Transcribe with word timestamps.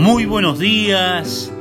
Muy 0.00 0.24
buenos 0.24 0.58
días, 0.58 1.52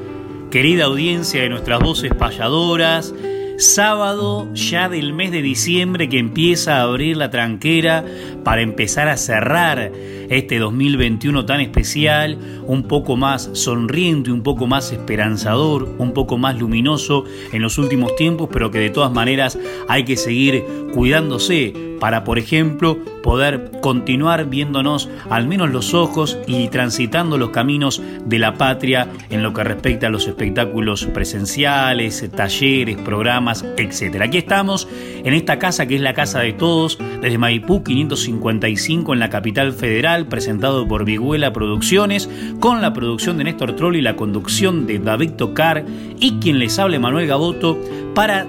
querida 0.50 0.86
audiencia 0.86 1.42
de 1.42 1.50
nuestras 1.50 1.82
voces 1.82 2.14
payadoras. 2.16 3.14
Sábado 3.60 4.48
ya 4.54 4.88
del 4.88 5.12
mes 5.12 5.34
de 5.34 5.42
diciembre 5.42 6.08
que 6.08 6.18
empieza 6.18 6.78
a 6.78 6.84
abrir 6.84 7.18
la 7.18 7.30
tranquera 7.30 8.06
para 8.46 8.62
empezar 8.62 9.10
a 9.10 9.18
cerrar 9.18 9.92
este 10.30 10.60
2021 10.60 11.46
tan 11.46 11.60
especial, 11.60 12.38
un 12.68 12.84
poco 12.84 13.18
más 13.18 13.50
sonriente, 13.52 14.32
un 14.32 14.44
poco 14.44 14.66
más 14.66 14.94
esperanzador, 14.94 15.94
un 15.98 16.14
poco 16.14 16.38
más 16.38 16.58
luminoso 16.58 17.26
en 17.52 17.62
los 17.62 17.78
últimos 17.78 18.16
tiempos, 18.16 18.48
pero 18.50 18.72
que 18.72 18.80
de 18.80 18.92
todas 18.92 19.12
maneras 19.12 19.60
hay 19.90 20.06
que 20.06 20.16
seguir 20.16 20.64
cuidándose 20.94 21.74
para, 22.00 22.24
por 22.24 22.40
ejemplo, 22.40 22.98
poder 23.22 23.72
continuar 23.82 24.46
viéndonos 24.46 25.10
al 25.30 25.48
menos 25.48 25.70
los 25.70 25.94
ojos 25.94 26.38
y 26.48 26.70
transitando 26.70 27.38
los 27.38 27.50
caminos 27.50 28.02
de 28.26 28.40
la 28.40 28.54
patria 28.54 29.10
en 29.30 29.44
lo 29.44 29.54
que 29.54 29.64
respecta 29.64 30.08
a 30.08 30.10
los 30.10 30.28
espectáculos 30.28 31.06
presenciales, 31.06 32.26
talleres, 32.34 32.98
programas, 32.98 33.49
etc. 33.78 34.22
Aquí 34.22 34.38
estamos 34.38 34.88
en 35.24 35.34
esta 35.34 35.60
casa 35.60 35.86
que 35.86 35.96
es 35.96 36.02
la 36.02 36.14
casa 36.14 36.40
de 36.40 36.54
todos, 36.54 36.98
desde 37.22 37.38
Maipú 37.38 37.84
555 37.84 39.14
en 39.14 39.20
la 39.20 39.30
capital 39.30 39.74
federal, 39.74 40.28
presentado 40.28 40.88
por 40.88 41.06
Viguela 41.06 41.54
Producciones, 41.54 42.30
con 42.60 42.82
la 42.82 42.94
producción 42.94 43.38
de 43.38 43.46
Néstor 43.46 43.76
Troll 43.76 43.96
y 43.96 44.02
la 44.02 44.16
conducción 44.16 44.86
de 44.88 45.00
David 45.00 45.32
Tocar 45.32 45.86
y 46.20 46.40
quien 46.40 46.60
les 46.60 46.78
hable 46.80 47.00
Manuel 47.00 47.28
Gaboto 47.28 47.78
para 48.14 48.48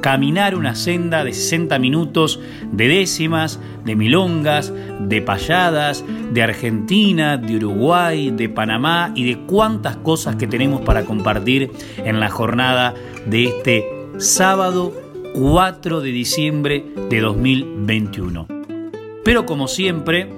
caminar 0.00 0.54
una 0.54 0.74
senda 0.74 1.24
de 1.24 1.32
60 1.32 1.78
minutos 1.78 2.40
de 2.72 2.88
décimas, 2.88 3.60
de 3.84 3.96
milongas, 3.96 4.72
de 5.00 5.22
payadas, 5.22 6.04
de 6.32 6.42
Argentina, 6.42 7.36
de 7.36 7.56
Uruguay, 7.56 8.30
de 8.30 8.48
Panamá 8.48 9.12
y 9.14 9.24
de 9.24 9.38
cuántas 9.40 9.96
cosas 9.96 10.36
que 10.36 10.46
tenemos 10.46 10.80
para 10.82 11.04
compartir 11.04 11.70
en 11.98 12.20
la 12.20 12.30
jornada 12.30 12.94
de 13.26 13.44
este 13.44 13.99
sábado 14.18 14.92
4 15.34 16.00
de 16.00 16.10
diciembre 16.10 16.84
de 17.08 17.20
2021. 17.20 18.46
Pero 19.24 19.46
como 19.46 19.68
siempre, 19.68 20.28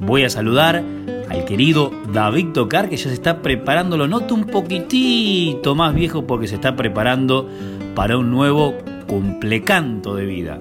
voy 0.00 0.24
a 0.24 0.30
saludar 0.30 0.82
al 1.28 1.44
querido 1.44 1.90
David 2.12 2.48
Tocar 2.52 2.88
que 2.88 2.96
ya 2.96 3.08
se 3.08 3.14
está 3.14 3.42
preparando, 3.42 3.96
lo 3.96 4.08
noto 4.08 4.34
un 4.34 4.44
poquitito 4.44 5.74
más 5.74 5.94
viejo 5.94 6.26
porque 6.26 6.48
se 6.48 6.56
está 6.56 6.76
preparando 6.76 7.48
para 7.94 8.18
un 8.18 8.30
nuevo 8.30 8.74
cumplecanto 9.06 10.14
de 10.14 10.26
vida. 10.26 10.60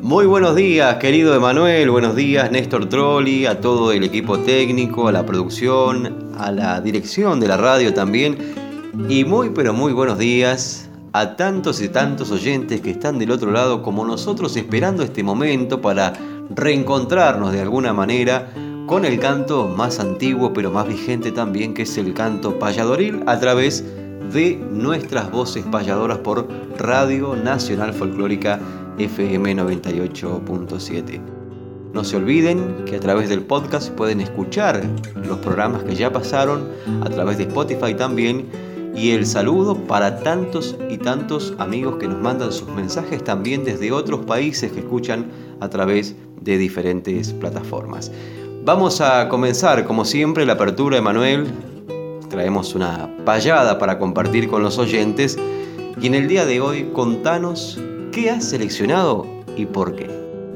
Muy 0.00 0.26
buenos 0.26 0.54
días, 0.54 0.94
querido 0.96 1.34
Emanuel, 1.34 1.90
buenos 1.90 2.14
días, 2.14 2.50
Néstor 2.52 2.88
Trolli, 2.88 3.46
a 3.46 3.60
todo 3.60 3.90
el 3.90 4.04
equipo 4.04 4.38
técnico, 4.38 5.08
a 5.08 5.12
la 5.12 5.26
producción, 5.26 6.32
a 6.38 6.52
la 6.52 6.80
dirección 6.80 7.40
de 7.40 7.48
la 7.48 7.56
radio 7.56 7.92
también. 7.92 8.38
Y 9.08 9.24
muy, 9.24 9.50
pero 9.50 9.74
muy 9.74 9.92
buenos 9.92 10.18
días 10.18 10.87
a 11.18 11.34
tantos 11.34 11.80
y 11.82 11.88
tantos 11.88 12.30
oyentes 12.30 12.80
que 12.80 12.92
están 12.92 13.18
del 13.18 13.32
otro 13.32 13.50
lado 13.50 13.82
como 13.82 14.04
nosotros 14.04 14.56
esperando 14.56 15.02
este 15.02 15.24
momento 15.24 15.80
para 15.80 16.12
reencontrarnos 16.54 17.52
de 17.52 17.60
alguna 17.60 17.92
manera 17.92 18.52
con 18.86 19.04
el 19.04 19.18
canto 19.18 19.66
más 19.66 19.98
antiguo 19.98 20.52
pero 20.52 20.70
más 20.70 20.86
vigente 20.86 21.32
también 21.32 21.74
que 21.74 21.82
es 21.82 21.98
el 21.98 22.14
canto 22.14 22.60
payadoril 22.60 23.24
a 23.26 23.36
través 23.40 23.84
de 24.32 24.64
nuestras 24.70 25.28
voces 25.32 25.64
payadoras 25.64 26.18
por 26.18 26.46
Radio 26.78 27.34
Nacional 27.34 27.92
Folclórica 27.94 28.60
FM 28.98 29.56
98.7. 29.56 31.20
No 31.94 32.04
se 32.04 32.16
olviden 32.16 32.84
que 32.84 32.94
a 32.96 33.00
través 33.00 33.28
del 33.28 33.42
podcast 33.42 33.90
pueden 33.90 34.20
escuchar 34.20 34.84
los 35.16 35.38
programas 35.38 35.82
que 35.82 35.96
ya 35.96 36.12
pasaron, 36.12 36.68
a 37.02 37.08
través 37.08 37.38
de 37.38 37.44
Spotify 37.44 37.94
también, 37.94 38.67
y 38.98 39.12
el 39.12 39.26
saludo 39.26 39.76
para 39.76 40.18
tantos 40.18 40.76
y 40.90 40.98
tantos 40.98 41.54
amigos 41.58 41.96
que 41.98 42.08
nos 42.08 42.20
mandan 42.20 42.52
sus 42.52 42.68
mensajes 42.68 43.22
también 43.22 43.64
desde 43.64 43.92
otros 43.92 44.26
países 44.26 44.72
que 44.72 44.80
escuchan 44.80 45.30
a 45.60 45.68
través 45.68 46.16
de 46.40 46.58
diferentes 46.58 47.32
plataformas. 47.32 48.10
Vamos 48.64 49.00
a 49.00 49.28
comenzar, 49.28 49.84
como 49.84 50.04
siempre, 50.04 50.44
la 50.44 50.54
apertura, 50.54 50.98
Emanuel, 50.98 51.46
traemos 52.28 52.74
una 52.74 53.08
payada 53.24 53.78
para 53.78 53.98
compartir 53.98 54.48
con 54.48 54.62
los 54.62 54.78
oyentes 54.78 55.38
y 56.00 56.06
en 56.08 56.14
el 56.14 56.26
día 56.26 56.44
de 56.44 56.60
hoy 56.60 56.90
contanos 56.92 57.80
qué 58.10 58.30
has 58.30 58.50
seleccionado 58.50 59.26
y 59.56 59.66
por 59.66 59.94
qué. 59.94 60.10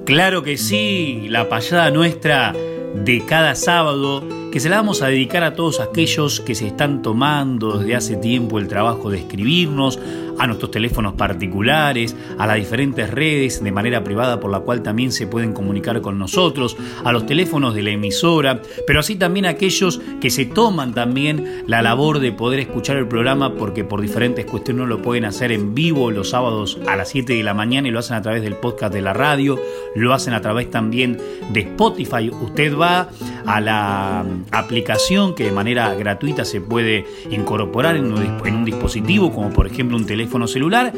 Claro 0.05 0.43
que 0.43 0.57
sí, 0.57 1.27
la 1.29 1.49
payada 1.49 1.91
nuestra 1.93 2.53
de 2.53 3.25
cada 3.25 3.55
sábado 3.55 4.42
que 4.53 4.61
se 4.61 4.69
la 4.69 4.77
vamos 4.77 5.01
a 5.01 5.07
dedicar 5.07 5.45
a 5.45 5.55
todos 5.55 5.81
aquellos 5.81 6.41
que 6.41 6.55
se 6.55 6.67
están 6.67 7.01
tomando 7.01 7.79
desde 7.79 7.97
hace 7.97 8.17
tiempo 8.17 8.59
el 8.59 8.69
trabajo 8.69 9.09
de 9.09 9.21
escribirnos, 9.21 9.99
a 10.39 10.47
nuestros 10.47 10.71
teléfonos 10.71 11.15
particulares, 11.15 12.17
a 12.39 12.47
las 12.47 12.57
diferentes 12.57 13.11
redes 13.11 13.63
de 13.63 13.73
manera 13.73 14.03
privada 14.05 14.41
por 14.41 14.51
la 14.51 14.61
cual 14.61 14.83
también 14.83 15.13
se 15.13 15.27
pueden 15.27 15.53
comunicar 15.53 16.01
con 16.01 16.19
nosotros, 16.19 16.77
a 17.05 17.13
los 17.13 17.27
teléfonos 17.27 17.75
de 17.75 17.83
la 17.83 17.91
emisora, 17.91 18.63
pero 18.87 19.01
así 19.01 19.17
también 19.17 19.47
a 19.47 19.51
aquellos 19.51 20.01
que 20.21 20.31
se 20.31 20.47
toman 20.47 20.95
también 20.95 21.65
la 21.67 21.83
labor 21.83 22.21
de 22.21 22.33
poder 22.33 22.61
escuchar 22.61 22.97
el 22.97 23.09
programa 23.09 23.55
porque 23.55 23.85
por 23.85 24.01
diferentes 24.01 24.45
cuestiones 24.45 24.83
no 24.83 24.87
lo 24.87 25.03
pueden 25.03 25.25
hacer 25.25 25.53
en 25.53 25.75
vivo 25.75 26.11
los 26.11 26.31
sábados 26.31 26.79
a 26.87 26.97
las 26.97 27.11
7 27.11 27.35
de 27.35 27.43
la 27.43 27.55
mañana 27.55 27.89
y 27.89 27.91
lo 27.91 27.99
hacen 27.99 28.17
a 28.17 28.23
través 28.23 28.43
del 28.43 28.55
podcast 28.57 28.93
de 28.93 29.03
la 29.03 29.13
radio, 29.13 29.59
lo 29.95 30.15
hacen 30.15 30.35
a 30.35 30.41
través 30.41 30.71
también 30.71 31.19
de 31.53 31.61
Spotify. 31.61 32.31
Usted 32.31 32.77
va 32.77 33.11
a 33.47 33.61
la 33.61 34.25
aplicación 34.51 35.35
que 35.35 35.45
de 35.45 35.53
manera 35.53 35.95
gratuita 35.95 36.45
se 36.45 36.61
puede 36.61 37.07
incorporar 37.31 37.97
en 37.97 38.13
un, 38.13 38.65
dispositivo, 38.65 39.33
como 39.33 39.51
por 39.51 39.67
ejemplo 39.67 39.97
un 39.97 40.07
teléfono 40.07 40.22
celular, 40.47 40.93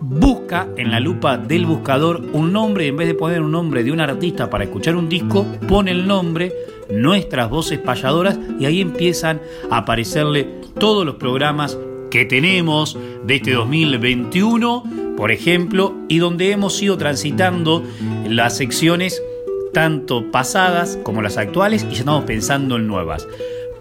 busca 0.00 0.68
en 0.76 0.90
la 0.90 1.00
lupa 1.00 1.38
del 1.38 1.66
buscador 1.66 2.22
un 2.32 2.52
nombre, 2.52 2.86
en 2.86 2.96
vez 2.96 3.08
de 3.08 3.14
poner 3.14 3.40
un 3.40 3.52
nombre 3.52 3.84
de 3.84 3.92
un 3.92 4.00
artista 4.00 4.50
para 4.50 4.64
escuchar 4.64 4.96
un 4.96 5.08
disco, 5.08 5.46
pone 5.66 5.90
el 5.90 6.06
nombre, 6.06 6.52
nuestras 6.90 7.48
voces 7.48 7.78
payadoras, 7.78 8.38
y 8.58 8.66
ahí 8.66 8.80
empiezan 8.80 9.40
a 9.70 9.78
aparecerle 9.78 10.48
todos 10.78 11.06
los 11.06 11.16
programas 11.16 11.78
que 12.10 12.24
tenemos 12.24 12.98
de 13.26 13.36
este 13.36 13.52
2021, 13.52 14.84
por 15.16 15.30
ejemplo, 15.30 15.94
y 16.08 16.18
donde 16.18 16.50
hemos 16.50 16.80
ido 16.82 16.96
transitando 16.98 17.82
las 18.28 18.56
secciones 18.56 19.22
tanto 19.72 20.30
pasadas 20.30 20.98
como 21.02 21.20
las 21.20 21.36
actuales 21.36 21.84
y 21.90 21.94
ya 21.94 22.00
estamos 22.00 22.24
pensando 22.24 22.76
en 22.76 22.86
nuevas. 22.86 23.26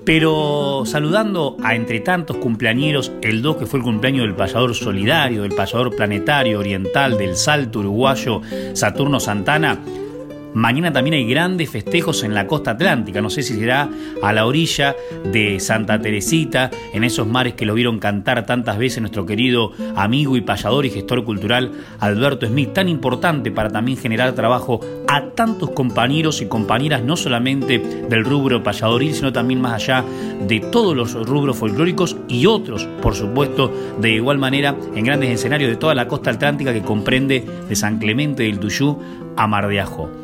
Pero 0.06 0.84
saludando 0.86 1.56
a 1.64 1.76
entre 1.76 2.02
tantos 2.02 2.38
cumpleañeros, 2.38 3.12
el 3.22 3.42
2 3.42 3.58
que 3.58 3.66
fue 3.66 3.80
el 3.80 3.86
cumpleaños 3.86 4.26
del 4.26 4.36
payador 4.36 4.76
solidario, 4.76 5.44
del 5.44 5.56
payador 5.56 5.96
planetario 5.96 6.60
oriental, 6.60 7.18
del 7.18 7.36
salto 7.36 7.80
uruguayo 7.80 8.42
Saturno 8.74 9.20
Santana, 9.20 9.80
Mañana 10.54 10.94
también 10.94 11.16
hay 11.16 11.28
grandes 11.28 11.70
festejos 11.70 12.24
en 12.24 12.36
la 12.36 12.46
costa 12.46 12.72
atlántica. 12.72 13.22
No 13.22 13.30
sé 13.30 13.42
si 13.42 13.56
será 13.56 13.90
a 14.22 14.34
la 14.34 14.46
orilla 14.46 14.96
de 15.32 15.60
Santa 15.60 16.00
Teresita, 16.00 16.70
en 16.94 17.04
esos 17.04 17.28
mares 17.28 17.56
que 17.56 17.66
lo 17.66 17.74
vieron 17.74 18.00
cantar 18.00 18.46
tantas 18.46 18.78
veces 18.78 19.02
nuestro 19.02 19.26
querido 19.26 19.72
amigo 19.96 20.38
y 20.38 20.42
payador 20.42 20.86
y 20.86 20.92
gestor 20.92 21.24
cultural 21.24 21.72
Alberto 22.00 22.46
Smith, 22.46 22.74
tan 22.74 22.88
importante 22.88 23.52
para 23.52 23.70
también 23.70 23.98
generar 23.98 24.34
trabajo 24.34 24.80
a 25.08 25.30
tantos 25.32 25.72
compañeros 25.72 26.42
y 26.42 26.46
compañeras, 26.46 27.04
no 27.04 27.16
solamente 27.16 27.80
del 27.80 28.24
rubro 28.24 28.64
payadoril, 28.64 29.14
sino 29.14 29.34
también 29.34 29.60
más 29.60 29.74
allá 29.74 30.04
de 30.48 30.60
todos 30.60 30.96
los 30.96 31.14
rubros 31.28 31.58
folclóricos 31.58 32.16
y 32.28 32.46
otros, 32.46 32.86
por 33.02 33.16
supuesto, 33.16 33.72
de 34.00 34.12
igual 34.12 34.38
manera 34.38 34.76
en 34.96 35.04
grandes 35.04 35.32
escenarios 35.32 35.72
de 35.72 35.78
toda 35.78 35.96
la 35.96 36.08
costa 36.08 36.32
atlántica 36.32 36.74
que 36.74 36.82
comprende 36.82 37.44
de 37.68 37.76
San 37.76 37.98
Clemente 37.98 38.44
del 38.44 38.60
Tuyú 38.60 39.00
a 39.36 39.48
Mar 39.48 39.68
de 39.68 39.80
Ajo. 39.80 40.23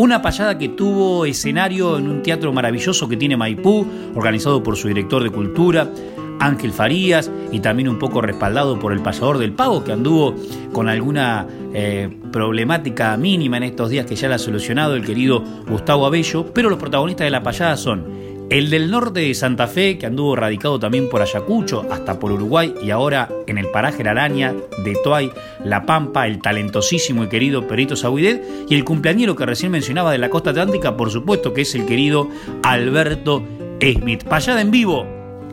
Una 0.00 0.22
payada 0.22 0.56
que 0.56 0.70
tuvo 0.70 1.26
escenario 1.26 1.98
en 1.98 2.08
un 2.08 2.22
teatro 2.22 2.54
maravilloso 2.54 3.06
que 3.06 3.18
tiene 3.18 3.36
Maipú, 3.36 3.86
organizado 4.14 4.62
por 4.62 4.78
su 4.78 4.88
director 4.88 5.22
de 5.22 5.28
cultura, 5.28 5.90
Ángel 6.38 6.72
Farías, 6.72 7.30
y 7.52 7.60
también 7.60 7.86
un 7.86 7.98
poco 7.98 8.22
respaldado 8.22 8.78
por 8.78 8.94
el 8.94 9.00
payador 9.00 9.36
del 9.36 9.52
pago, 9.52 9.84
que 9.84 9.92
anduvo 9.92 10.34
con 10.72 10.88
alguna 10.88 11.46
eh, 11.74 12.08
problemática 12.32 13.14
mínima 13.18 13.58
en 13.58 13.64
estos 13.64 13.90
días 13.90 14.06
que 14.06 14.16
ya 14.16 14.30
la 14.30 14.36
ha 14.36 14.38
solucionado 14.38 14.94
el 14.94 15.04
querido 15.04 15.44
Gustavo 15.68 16.06
Abello, 16.06 16.46
pero 16.54 16.70
los 16.70 16.78
protagonistas 16.78 17.26
de 17.26 17.30
la 17.32 17.42
payada 17.42 17.76
son 17.76 18.06
el 18.50 18.68
del 18.68 18.90
norte 18.90 19.20
de 19.20 19.34
Santa 19.34 19.68
Fe, 19.68 19.96
que 19.96 20.06
anduvo 20.06 20.34
radicado 20.34 20.78
también 20.80 21.08
por 21.08 21.22
Ayacucho, 21.22 21.86
hasta 21.90 22.18
por 22.18 22.32
Uruguay 22.32 22.74
y 22.82 22.90
ahora 22.90 23.28
en 23.46 23.58
el 23.58 23.68
paraje 23.70 24.02
La 24.02 24.10
Araña 24.10 24.52
de 24.84 24.96
Toay, 25.04 25.30
La 25.64 25.86
Pampa, 25.86 26.26
el 26.26 26.42
talentosísimo 26.42 27.24
y 27.24 27.28
querido 27.28 27.68
Perito 27.68 27.94
Sabuidet, 27.94 28.44
y 28.68 28.74
el 28.74 28.84
cumpleañero 28.84 29.36
que 29.36 29.46
recién 29.46 29.70
mencionaba 29.70 30.10
de 30.10 30.18
la 30.18 30.30
costa 30.30 30.50
atlántica, 30.50 30.96
por 30.96 31.10
supuesto 31.10 31.54
que 31.54 31.62
es 31.62 31.74
el 31.76 31.86
querido 31.86 32.28
Alberto 32.64 33.44
Smith. 33.80 34.24
Payada 34.24 34.60
en 34.60 34.72
vivo 34.72 35.06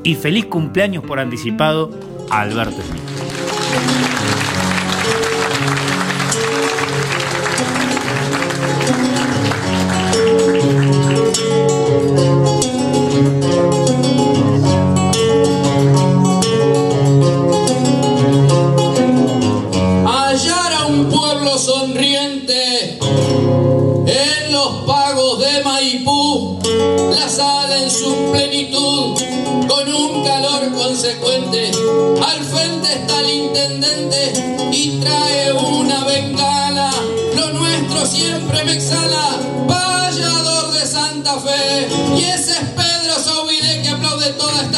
y 0.04 0.16
feliz 0.16 0.46
cumpleaños 0.46 1.04
por 1.04 1.20
anticipado 1.20 1.92
Alberto 2.32 2.82
Smith. 2.82 4.07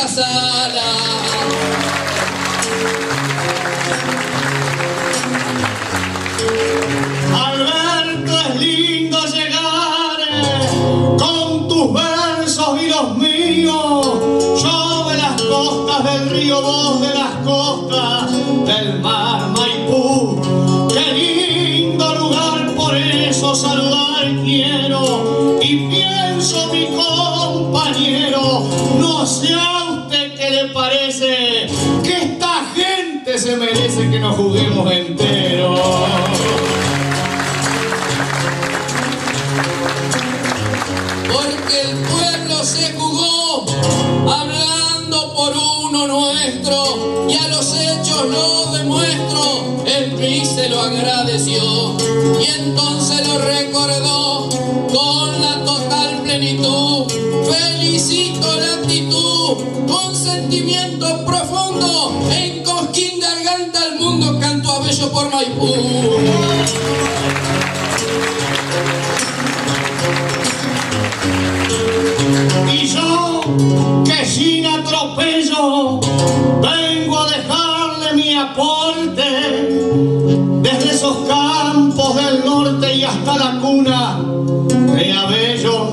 Sala. 0.09 0.89
Alberto, 7.45 8.39
es 8.39 8.55
lindo 8.59 9.19
llegar 9.25 10.19
eh, 10.31 11.15
con 11.17 11.67
tus 11.67 11.93
versos 11.93 12.81
y 12.81 12.87
los 12.89 13.17
míos. 13.17 14.07
Yo 14.63 15.09
de 15.09 15.17
las 15.17 15.41
costas 15.41 16.03
del 16.05 16.29
río, 16.31 16.61
vos 16.61 17.01
de 17.01 17.13
las 17.13 17.35
costas 17.45 18.31
del 18.65 18.99
mar 19.01 19.18
juguemos 34.39 34.89
entero. 34.89 35.75
Porque 41.33 41.81
el 41.81 41.97
pueblo 41.97 42.63
se 42.63 42.93
jugó 42.93 43.65
hablando 44.31 45.33
por 45.33 45.53
uno 45.57 46.07
nuestro 46.07 47.27
y 47.27 47.35
a 47.35 47.49
los 47.49 47.73
hechos 47.73 48.29
lo 48.29 48.71
demuestro. 48.77 49.83
El 49.85 50.11
PRI 50.13 50.45
se 50.45 50.69
lo 50.69 50.83
agradeció 50.83 51.97
y 52.39 52.45
entonces 52.61 53.27
lo 53.27 53.39
recordó 53.39 54.47
con 54.87 55.41
la 55.41 55.65
total 55.65 56.21
plenitud. 56.23 57.11
Felicito 57.51 58.57
la 58.57 58.73
actitud 58.75 59.57
con 59.85 60.15
sentimiento 60.15 61.25
profundo. 61.25 62.21
En 62.31 62.63
Garganta 63.69 63.81
al 63.83 63.99
mundo 63.99 64.39
canto 64.39 64.71
a 64.71 64.79
bello 64.79 65.11
por 65.11 65.29
Maipú. 65.29 65.73
Y 72.71 72.87
yo, 72.87 73.41
que 74.05 74.25
sin 74.25 74.65
atropello, 74.65 75.99
vengo 76.61 77.19
a 77.19 77.29
dejarle 77.29 78.13
mi 78.15 78.33
aporte 78.35 79.23
desde 80.61 80.91
esos 80.91 81.17
campos 81.27 82.15
del 82.15 82.45
norte 82.45 82.95
y 82.95 83.03
hasta 83.03 83.37
la 83.37 83.59
cuna 83.59 84.19
de 84.95 85.11
Abello, 85.13 85.89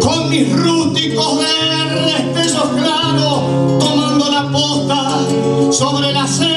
con 0.00 0.30
mis 0.30 0.52
rústicos 0.52 1.38
verdes 1.38 2.20
pesos 2.34 2.68
claros, 2.76 3.78
tomando 3.78 4.30
la 4.30 4.50
posta 4.50 5.20
sobre 5.70 6.12
las 6.12 6.30
sendas 6.30 6.55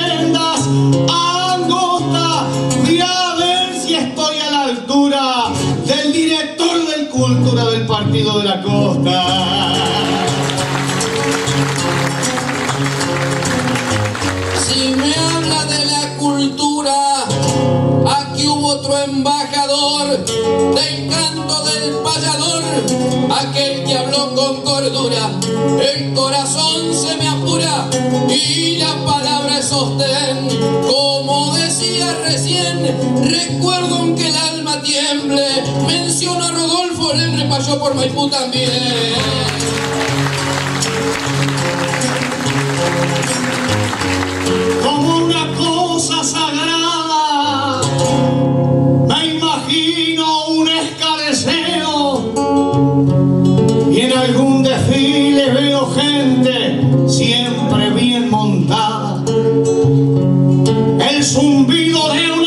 de 8.11 8.43
la 8.43 8.61
costa. 8.63 9.75
Si 14.65 14.95
me 14.95 15.13
habla 15.13 15.65
de 15.65 15.85
la 15.85 16.17
cultura, 16.17 17.25
aquí 18.17 18.47
hubo 18.47 18.67
otro 18.67 18.97
embajador 18.97 20.25
del 20.25 21.09
canto 21.09 21.63
del 21.65 21.93
payador, 22.03 22.63
aquel 23.41 23.83
que 23.83 23.95
habló 23.95 24.33
con 24.33 24.61
cordura, 24.63 25.29
el 25.93 26.13
corazón 26.15 26.91
se 26.95 27.15
me 27.17 27.27
apura 27.27 27.89
y 28.27 28.77
la 28.77 29.05
palabra 29.05 29.59
es 29.59 29.65
sostén. 29.65 30.49
Como 30.87 31.53
decía 31.55 32.17
recién, 32.25 32.87
recuerdo 33.23 33.97
aunque 33.97 34.29
el 34.29 34.35
tiemble, 34.81 35.63
menciono 35.87 36.45
a 36.45 36.51
Rodolfo, 36.51 37.13
le 37.13 37.27
repayó 37.37 37.79
por 37.79 37.95
Maipú 37.95 38.29
también. 38.29 38.69
como 44.83 45.17
una 45.17 45.47
cosa 45.57 46.23
sagrada. 46.23 47.81
Me 49.07 49.35
imagino 49.35 50.47
un 50.47 50.67
escareceo 50.69 52.33
y 53.91 54.01
en 54.01 54.17
algún 54.17 54.63
desfile 54.63 55.51
veo 55.51 55.91
gente 55.91 56.81
siempre 57.07 57.89
bien 57.91 58.29
montada. 58.29 59.23
El 61.09 61.23
zumbido 61.23 62.11
de 62.13 62.38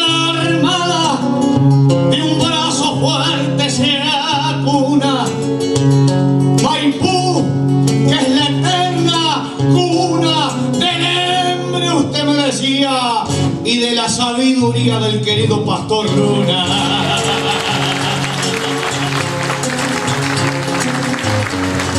querido 15.22 15.64
pastor 15.64 16.10
Luna. 16.10 16.66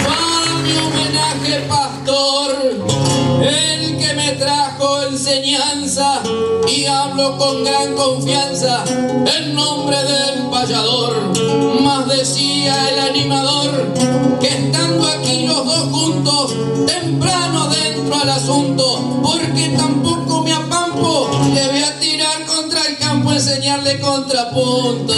Va 0.06 0.60
mi 0.62 0.78
homenaje, 0.78 1.60
pastor, 1.70 2.52
el 3.42 3.98
que 3.98 4.14
me 4.14 4.32
trajo 4.34 5.04
enseñanza 5.04 6.22
y 6.68 6.86
hablo 6.86 7.38
con 7.38 7.64
gran 7.64 7.94
confianza 7.96 8.84
en 8.90 9.56
nombre 9.56 9.98
del 10.04 10.50
payador. 10.50 11.16
Más 11.82 12.08
decía 12.08 12.90
el 12.90 13.00
animador 13.00 13.94
que 14.42 14.48
estando 14.48 15.08
aquí 15.08 15.46
los 15.48 15.66
dos 15.66 15.84
juntos, 15.92 16.54
temprano 16.88 17.70
dentro 17.70 18.16
al 18.16 18.30
asunto, 18.30 19.22
porque 19.24 19.70
tampoco 19.78 20.44
me 20.44 20.52
apampo, 20.52 21.30
le 21.54 21.68
voy 21.68 21.84
a 21.84 22.00
campo 23.24 23.32
a 23.32 23.36
enseñarle 23.36 24.00
contrapunto. 24.00 25.14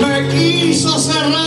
Me 0.00 0.28
quiso 0.28 0.98
cerrar 0.98 1.45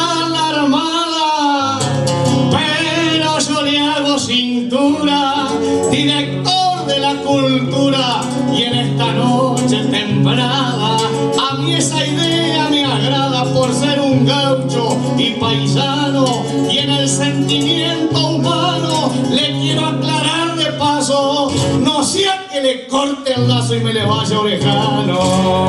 lazo 23.48 23.76
y 23.76 23.80
me 23.82 23.94
le 23.94 24.06
vaya 24.06 24.40
orejano. 24.40 25.68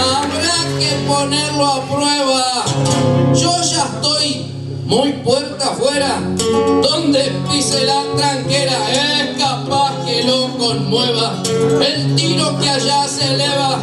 Habrá 0.00 0.78
que 0.78 0.90
ponerlo 1.06 1.66
a 1.66 1.82
prueba. 1.82 2.64
Yo 3.34 3.52
ya 3.62 3.84
estoy 3.84 4.46
muy 4.86 5.12
puerta 5.24 5.70
afuera. 5.70 6.20
Donde 6.82 7.32
pise 7.50 7.84
la 7.84 8.02
tranquera 8.16 8.78
es 8.90 9.38
capaz 9.38 10.04
que 10.04 10.24
lo 10.24 10.48
conmueva. 10.58 11.42
El 11.86 12.14
tiro 12.14 12.58
que 12.58 12.68
allá 12.70 13.08
se 13.08 13.34
eleva 13.34 13.78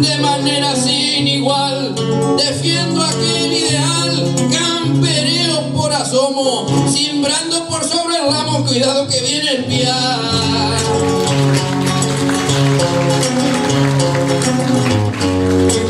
de 0.00 0.18
manera 0.18 0.74
sin 0.76 1.26
igual. 1.28 1.94
Defiendo 2.36 3.02
aquel 3.02 3.52
ideal, 3.52 4.34
campereo 4.36 4.59
asomo, 6.00 6.66
simbrando 6.88 7.66
por 7.68 7.84
sobre 7.84 8.16
el 8.16 8.32
ramo. 8.32 8.64
Cuidado 8.64 9.06
que 9.06 9.20
viene 9.20 9.50
el 9.50 9.64
piar. 9.66 10.20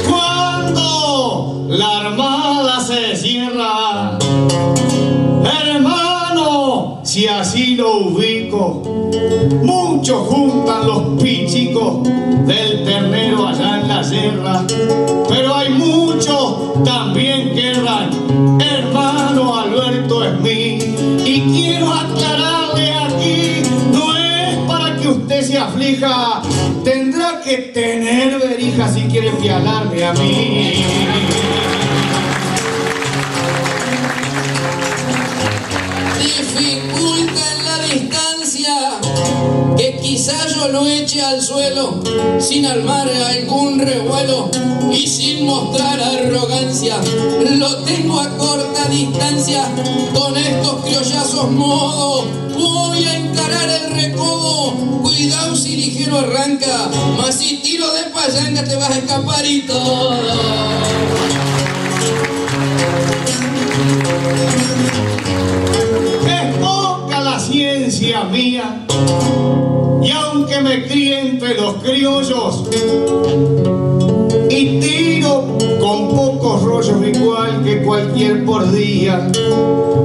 Cuando 0.08 1.66
la 1.68 1.98
armada 1.98 2.80
se 2.80 3.16
cierra, 3.16 4.18
hermano, 5.44 7.00
si 7.04 7.28
así 7.28 7.76
lo 7.76 7.98
ubico, 7.98 8.82
muchos 9.62 10.26
juntan 10.28 10.86
los 10.86 11.22
pichicos 11.22 12.02
del 12.46 12.84
ternero 12.84 13.46
allá 13.46 13.80
en 13.80 13.88
la 13.88 14.02
sierra, 14.02 14.64
dificulta 36.18 37.42
en 37.52 37.64
la 37.64 37.78
distancia 37.94 38.74
que 39.76 40.00
quizá 40.02 40.48
yo 40.48 40.68
lo 40.68 40.86
eche 40.86 41.22
al 41.22 41.40
suelo 41.40 42.02
sin 42.40 42.66
armar 42.66 43.08
algún 43.08 43.78
revuelo 43.78 44.50
y 44.90 45.06
sin 45.06 45.46
mostrar 45.46 46.00
arrogancia. 46.00 46.96
Lo 47.56 47.76
tengo 47.84 48.18
a 48.18 48.36
corta 48.36 48.88
distancia 48.88 49.64
con 50.12 50.36
estos 50.36 50.84
criollazos 50.84 51.50
modos. 51.52 52.26
Voy 52.58 53.04
a 53.04 53.19
el 53.52 53.92
recodo. 53.94 54.74
Cuidado 55.02 55.56
si 55.56 55.76
ligero 55.76 56.18
arranca, 56.18 56.90
mas 57.16 57.36
si 57.36 57.56
tiro 57.58 57.86
de 57.92 58.04
payanga 58.04 58.64
te 58.64 58.76
vas 58.76 58.90
a 58.90 58.98
escapar 58.98 59.44
y 59.44 59.62
todo. 59.62 60.14
Es 66.26 66.56
poca 66.56 67.20
la 67.20 67.38
ciencia 67.38 68.24
mía, 68.24 68.86
y 70.02 70.10
aunque 70.10 70.60
me 70.60 70.86
críe 70.86 71.20
entre 71.20 71.54
los 71.54 71.74
criollos 71.82 72.64
y 74.48 74.80
tiro 74.80 75.58
con 75.80 76.08
pocos 76.08 76.62
rollos 76.62 76.96
igual 77.06 77.62
que 77.64 77.82
cualquier 77.82 78.44
por 78.44 78.70
día, 78.70 79.30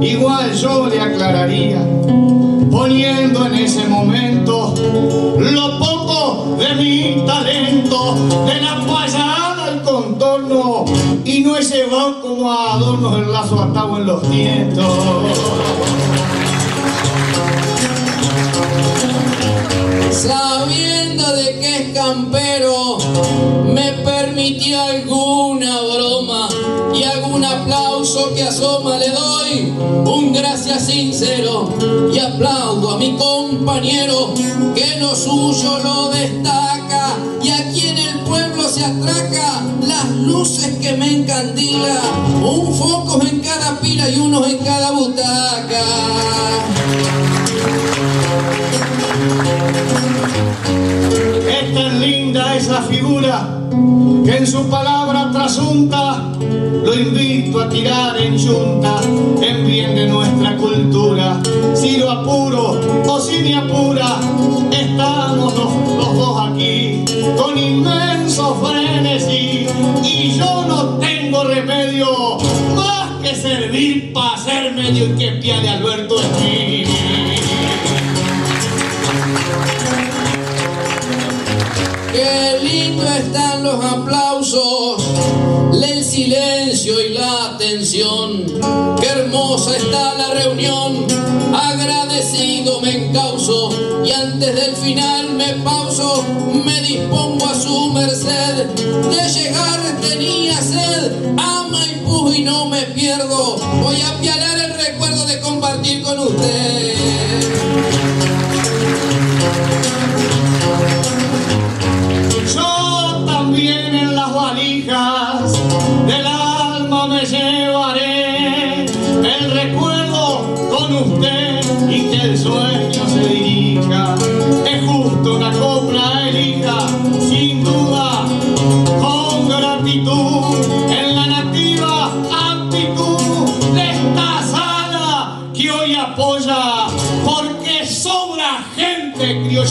igual 0.00 0.54
yo 0.54 0.86
le 0.86 1.00
aclararía, 1.00 1.86
poniendo 2.70 3.35
momento 3.96 4.74
lo 5.38 5.78
poco 5.78 6.56
de 6.58 6.74
mi 6.74 7.26
talento, 7.26 8.14
de 8.46 8.60
la 8.60 8.84
payada 8.86 9.64
al 9.64 9.82
contorno, 9.82 10.84
y 11.24 11.40
no 11.40 11.56
he 11.56 11.62
llevado 11.62 12.20
como 12.20 12.52
adornos 12.52 13.18
el 13.20 13.32
lazo 13.32 13.62
atado 13.62 13.96
en 13.96 14.06
los 14.06 14.30
dientes. 14.30 14.84
Sabiendo 20.10 21.32
de 21.32 21.58
que 21.60 21.76
es 21.76 21.98
campero, 21.98 22.98
me 23.64 23.92
permití 24.04 24.74
alguna 24.74 25.25
gracias 30.36 30.86
sincero 30.86 31.72
y 32.12 32.18
aplaudo 32.18 32.90
a 32.90 32.98
mi 32.98 33.16
compañero 33.16 34.34
que 34.74 34.98
lo 35.00 35.14
suyo 35.16 35.78
lo 35.82 36.10
destaca 36.10 37.16
y 37.42 37.50
aquí 37.50 37.88
en 37.88 37.98
el 37.98 38.20
pueblo 38.20 38.68
se 38.68 38.84
atraca 38.84 39.62
las 39.86 40.10
luces 40.10 40.76
que 40.76 40.92
me 40.96 41.10
encandila, 41.10 42.00
un 42.42 42.74
foco 42.74 43.22
en 43.22 43.40
cada 43.40 43.80
pila 43.80 44.08
y 44.10 44.18
uno 44.18 44.44
en 44.44 44.58
cada 44.58 44.90
butaca. 44.92 45.84
Es 51.48 51.74
tan 51.74 52.00
linda 52.00 52.56
esa 52.56 52.82
figura 52.82 53.56
que 54.26 54.38
en 54.38 54.46
su 54.46 54.68
palabra 54.68 55.30
trasunta 55.30 56.20
lo 56.84 56.92
invito 56.94 57.60
a 57.60 57.68
tirar 57.68 58.20
en 58.20 58.36
yunta 58.36 59.00
en 59.40 59.64
bien 59.64 59.94
de 59.94 60.08
nuestra 60.08 60.56
cultura. 60.56 61.40
Si 61.74 61.96
lo 61.98 62.10
apuro 62.10 62.80
o 63.06 63.20
si 63.20 63.38
me 63.42 63.54
apura, 63.54 64.18
estamos 64.72 65.54
los, 65.54 66.16
dos 66.16 66.40
aquí 66.50 67.04
con 67.36 67.56
inmenso 67.56 68.56
frenesí 68.56 69.66
y 70.02 70.36
yo 70.36 70.64
no 70.66 70.98
tengo 70.98 71.44
remedio 71.44 72.36
más 72.74 73.22
que 73.22 73.32
servir 73.32 74.12
para 74.12 74.36
ser 74.38 74.74
medio 74.74 75.06
y 75.06 75.10
que 75.10 75.32
piale 75.40 75.68
Alberto 75.68 76.16
en 76.20 76.42
mí. 76.42 76.84
Están 83.16 83.62
los 83.62 83.82
aplausos, 83.82 85.02
el 85.72 86.04
silencio 86.04 87.00
y 87.00 87.14
la 87.14 87.46
atención. 87.46 88.44
Qué 89.00 89.06
hermosa 89.08 89.74
está 89.74 90.14
la 90.14 90.34
reunión, 90.34 91.06
agradecido 91.54 92.80
me 92.82 93.06
encauso 93.06 93.70
y 94.04 94.12
antes 94.12 94.54
del 94.54 94.76
final 94.76 95.30
me 95.30 95.54
pauso, 95.64 96.24
me 96.62 96.78
dispongo 96.82 97.46
a 97.46 97.54
su 97.54 97.90
merced. 97.92 98.66
De 98.74 99.28
llegar 99.30 99.80
tenía 100.02 100.60
sed, 100.60 101.12
ama 101.38 101.86
y 101.86 102.04
pujo 102.04 102.34
y 102.34 102.42
no 102.42 102.66
me 102.66 102.82
pierdo. 102.82 103.56
Voy 103.82 104.00
a 104.02 104.20
pialar 104.20 104.58
el 104.58 104.74
recuerdo 104.74 105.24
de 105.24 105.40
compartir 105.40 106.02
con 106.02 106.18
usted. 106.18 106.96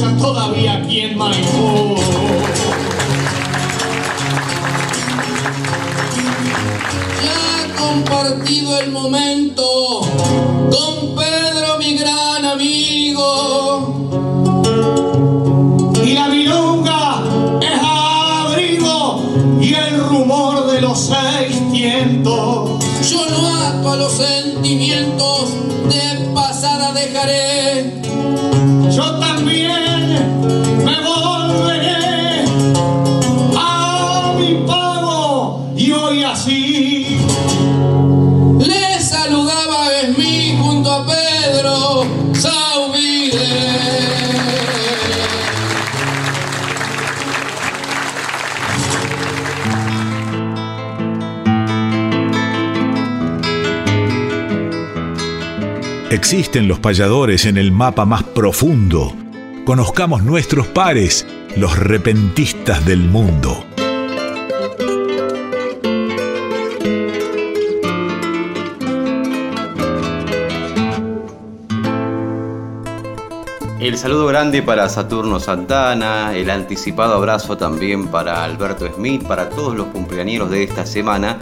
todavía 0.01 0.73
aquí 0.73 1.01
en 1.01 1.17
Maipú. 1.17 1.95
Ya 7.23 7.73
compartido 7.77 8.77
el 8.79 8.91
momento 8.91 10.01
con 10.69 11.15
Pedro, 11.15 11.77
mi 11.79 11.97
gran 11.97 12.43
amigo. 12.43 13.93
Y 16.03 16.13
la 16.13 16.27
virunga 16.27 17.23
es 17.61 17.79
abrigo 17.81 19.21
y 19.61 19.73
el 19.75 20.03
rumor 20.03 20.67
de 20.73 20.81
los 20.81 20.99
seis 20.99 21.55
seiscientos. 21.55 22.83
Yo 23.09 23.25
no 23.29 23.47
ato 23.47 23.91
a 23.91 23.95
los 23.95 24.11
sentimientos, 24.11 25.53
de 25.89 26.31
pasada 26.33 26.91
dejaré 26.91 27.54
Existen 56.15 56.69
los 56.69 56.79
payadores 56.79 57.45
en 57.45 57.57
el 57.57 57.73
mapa 57.73 58.05
más 58.05 58.23
profundo. 58.23 59.13
Conozcamos 59.65 60.23
nuestros 60.23 60.65
pares, 60.65 61.27
los 61.57 61.77
repentistas 61.77 62.85
del 62.85 62.99
mundo. 62.99 63.65
El 73.81 73.97
saludo 73.97 74.27
grande 74.27 74.63
para 74.63 74.87
Saturno 74.87 75.41
Santana, 75.41 76.33
el 76.33 76.49
anticipado 76.49 77.15
abrazo 77.15 77.57
también 77.57 78.07
para 78.07 78.45
Alberto 78.45 78.87
Smith, 78.95 79.27
para 79.27 79.49
todos 79.49 79.75
los 79.75 79.87
cumpleaños 79.87 80.49
de 80.49 80.63
esta 80.63 80.85
semana. 80.85 81.39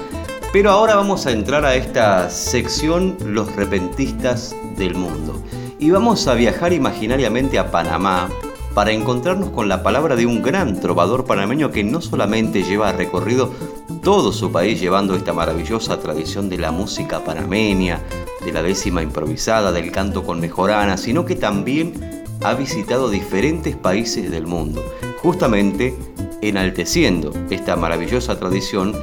Pero 0.51 0.71
ahora 0.71 0.95
vamos 0.95 1.27
a 1.27 1.31
entrar 1.31 1.63
a 1.63 1.75
esta 1.75 2.29
sección 2.29 3.17
Los 3.23 3.55
repentistas 3.55 4.55
del 4.75 4.95
mundo. 4.95 5.41
Y 5.79 5.91
vamos 5.91 6.27
a 6.27 6.33
viajar 6.33 6.73
imaginariamente 6.73 7.59
a 7.59 7.71
Panamá 7.71 8.29
para 8.73 8.91
encontrarnos 8.91 9.49
con 9.49 9.69
la 9.69 9.83
palabra 9.83 10.15
de 10.15 10.25
un 10.25 10.41
gran 10.41 10.79
trovador 10.79 11.25
panameño 11.25 11.71
que 11.71 11.83
no 11.83 12.01
solamente 12.01 12.63
lleva 12.63 12.91
recorrido 12.91 13.51
todo 14.01 14.31
su 14.31 14.51
país 14.51 14.79
llevando 14.81 15.15
esta 15.15 15.31
maravillosa 15.31 15.99
tradición 15.99 16.49
de 16.49 16.57
la 16.57 16.71
música 16.71 17.23
panameña, 17.23 18.01
de 18.43 18.51
la 18.51 18.63
décima 18.63 19.01
improvisada, 19.01 19.71
del 19.71 19.91
canto 19.91 20.23
con 20.23 20.39
mejorana, 20.39 20.97
sino 20.97 21.25
que 21.25 21.35
también 21.35 22.23
ha 22.41 22.53
visitado 22.55 23.09
diferentes 23.09 23.75
países 23.75 24.29
del 24.29 24.47
mundo, 24.47 24.83
justamente 25.21 25.95
enalteciendo 26.41 27.31
esta 27.49 27.75
maravillosa 27.75 28.37
tradición 28.37 28.93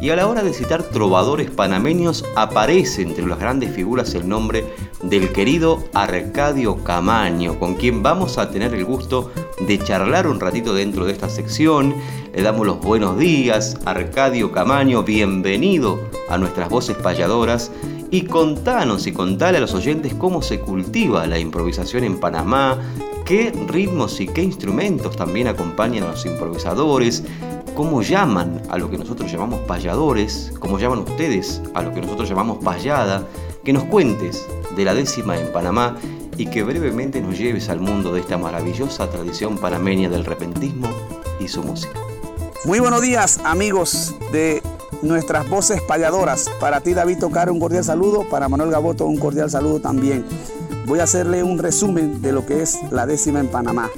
y 0.00 0.10
a 0.10 0.16
la 0.16 0.28
hora 0.28 0.42
de 0.42 0.52
citar 0.52 0.84
trovadores 0.84 1.50
panameños 1.50 2.24
aparece 2.36 3.02
entre 3.02 3.26
las 3.26 3.38
grandes 3.38 3.74
figuras 3.74 4.14
el 4.14 4.28
nombre 4.28 4.64
del 5.02 5.32
querido 5.32 5.82
Arcadio 5.92 6.82
Camaño, 6.84 7.58
con 7.58 7.74
quien 7.74 8.02
vamos 8.02 8.38
a 8.38 8.50
tener 8.50 8.74
el 8.74 8.84
gusto 8.84 9.32
de 9.66 9.78
charlar 9.78 10.28
un 10.28 10.38
ratito 10.38 10.72
dentro 10.72 11.04
de 11.04 11.12
esta 11.12 11.28
sección. 11.28 11.94
Le 12.32 12.42
damos 12.42 12.66
los 12.66 12.80
buenos 12.80 13.18
días, 13.18 13.76
Arcadio 13.84 14.52
Camaño, 14.52 15.02
bienvenido 15.02 15.98
a 16.28 16.38
nuestras 16.38 16.68
voces 16.68 16.96
payadoras 16.96 17.72
y 18.10 18.22
contanos 18.22 19.06
y 19.06 19.12
contale 19.12 19.58
a 19.58 19.60
los 19.60 19.74
oyentes 19.74 20.14
cómo 20.14 20.42
se 20.42 20.60
cultiva 20.60 21.26
la 21.26 21.38
improvisación 21.38 22.04
en 22.04 22.20
Panamá, 22.20 22.78
qué 23.24 23.52
ritmos 23.66 24.20
y 24.20 24.28
qué 24.28 24.42
instrumentos 24.42 25.16
también 25.16 25.48
acompañan 25.48 26.04
a 26.04 26.12
los 26.12 26.24
improvisadores, 26.24 27.24
cómo 27.78 28.02
llaman 28.02 28.60
a 28.70 28.76
lo 28.76 28.90
que 28.90 28.98
nosotros 28.98 29.30
llamamos 29.30 29.60
payadores, 29.60 30.52
cómo 30.58 30.80
llaman 30.80 30.98
ustedes 30.98 31.62
a 31.74 31.82
lo 31.82 31.94
que 31.94 32.00
nosotros 32.00 32.28
llamamos 32.28 32.58
payada, 32.58 33.24
que 33.62 33.72
nos 33.72 33.84
cuentes 33.84 34.44
de 34.74 34.84
la 34.84 34.94
décima 34.94 35.38
en 35.38 35.52
Panamá 35.52 35.96
y 36.36 36.46
que 36.46 36.64
brevemente 36.64 37.20
nos 37.20 37.38
lleves 37.38 37.68
al 37.68 37.78
mundo 37.78 38.12
de 38.12 38.18
esta 38.18 38.36
maravillosa 38.36 39.08
tradición 39.08 39.58
panameña 39.58 40.08
del 40.08 40.24
repentismo 40.24 40.88
y 41.38 41.46
su 41.46 41.62
música. 41.62 41.94
Muy 42.64 42.80
buenos 42.80 43.00
días 43.00 43.38
amigos 43.44 44.12
de 44.32 44.60
nuestras 45.02 45.48
voces 45.48 45.80
payadoras. 45.80 46.50
Para 46.58 46.80
ti 46.80 46.94
David 46.94 47.20
Tocar 47.20 47.48
un 47.48 47.60
cordial 47.60 47.84
saludo, 47.84 48.28
para 48.28 48.48
Manuel 48.48 48.72
Gaboto 48.72 49.06
un 49.06 49.18
cordial 49.18 49.50
saludo 49.50 49.78
también. 49.78 50.24
Voy 50.86 50.98
a 50.98 51.04
hacerle 51.04 51.44
un 51.44 51.60
resumen 51.60 52.22
de 52.22 52.32
lo 52.32 52.44
que 52.44 52.60
es 52.60 52.76
la 52.90 53.06
décima 53.06 53.38
en 53.38 53.46
Panamá. 53.46 53.88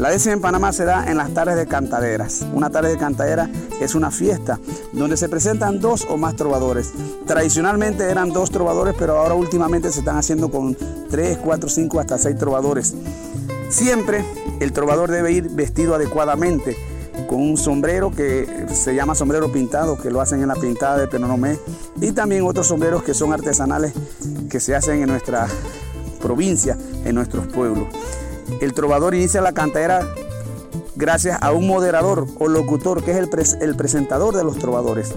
La 0.00 0.08
décima 0.08 0.32
en 0.32 0.40
Panamá 0.40 0.72
se 0.72 0.86
da 0.86 1.10
en 1.10 1.18
las 1.18 1.34
tardes 1.34 1.56
de 1.56 1.66
cantaderas. 1.66 2.46
Una 2.54 2.70
tarde 2.70 2.88
de 2.88 2.96
cantadera 2.96 3.50
es 3.82 3.94
una 3.94 4.10
fiesta 4.10 4.58
donde 4.94 5.18
se 5.18 5.28
presentan 5.28 5.78
dos 5.78 6.06
o 6.08 6.16
más 6.16 6.36
trovadores. 6.36 6.92
Tradicionalmente 7.26 8.04
eran 8.04 8.32
dos 8.32 8.50
trovadores, 8.50 8.94
pero 8.98 9.18
ahora 9.18 9.34
últimamente 9.34 9.92
se 9.92 9.98
están 9.98 10.16
haciendo 10.16 10.50
con 10.50 10.74
tres, 11.10 11.36
cuatro, 11.36 11.68
cinco, 11.68 12.00
hasta 12.00 12.16
seis 12.16 12.38
trovadores. 12.38 12.94
Siempre 13.68 14.24
el 14.58 14.72
trovador 14.72 15.10
debe 15.10 15.32
ir 15.32 15.50
vestido 15.50 15.94
adecuadamente 15.94 16.78
con 17.28 17.42
un 17.42 17.58
sombrero 17.58 18.10
que 18.10 18.68
se 18.72 18.94
llama 18.94 19.14
sombrero 19.14 19.52
pintado, 19.52 19.98
que 19.98 20.10
lo 20.10 20.22
hacen 20.22 20.40
en 20.40 20.48
la 20.48 20.54
pintada 20.54 20.96
de 20.96 21.08
Penonomé, 21.08 21.58
y 22.00 22.12
también 22.12 22.46
otros 22.46 22.68
sombreros 22.68 23.02
que 23.02 23.12
son 23.12 23.34
artesanales 23.34 23.92
que 24.48 24.60
se 24.60 24.74
hacen 24.74 25.02
en 25.02 25.10
nuestra 25.10 25.46
provincia, 26.22 26.78
en 27.04 27.14
nuestros 27.14 27.46
pueblos. 27.48 27.88
El 28.60 28.74
trovador 28.74 29.14
inicia 29.14 29.40
la 29.40 29.52
cantera 29.52 30.06
gracias 30.96 31.38
a 31.40 31.52
un 31.52 31.66
moderador 31.66 32.26
o 32.38 32.48
locutor 32.48 33.02
que 33.02 33.12
es 33.12 33.16
el, 33.16 33.30
el 33.62 33.76
presentador 33.76 34.36
de 34.36 34.44
los 34.44 34.58
trovadores. 34.58 35.14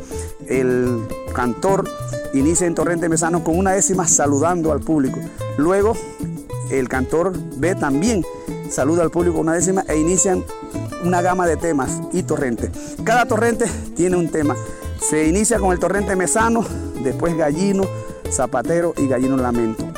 El 0.47 1.05
cantor 1.33 1.89
inicia 2.33 2.67
en 2.67 2.75
Torrente 2.75 3.09
Mesano 3.09 3.43
con 3.43 3.57
una 3.57 3.71
décima 3.71 4.07
saludando 4.07 4.71
al 4.71 4.79
público. 4.79 5.19
Luego 5.57 5.95
el 6.71 6.87
cantor 6.89 7.33
ve 7.57 7.75
también 7.75 8.23
saluda 8.69 9.03
al 9.03 9.11
público 9.11 9.39
una 9.39 9.53
décima 9.53 9.83
e 9.87 9.97
inician 9.97 10.43
una 11.03 11.21
gama 11.21 11.45
de 11.45 11.57
temas 11.57 12.01
y 12.11 12.23
torrente. 12.23 12.71
Cada 13.03 13.25
torrente 13.25 13.65
tiene 13.95 14.15
un 14.15 14.29
tema. 14.29 14.55
Se 14.99 15.27
inicia 15.27 15.59
con 15.59 15.71
el 15.73 15.79
torrente 15.79 16.15
mesano, 16.15 16.65
después 17.03 17.37
gallino, 17.37 17.83
zapatero 18.29 18.93
y 18.97 19.07
gallino 19.07 19.37
lamento. 19.37 19.92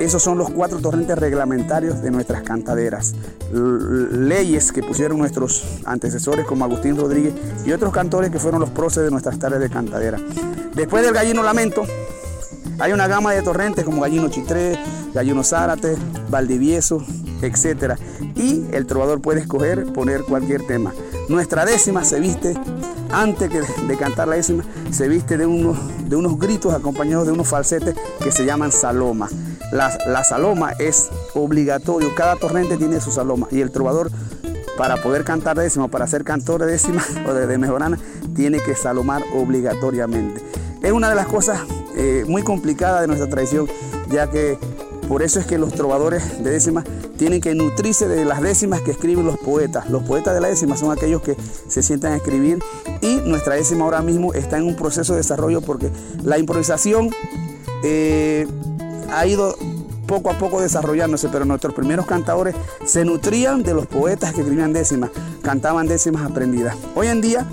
Esos 0.00 0.22
son 0.22 0.38
los 0.38 0.48
cuatro 0.48 0.78
torrentes 0.78 1.18
reglamentarios 1.18 2.00
de 2.00 2.10
nuestras 2.10 2.42
cantaderas. 2.42 3.14
leyes 3.52 4.72
que 4.72 4.82
pusieron 4.82 5.18
nuestros 5.18 5.62
antecesores 5.84 6.46
como 6.46 6.64
Agustín 6.64 6.96
Rodríguez 6.96 7.34
y 7.66 7.72
otros 7.72 7.92
cantores 7.92 8.30
que 8.30 8.38
fueron 8.38 8.60
los 8.60 8.70
próceres 8.70 9.08
de 9.08 9.10
nuestras 9.10 9.38
tardes 9.38 9.60
de 9.60 9.68
cantadera. 9.68 10.18
Después 10.74 11.04
del 11.04 11.12
gallino 11.12 11.42
lamento, 11.42 11.82
hay 12.78 12.92
una 12.92 13.08
gama 13.08 13.32
de 13.32 13.42
torrentes 13.42 13.84
como 13.84 14.00
Gallino 14.00 14.30
Chitré, 14.30 14.78
Gallino 15.12 15.44
Zárate, 15.44 15.96
Valdivieso, 16.30 17.04
etc. 17.42 17.96
Y 18.36 18.64
el 18.72 18.86
trovador 18.86 19.20
puede 19.20 19.40
escoger 19.40 19.92
poner 19.92 20.22
cualquier 20.22 20.66
tema. 20.66 20.94
Nuestra 21.28 21.66
décima 21.66 22.04
se 22.04 22.20
viste, 22.20 22.54
antes 23.12 23.50
de 23.86 23.96
cantar 23.96 24.28
la 24.28 24.36
décima, 24.36 24.64
se 24.90 25.08
viste 25.08 25.36
de 25.36 25.46
unos, 25.46 25.78
de 26.08 26.16
unos 26.16 26.38
gritos 26.38 26.74
acompañados 26.74 27.26
de 27.26 27.32
unos 27.32 27.48
falsetes 27.48 27.94
que 28.22 28.32
se 28.32 28.44
llaman 28.44 28.72
saloma. 28.72 29.28
La, 29.72 29.96
la 30.06 30.24
saloma 30.24 30.72
es 30.78 31.10
obligatorio, 31.34 32.14
cada 32.14 32.36
torrente 32.36 32.76
tiene 32.76 33.00
su 33.00 33.12
saloma 33.12 33.46
y 33.50 33.60
el 33.60 33.70
trovador 33.70 34.10
para 34.76 34.96
poder 34.96 35.24
cantar 35.24 35.58
décima, 35.58 35.88
para 35.88 36.06
ser 36.06 36.24
cantor 36.24 36.62
de 36.62 36.72
décima 36.72 37.04
o 37.28 37.34
de, 37.34 37.46
de 37.46 37.58
mejorana, 37.58 37.98
tiene 38.34 38.60
que 38.60 38.74
salomar 38.74 39.22
obligatoriamente. 39.34 40.42
Es 40.82 40.92
una 40.92 41.10
de 41.10 41.14
las 41.14 41.26
cosas 41.26 41.60
eh, 41.94 42.24
muy 42.26 42.42
complicada 42.42 43.02
de 43.02 43.06
nuestra 43.06 43.28
tradición, 43.28 43.68
ya 44.10 44.30
que 44.30 44.58
por 45.10 45.24
eso 45.24 45.40
es 45.40 45.46
que 45.46 45.58
los 45.58 45.74
trovadores 45.74 46.40
de 46.40 46.52
décima 46.52 46.84
tienen 47.18 47.40
que 47.40 47.52
nutrirse 47.52 48.06
de 48.06 48.24
las 48.24 48.40
décimas 48.40 48.80
que 48.80 48.92
escriben 48.92 49.26
los 49.26 49.36
poetas. 49.38 49.90
Los 49.90 50.04
poetas 50.04 50.34
de 50.34 50.40
la 50.40 50.46
décima 50.46 50.76
son 50.76 50.92
aquellos 50.92 51.20
que 51.20 51.36
se 51.66 51.82
sientan 51.82 52.12
a 52.12 52.16
escribir 52.18 52.60
y 53.00 53.16
nuestra 53.16 53.56
décima 53.56 53.86
ahora 53.86 54.02
mismo 54.02 54.32
está 54.34 54.58
en 54.58 54.68
un 54.68 54.76
proceso 54.76 55.14
de 55.14 55.16
desarrollo 55.16 55.62
porque 55.62 55.90
la 56.22 56.38
improvisación 56.38 57.10
eh, 57.82 58.46
ha 59.12 59.26
ido 59.26 59.56
poco 60.06 60.30
a 60.30 60.38
poco 60.38 60.60
desarrollándose, 60.60 61.28
pero 61.28 61.44
nuestros 61.44 61.74
primeros 61.74 62.06
cantadores 62.06 62.54
se 62.84 63.04
nutrían 63.04 63.64
de 63.64 63.74
los 63.74 63.88
poetas 63.88 64.32
que 64.32 64.42
escribían 64.42 64.72
décimas, 64.72 65.10
cantaban 65.42 65.88
décimas 65.88 66.22
aprendidas. 66.22 66.76
Hoy 66.94 67.08
en 67.08 67.20
día 67.20 67.48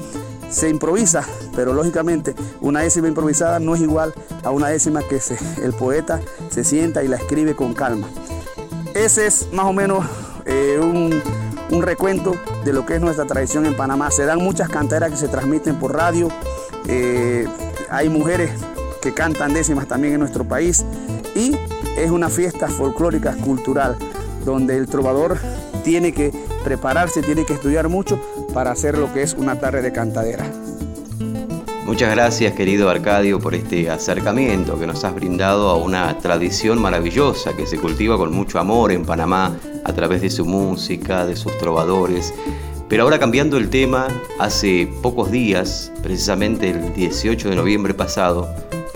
se 0.49 0.69
improvisa, 0.69 1.23
pero 1.55 1.73
lógicamente 1.73 2.36
una 2.62 2.81
décima 2.81 3.07
improvisada 3.07 3.60
no 3.60 3.75
es 3.75 3.81
igual 3.81 4.13
a 4.43 4.51
una 4.51 4.67
décima 4.67 5.01
que 5.01 5.19
el 5.63 5.73
poeta 5.73 6.19
se 6.49 6.63
sienta 6.63 7.03
y 7.03 7.07
la 7.07 7.17
escribe 7.17 7.55
con 7.55 7.73
calma. 7.73 8.07
Ese 8.93 9.27
es 9.27 9.47
más 9.51 9.65
o 9.65 9.73
menos 9.73 10.05
eh, 10.45 10.79
un, 10.81 11.21
recuento 11.81 12.36
de 12.65 12.73
lo 12.73 12.86
que 12.86 12.95
es 12.95 13.01
nuestra 13.01 13.25
tradición 13.25 13.65
en 13.65 13.75
Panamá. 13.75 14.10
Se 14.10 14.25
dan 14.25 14.39
muchas 14.39 14.69
canteras 14.69 15.12
que 15.12 15.17
se 15.17 15.27
transmiten 15.27 15.75
por 15.75 15.93
radio, 15.93 16.29
eh, 16.88 17.47
hay 17.89 18.10
mujeres 18.10 18.51
que 19.01 19.13
cantan 19.13 19.53
décimas 19.53 19.88
también 19.88 20.15
en 20.15 20.19
nuestro 20.19 20.43
país 20.43 20.83
y 21.36 21.55
es 21.97 22.10
una 22.10 22.29
fiesta 22.29 22.67
folclórica 22.67 23.36
cultural 23.36 23.97
donde 24.43 24.77
el 24.77 24.88
trovador 24.88 25.38
tiene 25.83 26.13
que 26.13 26.33
prepararse, 26.63 27.21
tiene 27.21 27.45
que 27.45 27.53
estudiar 27.53 27.88
mucho 27.89 28.19
para 28.57 28.71
hacer 28.71 28.97
lo 28.97 29.13
que 29.13 29.21
es 29.21 29.35
una 29.35 29.59
tarde 29.59 29.83
de 29.83 29.91
cantadera. 29.91 30.43
Muchas 31.85 32.09
gracias 32.09 32.53
querido 32.53 32.89
Arcadio 32.89 33.39
por 33.39 33.53
este 33.53 33.87
acercamiento 33.87 34.79
que 34.79 34.87
nos 34.87 35.03
has 35.03 35.13
brindado 35.13 35.69
a 35.69 35.77
una 35.77 36.17
tradición 36.17 36.81
maravillosa 36.81 37.55
que 37.55 37.67
se 37.67 37.77
cultiva 37.77 38.17
con 38.17 38.33
mucho 38.33 38.57
amor 38.57 38.91
en 38.91 39.05
Panamá 39.05 39.55
a 39.83 39.93
través 39.93 40.21
de 40.21 40.31
su 40.31 40.43
música, 40.43 41.27
de 41.27 41.35
sus 41.35 41.55
trovadores. 41.59 42.33
Pero 42.89 43.03
ahora 43.03 43.19
cambiando 43.19 43.57
el 43.57 43.69
tema, 43.69 44.07
hace 44.39 44.91
pocos 45.03 45.29
días, 45.29 45.91
precisamente 46.01 46.71
el 46.71 46.95
18 46.95 47.49
de 47.49 47.55
noviembre 47.55 47.93
pasado, 47.93 48.49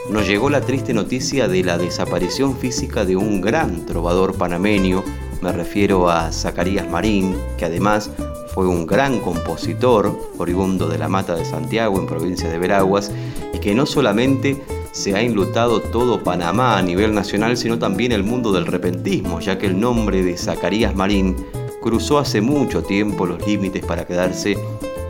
nos 0.10 0.28
llegó 0.28 0.50
la 0.50 0.62
triste 0.62 0.92
noticia 0.92 1.48
de 1.48 1.64
la 1.64 1.78
desaparición 1.78 2.58
física 2.58 3.06
de 3.06 3.16
un 3.16 3.42
gran 3.42 3.86
trovador 3.86 4.34
panameño, 4.34 5.04
me 5.44 5.52
refiero 5.52 6.10
a 6.10 6.32
Zacarías 6.32 6.90
Marín, 6.90 7.36
que 7.58 7.66
además 7.66 8.10
fue 8.54 8.68
un 8.68 8.86
gran 8.86 9.20
compositor, 9.20 10.18
oriundo 10.38 10.88
de 10.88 10.98
la 10.98 11.08
Mata 11.08 11.36
de 11.36 11.46
Santiago 11.46 12.00
en 12.00 12.08
provincia 12.08 12.50
de 12.50 12.60
Veraguas, 12.60 13.12
y 13.54 13.60
que 13.60 13.74
no 13.74 13.86
solamente 13.86 14.62
se 14.92 15.16
ha 15.16 15.22
enlutado 15.22 15.80
todo 15.80 16.24
Panamá 16.24 16.78
a 16.78 16.82
nivel 16.82 17.14
nacional, 17.14 17.56
sino 17.56 17.80
también 17.80 18.12
el 18.12 18.24
mundo 18.24 18.52
del 18.52 18.66
repentismo, 18.66 19.40
ya 19.40 19.58
que 19.58 19.68
el 19.68 19.80
nombre 19.80 20.22
de 20.22 20.38
Zacarías 20.38 20.96
Marín 20.96 21.36
cruzó 21.82 22.20
hace 22.20 22.42
mucho 22.42 22.84
tiempo 22.84 23.26
los 23.26 23.46
límites 23.48 23.86
para 23.86 24.06
quedarse 24.06 24.58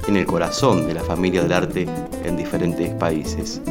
en 0.08 0.17
el 0.17 0.25
corazón 0.25 0.88
de 0.88 0.93
la 0.93 1.04
familia 1.04 1.41
del 1.41 1.54
arte 1.54 1.88
en 2.23 2.38
diferentes 2.38 2.93
países. 2.93 3.62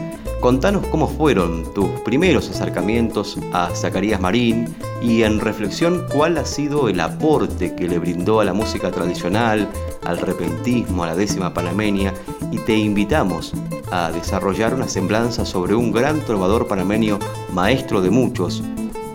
Contanos 0.40 0.86
cómo 0.86 1.06
fueron 1.06 1.70
tus 1.74 1.90
primeros 2.00 2.48
acercamientos 2.48 3.38
a 3.52 3.68
Zacarías 3.74 4.22
Marín 4.22 4.74
y 5.02 5.22
en 5.22 5.38
reflexión 5.38 6.06
cuál 6.10 6.38
ha 6.38 6.46
sido 6.46 6.88
el 6.88 6.98
aporte 7.00 7.74
que 7.74 7.86
le 7.86 7.98
brindó 7.98 8.40
a 8.40 8.46
la 8.46 8.54
música 8.54 8.90
tradicional, 8.90 9.68
al 10.02 10.18
repentismo, 10.18 11.04
a 11.04 11.08
la 11.08 11.14
décima 11.14 11.52
panameña 11.52 12.14
y 12.50 12.56
te 12.56 12.74
invitamos 12.74 13.52
a 13.90 14.10
desarrollar 14.12 14.72
una 14.72 14.88
semblanza 14.88 15.44
sobre 15.44 15.74
un 15.74 15.92
gran 15.92 16.20
trovador 16.20 16.66
panameño, 16.66 17.18
maestro 17.52 18.00
de 18.00 18.08
muchos, 18.08 18.62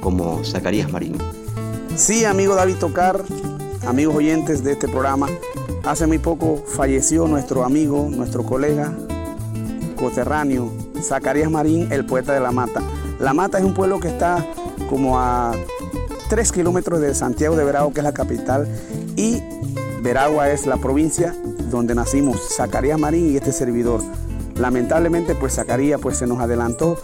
como 0.01 0.43
Zacarías 0.43 0.91
Marín. 0.91 1.17
Sí, 1.95 2.23
amigo 2.23 2.53
David 2.53 2.75
Tocar, 2.75 3.19
amigos 3.87 4.15
oyentes 4.15 4.63
de 4.63 4.73
este 4.73 4.87
programa, 4.87 5.27
hace 5.85 6.05
muy 6.05 6.19
poco 6.19 6.63
falleció 6.67 7.27
nuestro 7.27 7.63
amigo, 7.63 8.09
nuestro 8.11 8.43
colega, 8.43 8.93
coterráneo, 9.95 10.84
Zacarías 11.01 11.49
Marín, 11.49 11.91
el 11.91 12.05
poeta 12.05 12.33
de 12.33 12.39
La 12.39 12.51
Mata. 12.51 12.81
La 13.19 13.33
Mata 13.33 13.57
es 13.57 13.63
un 13.63 13.73
pueblo 13.73 13.99
que 13.99 14.07
está 14.07 14.45
como 14.89 15.19
a 15.19 15.53
3 16.29 16.51
kilómetros 16.51 16.99
de 16.99 17.13
Santiago 17.13 17.55
de 17.55 17.63
Veragua, 17.63 17.93
que 17.93 17.99
es 17.99 18.03
la 18.03 18.13
capital, 18.13 18.67
y 19.15 19.41
Veragua 20.01 20.49
es 20.49 20.65
la 20.65 20.77
provincia 20.77 21.35
donde 21.69 21.95
nacimos, 21.95 22.39
Zacarías 22.55 22.99
Marín 22.99 23.31
y 23.31 23.37
este 23.37 23.51
servidor. 23.51 24.01
Lamentablemente, 24.55 25.35
pues 25.35 25.55
Zacarías 25.55 25.99
pues, 25.99 26.17
se 26.17 26.27
nos 26.27 26.39
adelantó 26.39 26.97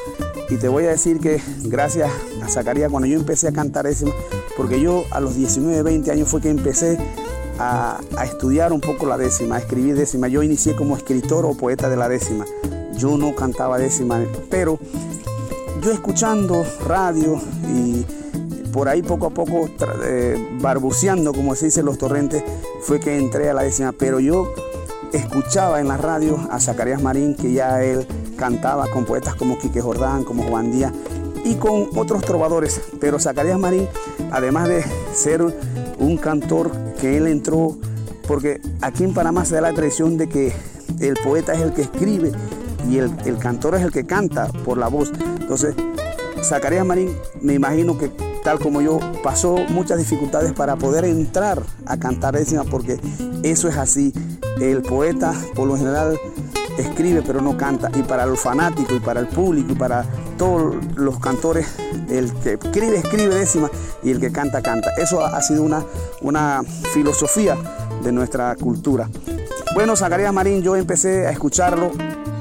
y 0.49 0.55
te 0.57 0.67
voy 0.67 0.85
a 0.85 0.89
decir 0.89 1.19
que 1.19 1.41
gracias 1.63 2.11
a 2.43 2.47
Zacarías, 2.47 2.89
cuando 2.91 3.07
yo 3.07 3.17
empecé 3.17 3.47
a 3.47 3.51
cantar 3.51 3.85
décima, 3.85 4.11
porque 4.57 4.81
yo 4.81 5.05
a 5.11 5.19
los 5.19 5.35
19, 5.35 5.81
20 5.81 6.11
años 6.11 6.29
fue 6.29 6.41
que 6.41 6.49
empecé 6.49 6.97
a, 7.57 7.99
a, 8.17 8.25
estudiar 8.25 8.73
un 8.73 8.81
poco 8.81 9.05
la 9.05 9.17
décima, 9.17 9.55
a 9.55 9.59
escribir 9.59 9.95
décima. 9.95 10.27
Yo 10.27 10.43
inicié 10.43 10.75
como 10.75 10.97
escritor 10.97 11.45
o 11.45 11.53
poeta 11.53 11.89
de 11.89 11.97
la 11.97 12.09
décima. 12.09 12.45
Yo 13.01 13.17
no 13.17 13.33
cantaba 13.33 13.79
décima, 13.79 14.23
pero 14.51 14.77
yo 15.81 15.91
escuchando 15.91 16.63
radio 16.85 17.41
y 17.67 18.05
por 18.71 18.87
ahí 18.89 19.01
poco 19.01 19.25
a 19.25 19.29
poco 19.31 19.67
eh, 20.05 20.59
barbuceando, 20.61 21.33
como 21.33 21.55
se 21.55 21.65
dice 21.65 21.81
los 21.81 21.97
torrentes, 21.97 22.43
fue 22.81 22.99
que 22.99 23.17
entré 23.17 23.49
a 23.49 23.55
la 23.55 23.63
décima. 23.63 23.91
Pero 23.91 24.19
yo 24.19 24.53
escuchaba 25.11 25.81
en 25.81 25.87
la 25.87 25.97
radio 25.97 26.47
a 26.51 26.59
Zacarías 26.59 27.01
Marín, 27.01 27.33
que 27.33 27.51
ya 27.51 27.83
él 27.83 28.05
cantaba 28.37 28.85
con 28.85 29.05
poetas 29.05 29.33
como 29.33 29.57
Quique 29.57 29.81
Jordán, 29.81 30.23
como 30.23 30.43
Juan 30.43 30.71
Díaz 30.71 30.93
y 31.43 31.55
con 31.55 31.89
otros 31.95 32.21
trovadores. 32.21 32.81
Pero 32.99 33.19
Zacarías 33.19 33.57
Marín, 33.57 33.87
además 34.31 34.67
de 34.67 34.85
ser 35.15 35.41
un 35.97 36.17
cantor 36.17 36.69
que 36.99 37.17
él 37.17 37.25
entró, 37.25 37.79
porque 38.27 38.61
aquí 38.79 39.03
en 39.03 39.15
Panamá 39.15 39.43
se 39.43 39.55
da 39.55 39.61
la 39.61 39.73
tradición 39.73 40.17
de 40.17 40.29
que 40.29 40.53
el 40.99 41.15
poeta 41.15 41.53
es 41.53 41.61
el 41.61 41.73
que 41.73 41.81
escribe 41.81 42.31
y 42.89 42.97
el, 42.97 43.11
el 43.25 43.37
cantor 43.37 43.75
es 43.75 43.81
el 43.81 43.91
que 43.91 44.05
canta 44.05 44.47
por 44.65 44.77
la 44.77 44.87
voz. 44.87 45.11
Entonces, 45.39 45.75
Zacarías 46.43 46.85
Marín, 46.85 47.15
me 47.41 47.53
imagino 47.53 47.97
que 47.97 48.11
tal 48.43 48.59
como 48.59 48.81
yo, 48.81 48.99
pasó 49.23 49.55
muchas 49.69 49.97
dificultades 49.97 50.53
para 50.53 50.75
poder 50.75 51.05
entrar 51.05 51.61
a 51.85 51.97
cantar 51.97 52.35
décima, 52.35 52.63
porque 52.63 52.99
eso 53.43 53.67
es 53.67 53.77
así. 53.77 54.13
El 54.59 54.81
poeta, 54.81 55.33
por 55.55 55.67
lo 55.67 55.77
general, 55.77 56.19
escribe 56.77 57.23
pero 57.25 57.41
no 57.41 57.57
canta. 57.57 57.89
Y 57.95 58.03
para 58.03 58.25
los 58.25 58.39
fanáticos, 58.39 58.97
y 58.97 58.99
para 58.99 59.19
el 59.19 59.27
público, 59.27 59.71
y 59.71 59.75
para 59.75 60.05
todos 60.37 60.75
los 60.95 61.19
cantores, 61.19 61.67
el 62.09 62.31
que 62.35 62.53
escribe, 62.53 62.97
escribe 62.97 63.35
décima, 63.35 63.69
y 64.03 64.11
el 64.11 64.19
que 64.19 64.31
canta, 64.31 64.61
canta. 64.61 64.91
Eso 64.97 65.23
ha 65.23 65.41
sido 65.41 65.63
una, 65.63 65.83
una 66.21 66.63
filosofía 66.93 67.57
de 68.03 68.11
nuestra 68.11 68.55
cultura. 68.55 69.09
Bueno, 69.73 69.95
Zacarías 69.95 70.33
Marín, 70.33 70.61
yo 70.61 70.75
empecé 70.75 71.27
a 71.27 71.31
escucharlo 71.31 71.91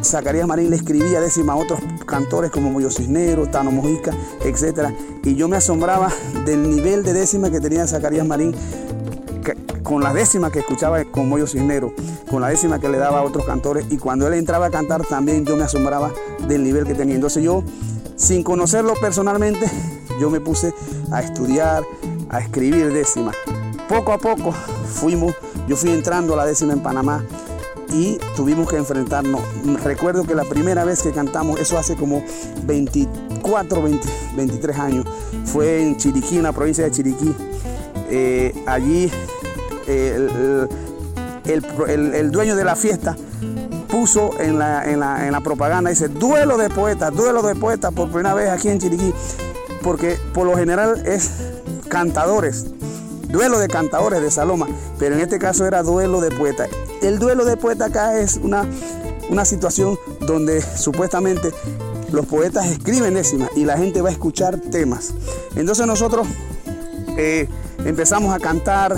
Zacarías 0.02 0.46
Marín 0.46 0.70
le 0.70 0.76
escribía 0.76 1.20
décima 1.20 1.52
a 1.52 1.56
otros 1.56 1.80
cantores 2.06 2.50
como 2.50 2.70
Moyo 2.70 2.90
Cisneros, 2.90 3.50
Tano 3.50 3.70
Mojica, 3.70 4.12
etc. 4.44 4.94
Y 5.24 5.34
yo 5.34 5.48
me 5.48 5.56
asombraba 5.56 6.10
del 6.44 6.68
nivel 6.68 7.02
de 7.02 7.12
décima 7.12 7.50
que 7.50 7.60
tenía 7.60 7.86
Zacarías 7.86 8.26
Marín 8.26 8.54
con 9.82 10.02
la 10.02 10.12
décima 10.12 10.50
que 10.50 10.60
escuchaba 10.60 11.04
con 11.04 11.28
Moyo 11.28 11.46
Cisneros, 11.46 11.92
con 12.30 12.40
la 12.40 12.48
décima 12.48 12.78
que 12.78 12.88
le 12.88 12.98
daba 12.98 13.18
a 13.18 13.22
otros 13.22 13.44
cantores. 13.44 13.86
Y 13.90 13.98
cuando 13.98 14.26
él 14.26 14.34
entraba 14.34 14.66
a 14.66 14.70
cantar 14.70 15.04
también 15.04 15.44
yo 15.44 15.56
me 15.56 15.64
asombraba 15.64 16.12
del 16.46 16.62
nivel 16.62 16.86
que 16.86 16.94
tenía. 16.94 17.14
Entonces 17.14 17.42
yo, 17.42 17.62
sin 18.16 18.42
conocerlo 18.42 18.94
personalmente, 18.94 19.70
yo 20.20 20.30
me 20.30 20.40
puse 20.40 20.72
a 21.10 21.20
estudiar, 21.20 21.82
a 22.28 22.40
escribir 22.40 22.92
décima. 22.92 23.32
Poco 23.88 24.12
a 24.12 24.18
poco 24.18 24.52
fuimos, 24.52 25.34
yo 25.68 25.76
fui 25.76 25.90
entrando 25.90 26.34
a 26.34 26.36
la 26.36 26.46
décima 26.46 26.72
en 26.72 26.80
Panamá 26.80 27.24
y 27.92 28.18
tuvimos 28.36 28.68
que 28.68 28.76
enfrentarnos. 28.76 29.40
Recuerdo 29.82 30.24
que 30.24 30.34
la 30.34 30.44
primera 30.44 30.84
vez 30.84 31.02
que 31.02 31.10
cantamos, 31.12 31.60
eso 31.60 31.78
hace 31.78 31.96
como 31.96 32.22
24, 32.64 33.82
23 34.36 34.78
años, 34.78 35.06
fue 35.44 35.82
en 35.82 35.96
Chiriquí, 35.96 36.36
en 36.36 36.44
la 36.44 36.52
provincia 36.52 36.84
de 36.84 36.90
Chiriquí. 36.90 37.34
Eh, 38.08 38.54
allí 38.66 39.10
el, 39.86 40.68
el, 42.14 42.30
dueño 42.30 42.56
de 42.56 42.64
la 42.64 42.76
fiesta 42.76 43.16
puso 43.88 44.38
en 44.40 44.58
la, 44.58 44.84
en 44.84 45.00
la, 45.00 45.26
en 45.26 45.32
la 45.32 45.40
propaganda, 45.40 45.90
dice, 45.90 46.08
duelo 46.08 46.56
de 46.56 46.70
poetas, 46.70 47.14
duelo 47.14 47.42
de 47.42 47.54
poetas 47.54 47.92
por 47.92 48.08
primera 48.08 48.34
vez 48.34 48.48
aquí 48.50 48.68
en 48.68 48.78
Chiriquí, 48.78 49.12
porque 49.82 50.16
por 50.32 50.46
lo 50.46 50.56
general 50.56 51.02
es 51.06 51.30
cantadores, 51.88 52.66
duelo 53.30 53.58
de 53.58 53.68
cantadores 53.68 54.22
de 54.22 54.30
Saloma, 54.30 54.66
pero 54.98 55.14
en 55.14 55.20
este 55.20 55.38
caso 55.38 55.66
era 55.66 55.82
duelo 55.82 56.20
de 56.20 56.30
poetas. 56.30 56.68
El 57.02 57.18
duelo 57.18 57.44
de 57.44 57.56
poetas 57.56 57.90
acá 57.90 58.18
es 58.18 58.36
una, 58.36 58.64
una 59.28 59.44
situación 59.44 59.98
donde 60.20 60.60
supuestamente 60.62 61.52
los 62.12 62.26
poetas 62.26 62.66
escriben 62.66 63.14
décimas 63.14 63.50
y 63.56 63.64
la 63.64 63.76
gente 63.76 64.02
va 64.02 64.08
a 64.08 64.12
escuchar 64.12 64.58
temas. 64.58 65.14
Entonces 65.54 65.86
nosotros 65.86 66.26
eh, 67.16 67.48
empezamos 67.84 68.34
a 68.34 68.38
cantar, 68.38 68.96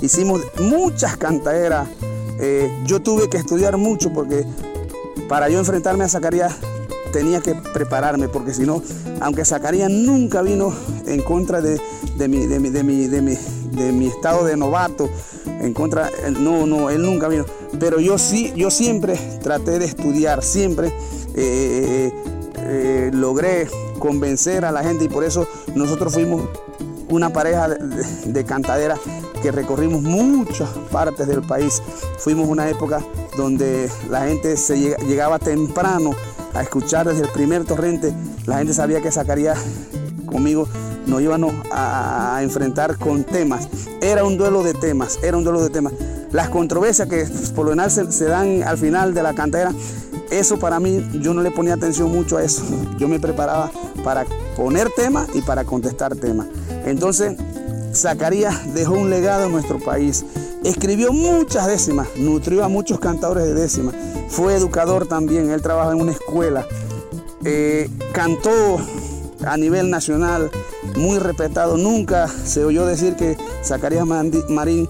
hicimos 0.00 0.42
muchas 0.60 1.16
cantaderas. 1.16 1.88
Eh, 2.40 2.70
yo 2.84 3.00
tuve 3.00 3.28
que 3.28 3.36
estudiar 3.36 3.76
mucho 3.76 4.12
porque 4.12 4.44
para 5.28 5.48
yo 5.48 5.58
enfrentarme 5.58 6.04
a 6.04 6.08
Zacarías 6.08 6.56
tenía 7.14 7.40
que 7.40 7.54
prepararme, 7.54 8.28
porque 8.28 8.52
si 8.52 8.62
no, 8.62 8.82
aunque 9.20 9.44
Zacarías 9.44 9.88
nunca 9.88 10.42
vino 10.42 10.74
en 11.06 11.22
contra 11.22 11.60
de, 11.60 11.78
mi, 12.28 12.44
de, 12.48 12.58
mi, 12.58 12.70
de, 12.70 12.82
mi, 12.82 13.06
de, 13.06 13.92
mi, 13.92 14.06
estado 14.08 14.44
de 14.44 14.56
novato, 14.56 15.08
en 15.46 15.72
contra, 15.72 16.10
no, 16.40 16.66
no, 16.66 16.90
él 16.90 17.02
nunca 17.02 17.28
vino. 17.28 17.44
Pero 17.78 18.00
yo 18.00 18.18
sí, 18.18 18.52
yo 18.56 18.68
siempre 18.68 19.16
traté 19.44 19.78
de 19.78 19.84
estudiar, 19.84 20.42
siempre 20.42 20.92
eh, 21.36 22.12
eh, 22.56 23.10
logré 23.14 23.68
convencer 24.00 24.64
a 24.64 24.72
la 24.72 24.82
gente 24.82 25.04
y 25.04 25.08
por 25.08 25.22
eso 25.22 25.46
nosotros 25.76 26.14
fuimos 26.14 26.48
una 27.08 27.32
pareja 27.32 27.68
de, 27.68 28.44
cantadera 28.44 28.98
que 29.40 29.52
recorrimos 29.52 30.02
muchas 30.02 30.68
partes 30.90 31.28
del 31.28 31.42
país. 31.42 31.80
Fuimos 32.18 32.48
una 32.48 32.68
época 32.68 33.04
donde 33.36 33.88
la 34.10 34.26
gente 34.26 34.56
se 34.56 34.96
llegaba 35.06 35.38
temprano 35.38 36.10
a 36.54 36.62
escuchar 36.62 37.06
desde 37.06 37.22
el 37.22 37.30
primer 37.30 37.64
torrente. 37.64 38.12
La 38.46 38.58
gente 38.58 38.72
sabía 38.72 39.00
que 39.00 39.10
sacaría 39.10 39.54
conmigo, 40.26 40.68
nos 41.06 41.20
íbamos 41.20 41.54
a, 41.70 42.40
enfrentar 42.42 42.96
con 42.98 43.24
temas. 43.24 43.68
Era 44.00 44.24
un 44.24 44.36
duelo 44.36 44.62
de 44.62 44.74
temas, 44.74 45.18
era 45.22 45.36
un 45.36 45.44
duelo 45.44 45.62
de 45.62 45.70
temas. 45.70 45.92
Las 46.32 46.48
controversias 46.48 47.08
que 47.08 47.26
por 47.54 47.66
lo 47.66 47.70
general 47.72 47.90
se, 47.90 48.24
dan 48.24 48.62
al 48.62 48.78
final 48.78 49.14
de 49.14 49.22
la 49.22 49.34
cantera, 49.34 49.72
eso 50.30 50.58
para 50.58 50.80
mí, 50.80 51.08
yo 51.20 51.32
no 51.34 51.42
le 51.42 51.50
ponía 51.50 51.74
atención 51.74 52.10
mucho 52.10 52.36
a 52.36 52.42
eso. 52.42 52.62
Yo 52.98 53.08
me 53.08 53.20
preparaba 53.20 53.70
para 54.02 54.24
poner 54.56 54.90
temas 54.90 55.28
y 55.34 55.42
para 55.42 55.64
contestar 55.64 56.16
temas. 56.16 56.48
Entonces, 56.84 57.36
Zacarías 57.94 58.74
dejó 58.74 58.94
un 58.94 59.10
legado 59.10 59.46
en 59.46 59.52
nuestro 59.52 59.78
país 59.78 60.24
escribió 60.64 61.12
muchas 61.12 61.66
décimas, 61.66 62.08
nutrió 62.16 62.64
a 62.64 62.68
muchos 62.68 62.98
cantadores 62.98 63.44
de 63.44 63.54
décimas, 63.54 63.94
fue 64.28 64.54
educador 64.54 65.06
también, 65.06 65.50
él 65.50 65.62
trabaja 65.62 65.92
en 65.92 66.00
una 66.00 66.12
escuela, 66.12 66.66
eh, 67.44 67.88
cantó 68.12 68.78
a 69.46 69.56
nivel 69.56 69.90
nacional, 69.90 70.50
muy 70.96 71.18
respetado, 71.18 71.76
nunca 71.76 72.28
se 72.28 72.64
oyó 72.64 72.86
decir 72.86 73.16
que 73.16 73.36
Zacarías 73.62 74.06
Marín 74.06 74.88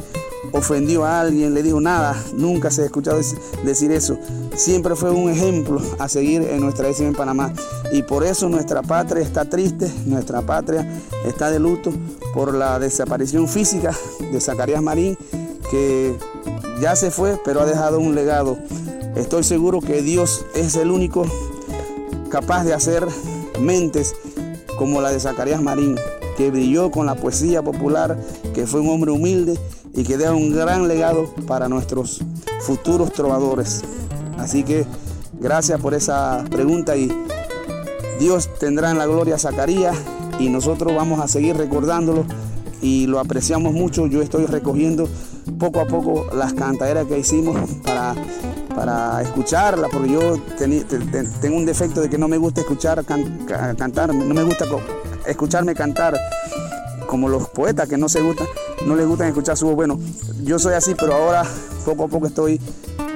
ofendió 0.52 1.04
a 1.04 1.20
alguien, 1.20 1.52
le 1.52 1.62
dijo 1.62 1.80
nada, 1.80 2.14
nunca 2.34 2.70
se 2.70 2.82
ha 2.82 2.84
escuchado 2.84 3.20
decir 3.64 3.90
eso. 3.90 4.16
Siempre 4.54 4.94
fue 4.94 5.10
un 5.10 5.28
ejemplo 5.28 5.82
a 5.98 6.08
seguir 6.08 6.42
en 6.42 6.60
nuestra 6.60 6.86
décima 6.86 7.08
en 7.08 7.14
Panamá. 7.14 7.52
Y 7.92 8.02
por 8.02 8.24
eso 8.24 8.48
nuestra 8.48 8.82
patria 8.82 9.22
está 9.22 9.44
triste, 9.44 9.92
nuestra 10.06 10.42
patria 10.42 10.88
está 11.26 11.50
de 11.50 11.58
luto 11.58 11.92
por 12.32 12.54
la 12.54 12.78
desaparición 12.78 13.48
física 13.48 13.92
de 14.30 14.40
Zacarías 14.40 14.80
Marín, 14.80 15.18
que 15.70 16.16
ya 16.80 16.96
se 16.96 17.10
fue, 17.10 17.38
pero 17.44 17.60
ha 17.60 17.66
dejado 17.66 17.98
un 17.98 18.14
legado. 18.14 18.58
Estoy 19.16 19.44
seguro 19.44 19.80
que 19.80 20.02
Dios 20.02 20.44
es 20.54 20.76
el 20.76 20.90
único 20.90 21.24
capaz 22.30 22.64
de 22.64 22.74
hacer 22.74 23.06
mentes 23.60 24.14
como 24.76 25.00
la 25.00 25.10
de 25.10 25.20
Zacarías 25.20 25.62
Marín, 25.62 25.96
que 26.36 26.50
brilló 26.50 26.90
con 26.90 27.06
la 27.06 27.14
poesía 27.14 27.62
popular, 27.62 28.18
que 28.54 28.66
fue 28.66 28.80
un 28.80 28.90
hombre 28.90 29.12
humilde 29.12 29.58
y 29.94 30.02
que 30.02 30.16
deja 30.16 30.32
un 30.32 30.52
gran 30.52 30.88
legado 30.88 31.32
para 31.46 31.68
nuestros 31.68 32.20
futuros 32.60 33.12
trovadores. 33.12 33.82
Así 34.38 34.64
que 34.64 34.84
gracias 35.38 35.80
por 35.80 35.94
esa 35.94 36.44
pregunta 36.50 36.96
y 36.96 37.08
Dios 38.18 38.50
tendrá 38.58 38.90
en 38.90 38.98
la 38.98 39.06
gloria 39.06 39.36
a 39.36 39.38
Zacarías 39.38 39.96
y 40.38 40.48
nosotros 40.48 40.94
vamos 40.94 41.20
a 41.20 41.28
seguir 41.28 41.56
recordándolo 41.56 42.24
y 42.82 43.06
lo 43.06 43.20
apreciamos 43.20 43.72
mucho. 43.72 44.06
Yo 44.06 44.22
estoy 44.22 44.46
recogiendo 44.46 45.08
poco 45.58 45.80
a 45.80 45.86
poco 45.86 46.26
las 46.34 46.52
cantaderas 46.54 47.06
que 47.06 47.18
hicimos 47.18 47.56
para, 47.84 48.14
para 48.74 49.22
escucarla, 49.22 49.88
porque 49.88 50.10
yo 50.10 50.38
tengo 51.40 51.56
un 51.56 51.66
defecto 51.66 52.00
de 52.00 52.10
que 52.10 52.18
no 52.18 52.28
me 52.28 52.38
gusta 52.38 52.60
escuchar 52.62 53.04
cantar, 53.04 54.14
no 54.14 54.34
me 54.34 54.42
gusta 54.42 54.66
escucharme 55.26 55.74
cantar 55.74 56.18
como 57.06 57.28
los 57.28 57.48
poetas 57.48 57.88
que 57.88 57.96
no 57.96 58.08
se 58.08 58.20
gustan, 58.22 58.46
no 58.86 58.96
les 58.96 59.06
gusta 59.06 59.28
escuchar 59.28 59.56
su 59.56 59.66
voz. 59.66 59.76
Bueno, 59.76 59.98
yo 60.42 60.58
soy 60.58 60.74
así, 60.74 60.94
pero 60.94 61.14
ahora 61.14 61.44
poco 61.84 62.04
a 62.04 62.08
poco 62.08 62.26
estoy 62.26 62.60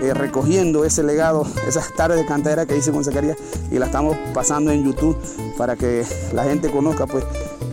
eh, 0.00 0.14
recogiendo 0.14 0.84
ese 0.84 1.02
legado, 1.02 1.44
esas 1.66 1.92
tardes 1.94 2.24
de 2.24 2.66
que 2.66 2.76
hice 2.76 2.92
con 2.92 3.04
Zacarías 3.04 3.36
y 3.70 3.78
la 3.78 3.86
estamos 3.86 4.16
pasando 4.32 4.70
en 4.70 4.84
YouTube 4.84 5.16
para 5.56 5.74
que 5.74 6.04
la 6.32 6.44
gente 6.44 6.70
conozca, 6.70 7.06
pues 7.06 7.24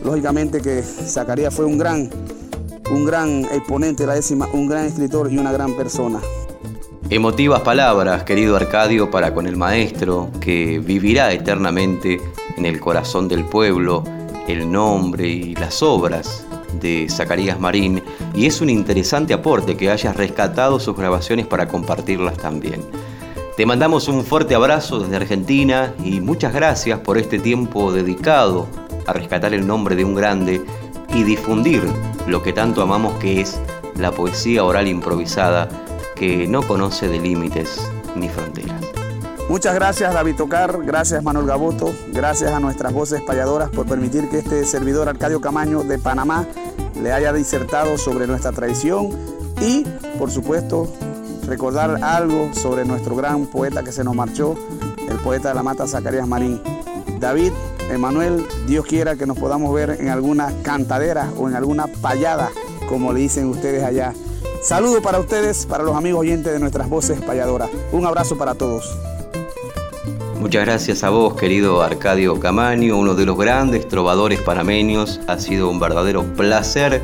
lógicamente 0.03 0.61
que 0.61 0.81
Zacarías 0.81 1.53
fue 1.53 1.65
un 1.65 1.77
gran, 1.77 2.09
un 2.91 3.05
gran 3.05 3.45
exponente 3.45 4.03
de 4.03 4.07
la 4.07 4.15
décima, 4.15 4.47
un 4.53 4.67
gran 4.67 4.85
escritor 4.85 5.31
y 5.31 5.37
una 5.37 5.51
gran 5.51 5.75
persona. 5.75 6.19
Emotivas 7.09 7.61
palabras, 7.61 8.23
querido 8.23 8.55
Arcadio, 8.55 9.11
para 9.11 9.33
con 9.33 9.47
el 9.47 9.57
maestro 9.57 10.29
que 10.39 10.79
vivirá 10.79 11.31
eternamente 11.33 12.19
en 12.57 12.65
el 12.65 12.79
corazón 12.79 13.27
del 13.27 13.45
pueblo 13.45 14.03
el 14.47 14.71
nombre 14.71 15.27
y 15.27 15.55
las 15.55 15.81
obras 15.81 16.45
de 16.79 17.07
Zacarías 17.09 17.59
Marín 17.59 18.03
y 18.33 18.45
es 18.45 18.61
un 18.61 18.69
interesante 18.69 19.33
aporte 19.33 19.75
que 19.75 19.89
hayas 19.89 20.15
rescatado 20.15 20.79
sus 20.79 20.95
grabaciones 20.95 21.47
para 21.47 21.67
compartirlas 21.67 22.37
también. 22.37 22.81
Te 23.57 23.65
mandamos 23.65 24.07
un 24.07 24.23
fuerte 24.25 24.53
abrazo 24.53 24.99
desde 24.99 25.15
Argentina 25.15 25.93
y 26.03 26.19
muchas 26.19 26.53
gracias 26.53 26.99
por 26.99 27.17
este 27.17 27.39
tiempo 27.39 27.91
dedicado 27.91 28.67
a 29.07 29.13
rescatar 29.13 29.53
el 29.53 29.65
nombre 29.65 29.95
de 29.95 30.03
un 30.03 30.15
grande 30.15 30.61
y 31.15 31.23
difundir 31.23 31.81
lo 32.27 32.43
que 32.43 32.51
tanto 32.51 32.81
amamos 32.81 33.17
que 33.19 33.39
es 33.39 33.57
la 33.97 34.11
poesía 34.11 34.65
oral 34.65 34.87
improvisada 34.87 35.69
que 36.13 36.45
no 36.45 36.61
conoce 36.61 37.07
de 37.07 37.19
límites 37.19 37.79
ni 38.15 38.27
fronteras. 38.27 38.81
Muchas 39.47 39.75
gracias 39.75 40.13
David 40.13 40.35
Tocar, 40.35 40.83
gracias 40.83 41.23
Manuel 41.23 41.45
Gaboto, 41.45 41.93
gracias 42.11 42.51
a 42.51 42.59
nuestras 42.59 42.91
voces 42.91 43.21
payadoras 43.21 43.69
por 43.69 43.85
permitir 43.85 44.27
que 44.29 44.39
este 44.39 44.65
servidor 44.65 45.07
Arcadio 45.07 45.39
Camaño 45.39 45.83
de 45.83 45.97
Panamá 45.99 46.45
le 47.01 47.13
haya 47.13 47.31
disertado 47.31 47.97
sobre 47.97 48.27
nuestra 48.27 48.51
tradición 48.51 49.09
y, 49.61 49.85
por 50.17 50.31
supuesto, 50.31 50.91
recordar 51.47 52.03
algo 52.03 52.53
sobre 52.53 52.83
nuestro 52.83 53.15
gran 53.15 53.45
poeta 53.45 53.83
que 53.83 53.93
se 53.93 54.03
nos 54.03 54.15
marchó, 54.15 54.55
el 55.07 55.17
poeta 55.17 55.49
de 55.49 55.55
la 55.55 55.63
mata 55.63 55.87
Zacarías 55.87 56.27
Marín. 56.27 56.59
David, 57.19 57.53
Emanuel, 57.89 58.45
Dios 58.67 58.85
quiera 58.85 59.15
que 59.15 59.25
nos 59.25 59.37
podamos 59.37 59.73
ver 59.73 59.97
en 59.99 60.09
alguna 60.09 60.51
cantadera 60.63 61.31
o 61.37 61.47
en 61.47 61.55
alguna 61.55 61.87
payada, 61.87 62.51
como 62.87 63.13
le 63.13 63.21
dicen 63.21 63.45
ustedes 63.47 63.83
allá. 63.83 64.13
Saludo 64.61 65.01
para 65.01 65.19
ustedes, 65.19 65.65
para 65.65 65.83
los 65.83 65.95
amigos 65.95 66.21
oyentes 66.21 66.51
de 66.51 66.59
nuestras 66.59 66.89
voces 66.89 67.21
payadoras. 67.21 67.69
Un 67.91 68.05
abrazo 68.05 68.37
para 68.37 68.55
todos. 68.55 68.97
Muchas 70.39 70.65
gracias 70.65 71.03
a 71.03 71.09
vos, 71.09 71.35
querido 71.35 71.81
Arcadio 71.81 72.39
Camaño, 72.39 72.97
uno 72.97 73.15
de 73.15 73.25
los 73.25 73.37
grandes 73.37 73.87
trovadores 73.87 74.41
panameños. 74.41 75.19
Ha 75.27 75.39
sido 75.39 75.69
un 75.69 75.79
verdadero 75.79 76.23
placer 76.35 77.01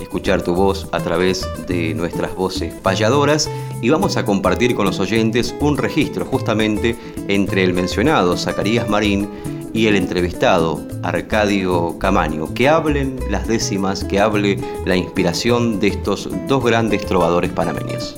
escuchar 0.00 0.42
tu 0.42 0.54
voz 0.54 0.88
a 0.92 1.00
través 1.00 1.44
de 1.66 1.92
nuestras 1.94 2.34
voces 2.36 2.72
payadoras 2.72 3.50
y 3.82 3.90
vamos 3.90 4.16
a 4.16 4.24
compartir 4.24 4.76
con 4.76 4.86
los 4.86 5.00
oyentes 5.00 5.54
un 5.60 5.76
registro 5.76 6.24
justamente 6.24 6.96
entre 7.26 7.64
el 7.64 7.74
mencionado 7.74 8.36
Zacarías 8.36 8.88
Marín 8.88 9.28
y 9.74 9.88
el 9.88 9.96
entrevistado 9.96 10.80
Arcadio 11.02 11.98
Camaño, 11.98 12.54
que 12.54 12.68
hablen 12.68 13.18
las 13.28 13.46
décimas, 13.48 14.04
que 14.04 14.20
hable 14.20 14.58
la 14.86 14.96
inspiración 14.96 15.80
de 15.80 15.88
estos 15.88 16.30
dos 16.46 16.64
grandes 16.64 17.04
trovadores 17.04 17.50
panameños. 17.50 18.16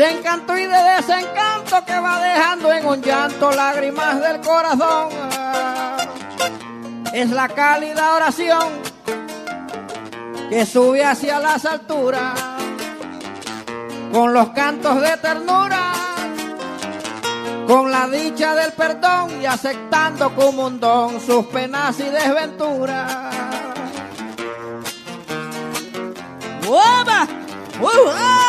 De 0.00 0.12
encanto 0.12 0.56
y 0.56 0.62
de 0.62 0.82
desencanto 0.96 1.84
que 1.84 2.00
va 2.00 2.22
dejando 2.22 2.72
en 2.72 2.86
un 2.86 3.02
llanto 3.02 3.52
lágrimas 3.52 4.18
del 4.18 4.40
corazón. 4.40 5.10
Es 7.12 7.28
la 7.28 7.46
cálida 7.48 8.14
oración 8.14 8.80
que 10.48 10.64
sube 10.64 11.04
hacia 11.04 11.38
las 11.38 11.66
alturas 11.66 12.32
con 14.10 14.32
los 14.32 14.48
cantos 14.50 15.02
de 15.02 15.18
ternura, 15.18 15.92
con 17.66 17.90
la 17.90 18.08
dicha 18.08 18.54
del 18.54 18.72
perdón 18.72 19.42
y 19.42 19.44
aceptando 19.44 20.34
como 20.34 20.68
un 20.68 20.80
don 20.80 21.20
sus 21.20 21.44
penas 21.44 22.00
y 22.00 22.04
desventuras. 22.04 23.34
¡Uba! 26.66 28.39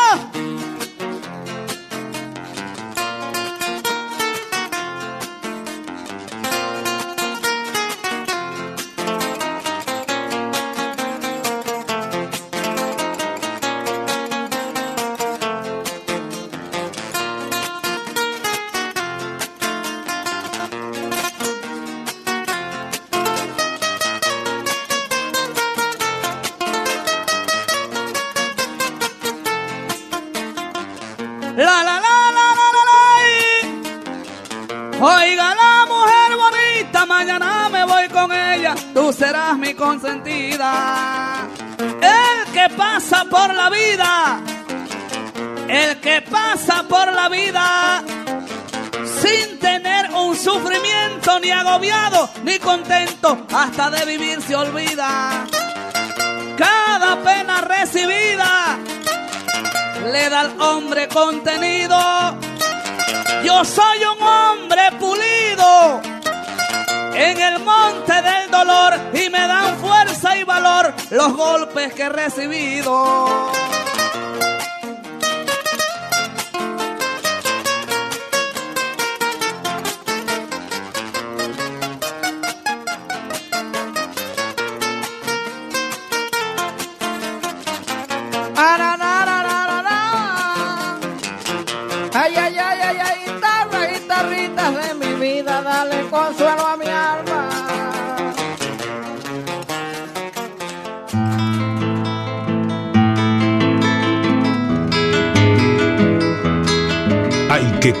Consentida. 39.82 41.48
El 41.78 42.52
que 42.52 42.68
pasa 42.76 43.24
por 43.28 43.52
la 43.52 43.68
vida, 43.68 44.40
el 45.68 46.00
que 46.00 46.22
pasa 46.22 46.84
por 46.88 47.12
la 47.12 47.28
vida, 47.28 48.04
sin 49.20 49.58
tener 49.58 50.08
un 50.12 50.36
sufrimiento 50.36 51.40
ni 51.40 51.50
agobiado 51.50 52.30
ni 52.44 52.60
contento, 52.60 53.44
hasta 53.52 53.90
de 53.90 54.04
vivir 54.06 54.40
se 54.42 54.54
olvida. 54.54 55.46
Cada 56.56 57.20
pena 57.20 57.62
recibida 57.62 58.78
le 60.12 60.30
da 60.30 60.40
al 60.40 60.60
hombre 60.60 61.08
contenido. 61.08 61.98
Yo 63.44 63.64
soy 63.64 63.98
un 64.04 64.22
hombre 64.22 64.82
pulido 65.00 66.00
en 67.14 67.40
el 67.40 67.58
monte 67.60 68.14
del 68.22 68.50
dolor 68.50 68.94
y 69.12 69.28
me 69.28 69.46
dan 69.46 69.61
valor 70.44 70.94
los 71.10 71.34
golpes 71.36 71.94
que 71.94 72.02
he 72.02 72.08
recibido. 72.08 73.71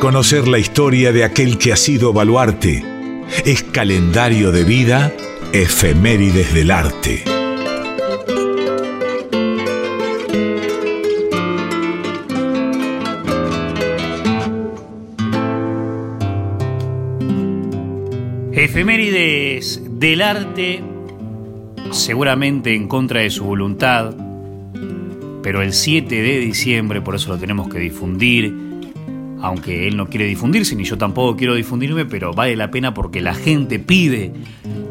Conocer 0.00 0.48
la 0.48 0.58
historia 0.58 1.12
de 1.12 1.24
aquel 1.24 1.58
que 1.58 1.72
ha 1.72 1.76
sido 1.76 2.12
baluarte. 2.12 2.84
Es 3.46 3.62
calendario 3.62 4.52
de 4.52 4.64
vida, 4.64 5.12
efemérides 5.52 6.52
del 6.52 6.70
arte. 6.70 7.24
Efemérides 18.52 19.82
del 19.98 20.20
arte, 20.22 20.82
seguramente 21.90 22.74
en 22.74 22.88
contra 22.88 23.20
de 23.20 23.30
su 23.30 23.44
voluntad, 23.44 24.14
pero 25.42 25.62
el 25.62 25.72
7 25.72 26.22
de 26.22 26.38
diciembre, 26.38 27.00
por 27.00 27.14
eso 27.14 27.30
lo 27.30 27.38
tenemos 27.38 27.68
que 27.68 27.78
difundir, 27.78 28.61
aunque 29.42 29.88
él 29.88 29.96
no 29.96 30.06
quiere 30.06 30.26
difundirse, 30.26 30.76
ni 30.76 30.84
yo 30.84 30.96
tampoco 30.96 31.36
quiero 31.36 31.54
difundirme, 31.54 32.06
pero 32.06 32.32
vale 32.32 32.56
la 32.56 32.70
pena 32.70 32.94
porque 32.94 33.20
la 33.20 33.34
gente 33.34 33.80
pide 33.80 34.32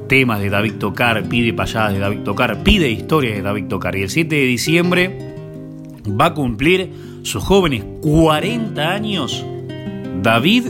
temas 0.09 0.41
de 0.41 0.49
David 0.49 0.73
Tocar, 0.73 1.23
pide 1.29 1.53
payadas 1.53 1.93
de 1.93 1.99
David 1.99 2.19
Tocar, 2.19 2.61
pide 2.61 2.91
historias 2.91 3.35
de 3.37 3.41
David 3.41 3.65
Tocar. 3.67 3.95
Y 3.95 4.03
el 4.03 4.09
7 4.09 4.35
de 4.35 4.43
diciembre 4.43 5.35
va 6.19 6.27
a 6.27 6.33
cumplir 6.33 6.91
sus 7.23 7.41
jóvenes 7.41 7.85
40 8.01 8.91
años 8.91 9.45
David 10.21 10.67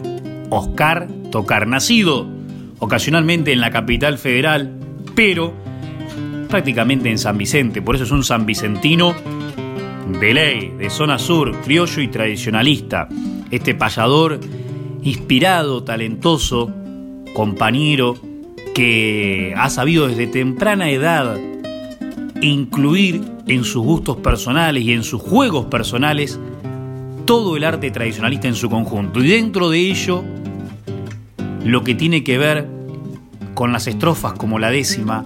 Oscar 0.52 1.08
Tocar, 1.32 1.66
nacido 1.68 2.28
ocasionalmente 2.78 3.52
en 3.52 3.62
la 3.62 3.72
capital 3.72 4.20
federal, 4.20 4.78
pero 5.16 5.54
prácticamente 6.50 7.10
en 7.10 7.18
San 7.18 7.38
Vicente, 7.38 7.82
por 7.82 7.96
eso 7.96 8.04
es 8.04 8.12
un 8.12 8.24
san 8.24 8.46
vicentino 8.46 9.16
de 10.20 10.34
ley, 10.34 10.74
de 10.78 10.90
zona 10.90 11.18
sur, 11.18 11.60
criollo 11.62 12.02
y 12.02 12.10
tradicionalista. 12.10 13.08
Este 13.52 13.76
payador 13.76 14.40
inspirado, 15.04 15.84
talentoso, 15.84 16.72
compañero, 17.34 18.16
que 18.74 19.54
ha 19.58 19.70
sabido 19.70 20.08
desde 20.08 20.28
temprana 20.28 20.90
edad 20.90 21.38
incluir 22.42 23.22
en 23.48 23.64
sus 23.64 23.84
gustos 23.84 24.18
personales 24.18 24.84
y 24.84 24.94
en 24.94 25.04
sus 25.04 25.22
juegos 25.22 25.66
personales 25.66 26.40
todo 27.26 27.56
el 27.56 27.64
arte 27.64 27.92
tradicionalista 27.92 28.48
en 28.48 28.56
su 28.56 28.70
conjunto. 28.70 29.24
Y 29.24 29.28
dentro 29.28 29.70
de 29.70 29.80
ello, 29.80 30.24
lo 31.64 31.84
que 31.84 31.96
tiene 31.96 32.24
que 32.24 32.38
ver 32.38 32.68
con 33.54 33.72
las 33.72 33.88
estrofas 33.88 34.34
como 34.34 34.60
la 34.60 34.72
décima 34.72 35.26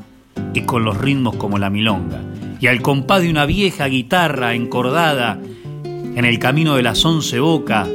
y 0.53 0.61
con 0.61 0.83
los 0.83 0.97
ritmos 0.97 1.35
como 1.35 1.57
la 1.57 1.69
milonga. 1.69 2.21
Y 2.59 2.67
al 2.67 2.81
compás 2.81 3.21
de 3.21 3.29
una 3.29 3.45
vieja 3.45 3.85
guitarra 3.87 4.55
encordada 4.55 5.39
en 5.83 6.25
el 6.25 6.39
camino 6.39 6.75
de 6.75 6.83
las 6.83 7.03
once 7.05 7.39
bocas, 7.39 7.87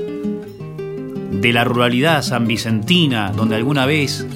de 1.30 1.52
la 1.52 1.64
ruralidad 1.64 2.22
san 2.22 2.46
vicentina, 2.46 3.32
donde 3.32 3.56
alguna 3.56 3.86
vez 3.86 4.26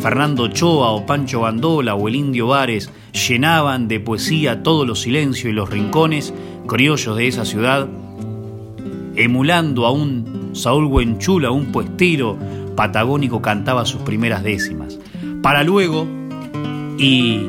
Fernando 0.00 0.48
Choa 0.48 0.90
o 0.90 1.06
Pancho 1.06 1.40
Bandola 1.40 1.94
o 1.94 2.08
el 2.08 2.16
Indio 2.16 2.48
Vares 2.48 2.90
llenaban 3.28 3.88
de 3.88 4.00
poesía 4.00 4.62
todos 4.62 4.86
los 4.86 5.00
silencios 5.00 5.50
y 5.50 5.54
los 5.54 5.70
rincones 5.70 6.34
criollos 6.66 7.16
de 7.16 7.26
esa 7.26 7.44
ciudad, 7.44 7.88
emulando 9.16 9.86
a 9.86 9.90
un 9.90 10.50
Saúl 10.52 10.86
Huenchula, 10.86 11.50
un 11.50 11.72
puestero 11.72 12.38
patagónico, 12.76 13.40
cantaba 13.42 13.86
sus 13.86 14.02
primeras 14.02 14.42
décimas. 14.42 14.98
Para 15.42 15.62
luego, 15.62 16.06
y 16.98 17.48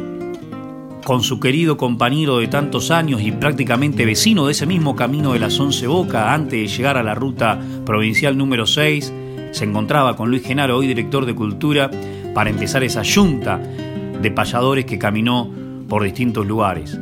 con 1.05 1.21
su 1.21 1.39
querido 1.39 1.77
compañero 1.77 2.39
de 2.39 2.47
tantos 2.47 2.89
años 2.89 3.21
y 3.21 3.31
prácticamente 3.31 4.05
vecino 4.05 4.47
de 4.47 4.53
ese 4.53 4.65
mismo 4.65 4.95
camino 4.95 5.33
de 5.33 5.39
las 5.39 5.59
Once 5.59 5.85
Boca, 5.85 6.33
antes 6.33 6.59
de 6.59 6.67
llegar 6.67 6.97
a 6.97 7.03
la 7.03 7.13
ruta 7.13 7.59
provincial 7.85 8.35
número 8.35 8.65
6, 8.65 9.13
se 9.51 9.63
encontraba 9.63 10.15
con 10.15 10.31
Luis 10.31 10.43
Genaro, 10.43 10.75
hoy 10.75 10.87
director 10.87 11.27
de 11.27 11.35
Cultura, 11.35 11.91
para 12.33 12.49
empezar 12.49 12.83
esa 12.83 13.03
yunta 13.03 13.59
de 13.59 14.31
payadores 14.31 14.85
que 14.85 14.97
caminó 14.97 15.49
por 15.87 16.03
distintos 16.03 16.47
lugares. 16.47 16.99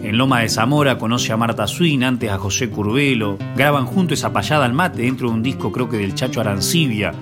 En 0.00 0.16
Loma 0.16 0.42
de 0.42 0.48
Zamora 0.48 0.96
conoce 0.96 1.32
a 1.32 1.36
Marta 1.36 1.66
Swin, 1.66 2.04
antes 2.04 2.30
a 2.30 2.38
José 2.38 2.70
Curvelo, 2.70 3.36
graban 3.56 3.86
junto 3.86 4.14
esa 4.14 4.32
payada 4.32 4.64
al 4.64 4.74
mate 4.74 5.02
dentro 5.02 5.28
de 5.28 5.34
un 5.34 5.42
disco 5.42 5.72
creo 5.72 5.88
que 5.88 5.96
del 5.96 6.14
Chacho 6.14 6.40
Arancibia, 6.40 7.12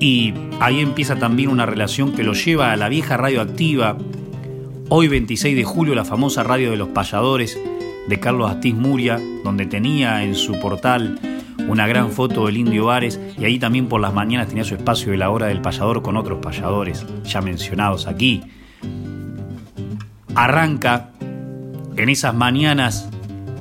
y 0.00 0.32
ahí 0.60 0.80
empieza 0.80 1.16
también 1.16 1.50
una 1.50 1.66
relación 1.66 2.12
que 2.12 2.22
lo 2.22 2.32
lleva 2.32 2.72
a 2.72 2.76
la 2.76 2.88
vieja 2.88 3.18
radio 3.18 3.42
activa, 3.42 3.98
hoy 4.88 5.08
26 5.08 5.56
de 5.56 5.64
julio 5.64 5.94
la 5.94 6.04
famosa 6.04 6.42
radio 6.42 6.70
de 6.70 6.76
los 6.76 6.88
payadores 6.88 7.58
de 8.06 8.20
Carlos 8.20 8.50
Astiz 8.50 8.74
Muria, 8.74 9.20
donde 9.42 9.66
tenía 9.66 10.22
en 10.22 10.34
su 10.34 10.58
portal 10.60 11.18
una 11.68 11.86
gran 11.86 12.12
foto 12.12 12.46
del 12.46 12.56
Indio 12.56 12.86
Vares 12.86 13.18
y 13.38 13.44
ahí 13.44 13.58
también 13.58 13.88
por 13.88 14.00
las 14.00 14.14
mañanas 14.14 14.48
tenía 14.48 14.64
su 14.64 14.74
espacio 14.74 15.10
de 15.10 15.18
la 15.18 15.30
hora 15.30 15.46
del 15.46 15.60
payador 15.60 16.02
con 16.02 16.16
otros 16.16 16.38
payadores 16.40 17.04
ya 17.24 17.40
mencionados 17.40 18.06
aquí. 18.06 18.42
Arranca 20.34 21.10
en 21.96 22.08
esas 22.08 22.34
mañanas 22.34 23.08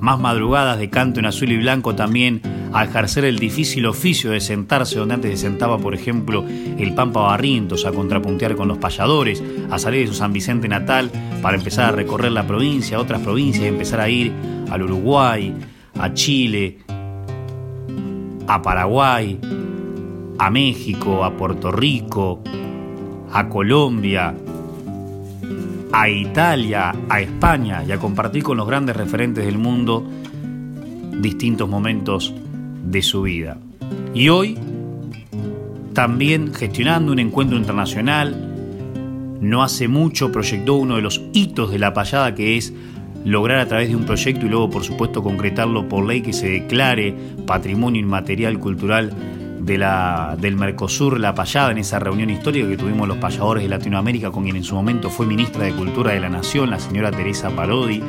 más 0.05 0.19
madrugadas 0.19 0.77
de 0.77 0.91
canto 0.91 1.19
en 1.19 1.25
azul 1.25 1.51
y 1.51 1.57
blanco 1.57 1.95
también 1.95 2.39
a 2.71 2.83
ejercer 2.83 3.25
el 3.25 3.39
difícil 3.39 3.87
oficio 3.87 4.29
de 4.29 4.39
sentarse 4.39 4.99
donde 4.99 5.15
antes 5.15 5.31
se 5.31 5.47
sentaba, 5.47 5.79
por 5.79 5.95
ejemplo, 5.95 6.45
el 6.47 6.93
Pampa 6.93 7.21
Barrientos, 7.21 7.85
a 7.85 7.91
contrapuntear 7.91 8.55
con 8.55 8.67
los 8.67 8.77
payadores, 8.77 9.43
a 9.71 9.79
salir 9.79 10.01
de 10.01 10.07
su 10.07 10.13
San 10.13 10.31
Vicente 10.31 10.67
natal 10.67 11.09
para 11.41 11.57
empezar 11.57 11.85
a 11.85 11.91
recorrer 11.91 12.31
la 12.33 12.45
provincia, 12.45 12.99
otras 12.99 13.21
provincias, 13.21 13.65
empezar 13.65 13.99
a 13.99 14.07
ir 14.07 14.31
al 14.69 14.83
Uruguay, 14.83 15.55
a 15.97 16.13
Chile, 16.13 16.77
a 18.47 18.61
Paraguay, 18.61 19.39
a 20.37 20.49
México, 20.51 21.23
a 21.23 21.35
Puerto 21.35 21.71
Rico, 21.71 22.43
a 23.31 23.49
Colombia, 23.49 24.35
a 25.91 26.09
Italia, 26.09 26.93
a 27.09 27.21
España 27.21 27.83
y 27.87 27.91
a 27.91 27.97
compartir 27.97 28.43
con 28.43 28.57
los 28.57 28.67
grandes 28.67 28.95
referentes 28.95 29.45
del 29.45 29.57
mundo 29.57 30.05
distintos 31.21 31.69
momentos 31.69 32.33
de 32.83 33.01
su 33.01 33.23
vida. 33.23 33.57
Y 34.13 34.29
hoy, 34.29 34.57
también 35.93 36.53
gestionando 36.53 37.11
un 37.11 37.19
encuentro 37.19 37.57
internacional, 37.57 38.53
no 39.41 39.63
hace 39.63 39.87
mucho 39.87 40.31
proyectó 40.31 40.75
uno 40.75 40.95
de 40.95 41.01
los 41.01 41.21
hitos 41.33 41.71
de 41.71 41.79
la 41.79 41.93
payada 41.93 42.35
que 42.35 42.57
es 42.57 42.73
lograr 43.25 43.59
a 43.59 43.67
través 43.67 43.89
de 43.89 43.95
un 43.95 44.05
proyecto 44.05 44.45
y 44.45 44.49
luego 44.49 44.69
por 44.69 44.83
supuesto 44.83 45.23
concretarlo 45.23 45.89
por 45.89 46.05
ley 46.05 46.21
que 46.21 46.33
se 46.33 46.49
declare 46.49 47.13
patrimonio 47.45 48.01
inmaterial 48.01 48.59
cultural 48.59 49.11
del 49.65 50.55
Mercosur, 50.55 51.19
la 51.19 51.33
payada, 51.33 51.71
en 51.71 51.79
esa 51.79 51.97
reunión 51.97 52.29
histórica 52.29 52.67
que 52.67 52.77
tuvimos 52.77 53.07
los 53.07 53.17
payadores 53.17 53.63
de 53.63 53.69
Latinoamérica, 53.69 54.29
con 54.29 54.43
quien 54.43 54.55
en 54.55 54.63
su 54.63 54.75
momento 54.75 55.09
fue 55.09 55.25
ministra 55.25 55.65
de 55.65 55.73
Cultura 55.73 56.13
de 56.13 56.19
la 56.19 56.29
Nación, 56.29 56.69
la 56.69 56.79
señora 56.79 57.09
Teresa 57.09 57.49
Parodi, 57.49 58.01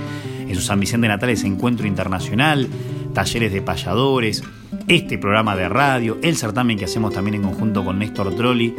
en 0.47 0.55
su 0.55 0.61
San 0.61 0.79
Vicente 0.79 1.09
Natal, 1.09 1.31
ese 1.31 1.47
encuentro 1.47 1.87
internacional, 1.87 2.69
talleres 3.15 3.53
de 3.53 3.63
payadores, 3.63 4.45
este 4.87 5.17
programa 5.17 5.57
de 5.57 5.69
radio, 5.69 6.19
el 6.23 6.37
certamen 6.37 6.79
que 6.79 6.85
hacemos 6.85 7.15
también 7.15 7.37
en 7.37 7.43
conjunto 7.43 7.85
con 7.85 7.99
Néstor 7.99 8.35
Trolli 8.37 8.75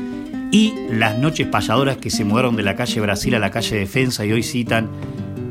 y 0.52 0.74
las 0.92 1.18
noches 1.18 1.48
payadoras 1.48 1.98
que 1.98 2.10
se 2.10 2.24
mudaron 2.24 2.56
de 2.56 2.64
la 2.64 2.76
calle 2.76 3.02
Brasil 3.02 3.34
a 3.36 3.40
la 3.40 3.50
calle 3.50 3.78
Defensa 3.78 4.24
y 4.26 4.32
hoy 4.32 4.44
citan, 4.44 4.90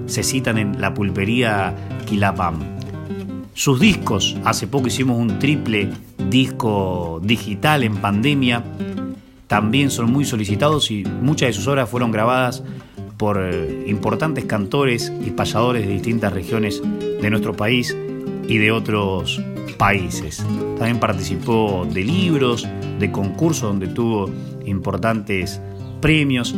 se 0.07 0.23
citan 0.23 0.59
en 0.59 0.81
la 0.81 0.95
pulpería 0.95 1.75
Quilapam. 2.07 2.76
Sus 3.57 3.81
discos. 3.81 4.37
Hace 4.45 4.67
poco 4.67 4.87
hicimos 4.87 5.19
un 5.19 5.39
triple 5.39 5.89
disco 6.29 7.21
digital 7.25 7.83
en 7.83 7.97
pandemia. 7.97 8.63
También 9.47 9.91
son 9.91 10.13
muy 10.13 10.25
solicitados 10.25 10.91
y 10.91 11.05
muchas 11.05 11.49
de 11.49 11.53
sus 11.55 11.67
obras 11.67 11.89
fueron 11.89 12.13
grabadas 12.13 12.63
por 13.17 13.41
eh, 13.43 13.85
importantes 13.87 14.45
cantores 14.45 15.11
y 15.25 15.31
payadores 15.31 15.87
de 15.87 15.95
distintas 15.95 16.35
regiones 16.35 16.83
de 16.83 17.31
nuestro 17.31 17.57
país 17.57 17.97
y 18.47 18.59
de 18.59 18.71
otros 18.71 19.43
países. 19.79 20.45
También 20.77 21.01
participó 21.01 21.89
de 21.91 22.05
libros, 22.05 22.69
de 22.99 23.11
concursos 23.11 23.71
donde 23.71 23.89
tuvo 23.89 24.31
importantes 24.67 25.63
premios, 26.03 26.55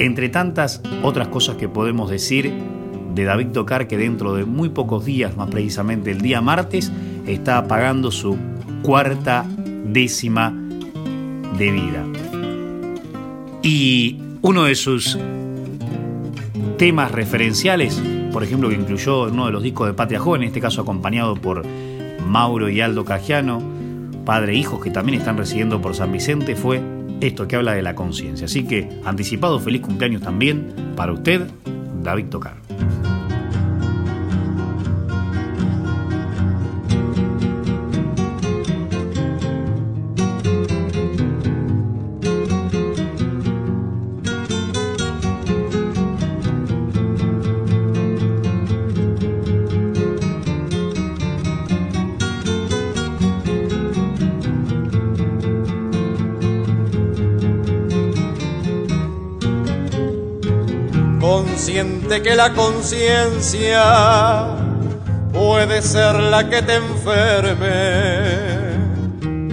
entre 0.00 0.28
tantas 0.28 0.82
otras 1.04 1.28
cosas 1.28 1.54
que 1.54 1.68
podemos 1.68 2.10
decir 2.10 2.52
de 3.14 3.24
David 3.24 3.48
Tocar 3.48 3.86
que 3.88 3.96
dentro 3.96 4.34
de 4.34 4.44
muy 4.44 4.68
pocos 4.68 5.04
días, 5.04 5.36
más 5.36 5.50
precisamente 5.50 6.10
el 6.10 6.20
día 6.20 6.40
martes, 6.40 6.92
está 7.26 7.66
pagando 7.66 8.10
su 8.10 8.36
cuarta 8.82 9.46
décima 9.84 10.54
de 11.58 11.70
vida. 11.70 12.04
Y 13.62 14.18
uno 14.42 14.64
de 14.64 14.74
sus 14.74 15.18
temas 16.78 17.12
referenciales, 17.12 18.02
por 18.32 18.42
ejemplo, 18.42 18.68
que 18.68 18.74
incluyó 18.74 19.24
uno 19.24 19.46
de 19.46 19.52
los 19.52 19.62
discos 19.62 19.86
de 19.86 19.94
Patria 19.94 20.18
Joven, 20.18 20.42
en 20.42 20.48
este 20.48 20.60
caso 20.60 20.82
acompañado 20.82 21.36
por 21.36 21.64
Mauro 22.26 22.68
y 22.68 22.80
Aldo 22.80 23.04
Cajiano, 23.04 23.62
padre 24.24 24.52
e 24.52 24.56
hijos 24.56 24.82
que 24.82 24.90
también 24.90 25.18
están 25.18 25.36
residiendo 25.36 25.80
por 25.80 25.94
San 25.94 26.10
Vicente, 26.12 26.56
fue 26.56 26.82
esto 27.20 27.46
que 27.46 27.56
habla 27.56 27.72
de 27.72 27.82
la 27.82 27.94
conciencia. 27.94 28.46
Así 28.46 28.64
que 28.64 28.88
anticipado 29.04 29.60
feliz 29.60 29.82
cumpleaños 29.82 30.22
también 30.22 30.94
para 30.96 31.12
usted, 31.12 31.46
David 32.02 32.26
Tocar. 32.26 32.61
Consciente 62.12 62.22
que 62.22 62.36
la 62.36 62.52
conciencia 62.52 63.82
puede 65.32 65.80
ser 65.80 66.16
la 66.16 66.46
que 66.48 66.60
te 66.62 66.76
enferme, 66.76 67.66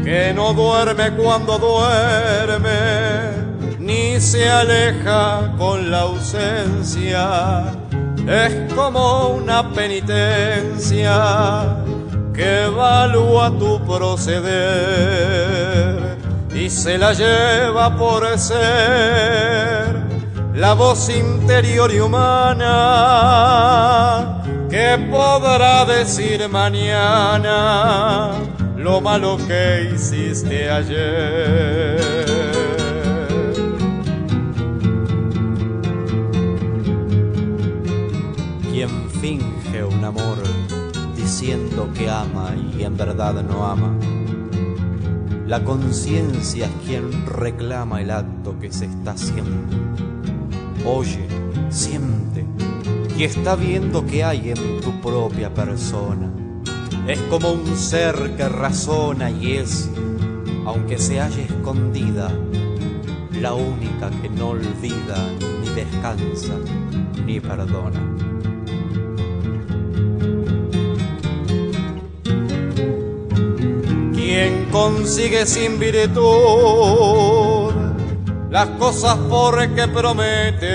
que 0.03 0.33
no 0.35 0.53
duerme 0.53 1.11
cuando 1.11 1.57
duerme, 1.57 2.69
ni 3.79 4.19
se 4.19 4.49
aleja 4.49 5.53
con 5.57 5.89
la 5.89 6.01
ausencia. 6.01 7.63
Es 8.27 8.73
como 8.73 9.29
una 9.29 9.71
penitencia 9.73 11.77
que 12.33 12.65
evalúa 12.65 13.51
tu 13.57 13.81
proceder 13.85 14.49
y 16.53 16.69
se 16.69 16.97
la 16.97 17.13
lleva 17.13 17.95
por 17.95 18.37
ser 18.37 20.08
la 20.53 20.73
voz 20.73 21.09
interior 21.09 21.91
y 21.93 21.99
humana 21.99 22.65
que 24.69 24.97
podrá 25.09 25.85
decir 25.85 26.47
mañana 26.49 28.31
lo 28.75 29.01
malo 29.01 29.37
que 29.47 29.91
hiciste 29.93 30.69
ayer. 30.69 31.99
Quien 38.71 39.09
finge 39.21 39.83
un 39.83 40.03
amor 40.03 40.37
diciendo 41.15 41.89
que 41.93 42.09
ama 42.09 42.53
y 42.77 42.83
en 42.83 42.95
verdad 42.95 43.43
no 43.43 43.65
ama. 43.65 43.93
La 45.47 45.63
conciencia 45.63 46.67
es 46.67 46.71
quien 46.85 47.25
reclama 47.25 48.01
el 48.01 48.11
acto 48.11 48.59
que 48.59 48.71
se 48.71 48.85
está 48.85 49.11
haciendo 49.11 50.08
oye, 50.85 51.27
siente 51.69 52.45
y 53.19 53.25
está 53.25 53.57
viendo 53.57 54.05
que 54.05 54.23
hay 54.23 54.51
en 54.51 54.79
tu 54.79 54.91
propia 55.01 55.53
persona. 55.53 56.31
Es 57.05 57.19
como 57.23 57.51
un 57.51 57.75
ser 57.75 58.37
que 58.37 58.47
razona 58.47 59.29
y 59.29 59.57
es, 59.57 59.89
aunque 60.65 60.97
se 60.97 61.19
haya 61.19 61.43
escondida, 61.43 62.31
la 63.41 63.53
única 63.55 64.09
que 64.21 64.29
no 64.29 64.51
olvida, 64.51 65.17
ni 65.61 65.67
descansa, 65.69 66.53
ni 67.25 67.41
perdona. 67.41 67.99
Quien 74.13 74.65
consigue 74.71 75.45
sin 75.45 75.77
virtud 75.77 77.58
las 78.49 78.69
cosas 78.79 79.15
por 79.29 79.75
que 79.75 79.87
promete. 79.87 80.69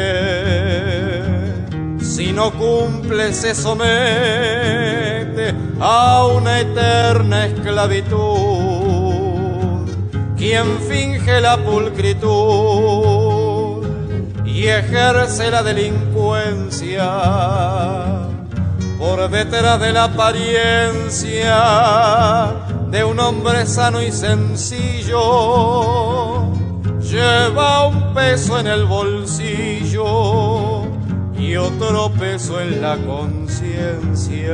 Si 2.00 2.32
no 2.32 2.52
cumple 2.52 3.32
se 3.32 3.54
somete 3.54 5.54
a 5.80 6.26
una 6.26 6.60
eterna 6.60 7.46
esclavitud. 7.46 8.14
Quien 10.36 10.78
finge 10.88 11.40
la 11.40 11.56
pulcritud 11.56 13.14
y 14.44 14.66
ejerce 14.66 15.50
la 15.50 15.62
delincuencia 15.62 17.10
por 18.98 19.30
detrás 19.30 19.80
de 19.80 19.92
la 19.92 20.04
apariencia 20.04 21.56
de 22.90 23.04
un 23.04 23.18
hombre 23.18 23.66
sano 23.66 24.02
y 24.02 24.12
sencillo 24.12 26.03
lleva 27.14 27.86
un 27.86 28.12
peso 28.12 28.58
en 28.58 28.66
el 28.66 28.84
bolsillo 28.86 30.82
y 31.38 31.54
otro 31.54 32.10
peso 32.10 32.60
en 32.60 32.82
la 32.82 32.96
conciencia. 32.96 34.52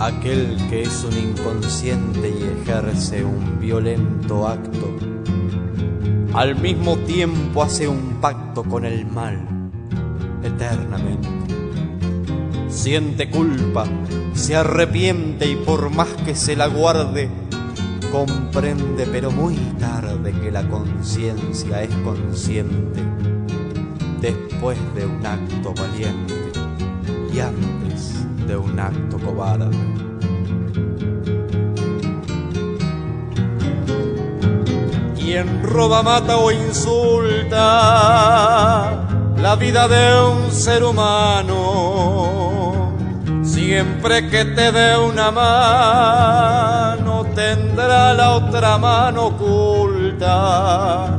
Aquel 0.00 0.56
que 0.68 0.82
es 0.82 1.04
un 1.04 1.16
inconsciente 1.16 2.28
y 2.28 2.60
ejerce 2.60 3.24
un 3.24 3.60
violento 3.60 4.48
acto, 4.48 4.88
al 6.34 6.56
mismo 6.56 6.96
tiempo 6.96 7.62
hace 7.62 7.86
un 7.86 8.18
pacto 8.20 8.64
con 8.64 8.84
el 8.84 9.06
mal 9.06 9.38
eternamente. 10.42 11.61
Siente 12.72 13.30
culpa 13.30 13.86
se 14.34 14.56
arrepiente 14.56 15.46
y 15.46 15.56
por 15.56 15.90
más 15.90 16.08
que 16.24 16.34
se 16.34 16.56
la 16.56 16.66
guarde, 16.66 17.28
comprende 18.10 19.06
pero 19.10 19.30
muy 19.30 19.54
tarde 19.78 20.32
que 20.32 20.50
la 20.50 20.66
conciencia 20.68 21.82
es 21.82 21.94
consciente 21.96 23.02
después 24.20 24.78
de 24.94 25.06
un 25.06 25.24
acto 25.26 25.74
valiente 25.74 26.34
y 27.32 27.40
antes 27.40 28.14
de 28.46 28.56
un 28.56 28.80
acto 28.80 29.18
cobarde. 29.18 29.76
Quien 35.16 35.62
roba, 35.62 36.02
mata 36.02 36.36
o 36.38 36.50
insulta 36.50 37.58
la 39.36 39.56
vida 39.56 39.88
de 39.88 40.22
un 40.22 40.50
ser 40.50 40.84
humano 40.84 41.41
Siempre 43.64 44.28
que 44.28 44.44
te 44.44 44.72
dé 44.72 44.98
una 44.98 45.30
mano, 45.30 47.24
tendrá 47.32 48.12
la 48.12 48.32
otra 48.32 48.76
mano 48.76 49.26
oculta. 49.26 51.16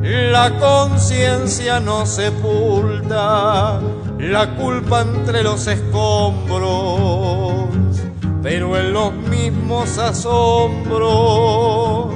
La 0.00 0.58
conciencia 0.58 1.80
no 1.80 2.06
sepulta 2.06 3.78
la 4.18 4.54
culpa 4.56 5.02
entre 5.02 5.42
los 5.42 5.66
escombros, 5.66 7.68
pero 8.42 8.78
en 8.78 8.94
los 8.94 9.12
mismos 9.12 9.98
asombros, 9.98 12.14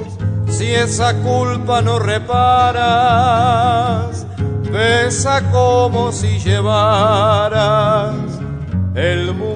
si 0.49 0.73
esa 0.73 1.13
culpa 1.17 1.83
no 1.83 1.99
reparas, 1.99 2.87
pesa 4.73 5.43
como 5.53 6.13
si 6.13 6.39
llevaras 6.39 8.15
el 8.97 9.35
mundo 9.35 9.56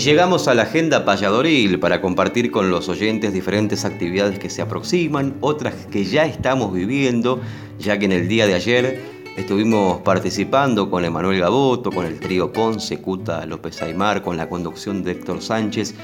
Y 0.00 0.02
llegamos 0.02 0.48
a 0.48 0.54
la 0.54 0.62
agenda 0.62 1.04
payadoril 1.04 1.78
para 1.78 2.00
compartir 2.00 2.50
con 2.50 2.70
los 2.70 2.88
oyentes 2.88 3.34
diferentes 3.34 3.84
actividades 3.84 4.38
que 4.38 4.48
se 4.48 4.62
aproximan, 4.62 5.34
otras 5.42 5.74
que 5.90 6.06
ya 6.06 6.24
estamos 6.24 6.72
viviendo, 6.72 7.38
ya 7.78 7.98
que 7.98 8.06
en 8.06 8.12
el 8.12 8.26
día 8.26 8.46
de 8.46 8.54
ayer 8.54 9.02
estuvimos 9.36 10.00
participando 10.00 10.88
con 10.88 11.04
Emanuel 11.04 11.40
Gaboto, 11.40 11.92
con 11.92 12.06
el 12.06 12.18
trío 12.18 12.50
Ponce, 12.50 13.02
Cuta 13.02 13.44
López 13.44 13.82
Aymar, 13.82 14.22
con 14.22 14.38
la 14.38 14.48
conducción 14.48 15.04
de 15.04 15.10
Héctor 15.12 15.42
Sánchez, 15.42 15.94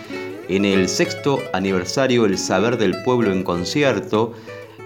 en 0.50 0.66
el 0.66 0.90
sexto 0.90 1.38
aniversario 1.54 2.26
El 2.26 2.36
Saber 2.36 2.76
del 2.76 3.02
Pueblo 3.02 3.32
en 3.32 3.44
concierto 3.44 4.34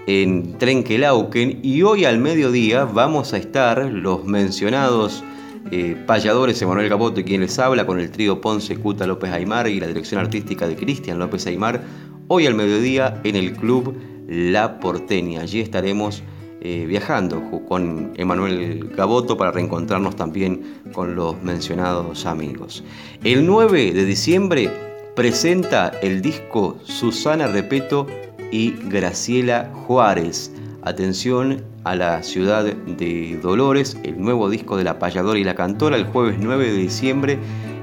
en 0.06 0.56
Trenquelauquen 0.56 1.58
y 1.64 1.82
hoy 1.82 2.04
al 2.04 2.18
mediodía 2.18 2.84
vamos 2.84 3.32
a 3.32 3.38
estar 3.38 3.86
los 3.86 4.24
mencionados 4.24 5.24
eh, 5.70 5.96
payadores 6.06 6.60
Emanuel 6.62 6.88
Gaboto 6.88 7.22
quien 7.22 7.42
les 7.42 7.58
habla 7.58 7.86
con 7.86 8.00
el 8.00 8.10
trío 8.10 8.40
Ponce, 8.40 8.76
Cuta, 8.76 9.06
López 9.06 9.30
Aymar 9.30 9.68
y 9.68 9.80
la 9.80 9.86
dirección 9.86 10.20
artística 10.20 10.66
de 10.66 10.76
Cristian 10.76 11.18
López 11.18 11.46
Aymar, 11.46 11.82
hoy 12.28 12.46
al 12.46 12.54
mediodía 12.54 13.20
en 13.24 13.36
el 13.36 13.52
club 13.52 13.94
La 14.28 14.80
Porteña. 14.80 15.42
Allí 15.42 15.60
estaremos 15.60 16.22
eh, 16.62 16.84
viajando 16.86 17.42
con 17.68 18.12
Emanuel 18.16 18.92
Gaboto 18.96 19.36
para 19.36 19.50
reencontrarnos 19.50 20.16
también 20.16 20.80
con 20.92 21.14
los 21.14 21.42
mencionados 21.42 22.26
amigos. 22.26 22.84
El 23.24 23.46
9 23.46 23.92
de 23.92 24.04
diciembre 24.04 24.70
presenta 25.16 25.88
el 26.02 26.20
disco 26.20 26.78
Susana 26.84 27.46
Repeto 27.46 28.06
y 28.50 28.72
Graciela 28.88 29.70
Juárez. 29.86 30.52
Atención 30.82 31.64
a 31.84 31.96
la 31.96 32.22
ciudad 32.22 32.64
de 32.64 33.38
Dolores, 33.42 33.96
el 34.02 34.20
nuevo 34.20 34.50
disco 34.50 34.76
de 34.76 34.84
la 34.84 34.98
payadora 34.98 35.38
y 35.38 35.44
la 35.44 35.54
cantora, 35.54 35.96
el 35.96 36.04
jueves 36.04 36.36
9 36.40 36.72
de 36.72 36.76
diciembre 36.76 37.38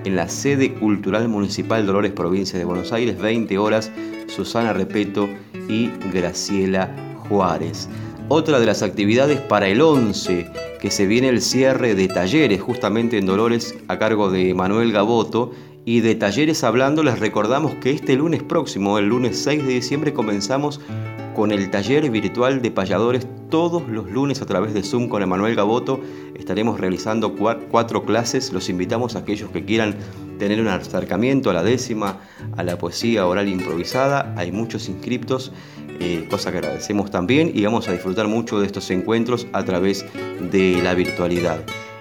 en 0.05 0.15
la 0.15 0.29
sede 0.29 0.73
cultural 0.73 1.27
municipal 1.27 1.85
Dolores, 1.85 2.11
provincia 2.11 2.57
de 2.57 2.65
Buenos 2.65 2.93
Aires, 2.93 3.17
20 3.17 3.57
horas, 3.57 3.91
Susana 4.27 4.73
Repeto 4.73 5.27
y 5.67 5.89
Graciela 6.13 6.95
Juárez. 7.27 7.89
Otra 8.29 8.59
de 8.59 8.65
las 8.65 8.83
actividades 8.83 9.39
para 9.39 9.67
el 9.67 9.81
11, 9.81 10.47
que 10.81 10.91
se 10.91 11.07
viene 11.07 11.29
el 11.29 11.41
cierre 11.41 11.95
de 11.95 12.07
talleres 12.07 12.61
justamente 12.61 13.17
en 13.17 13.25
Dolores 13.25 13.75
a 13.87 13.97
cargo 13.97 14.29
de 14.29 14.53
Manuel 14.53 14.91
Gaboto. 14.91 15.51
Y 15.85 16.01
de 16.01 16.15
talleres 16.15 16.65
hablando, 16.65 17.01
les 17.01 17.17
recordamos 17.19 17.75
que 17.75 17.91
este 17.91 18.17
lunes 18.17 18.43
próximo, 18.43 18.97
el 18.97 19.07
lunes 19.07 19.39
6 19.39 19.65
de 19.65 19.73
diciembre, 19.75 20.11
comenzamos 20.11 20.81
con 21.37 21.51
el 21.51 21.69
taller 21.69 22.09
virtual 22.09 22.63
de 22.63 22.71
payadores 22.71 23.27
todos 23.51 23.87
los 23.87 24.09
lunes 24.09 24.41
a 24.41 24.47
través 24.47 24.73
de 24.73 24.81
Zoom 24.81 25.07
con 25.07 25.21
Emanuel 25.21 25.53
Gaboto. 25.53 26.01
Estaremos 26.33 26.79
realizando 26.79 27.35
cuatro 27.35 28.05
clases. 28.05 28.51
Los 28.51 28.69
invitamos 28.69 29.15
a 29.15 29.19
aquellos 29.19 29.51
que 29.51 29.63
quieran 29.63 29.95
tener 30.39 30.59
un 30.59 30.67
acercamiento 30.67 31.51
a 31.51 31.53
la 31.53 31.61
décima, 31.61 32.17
a 32.57 32.63
la 32.63 32.79
poesía 32.79 33.27
oral 33.27 33.49
improvisada. 33.49 34.33
Hay 34.35 34.51
muchos 34.51 34.89
inscriptos, 34.89 35.51
eh, 35.99 36.25
cosa 36.27 36.51
que 36.51 36.57
agradecemos 36.57 37.11
también 37.11 37.51
y 37.53 37.63
vamos 37.63 37.87
a 37.87 37.91
disfrutar 37.91 38.27
mucho 38.27 38.59
de 38.59 38.65
estos 38.65 38.89
encuentros 38.89 39.45
a 39.53 39.63
través 39.63 40.07
de 40.51 40.81
la 40.81 40.95
virtualidad. 40.95 41.59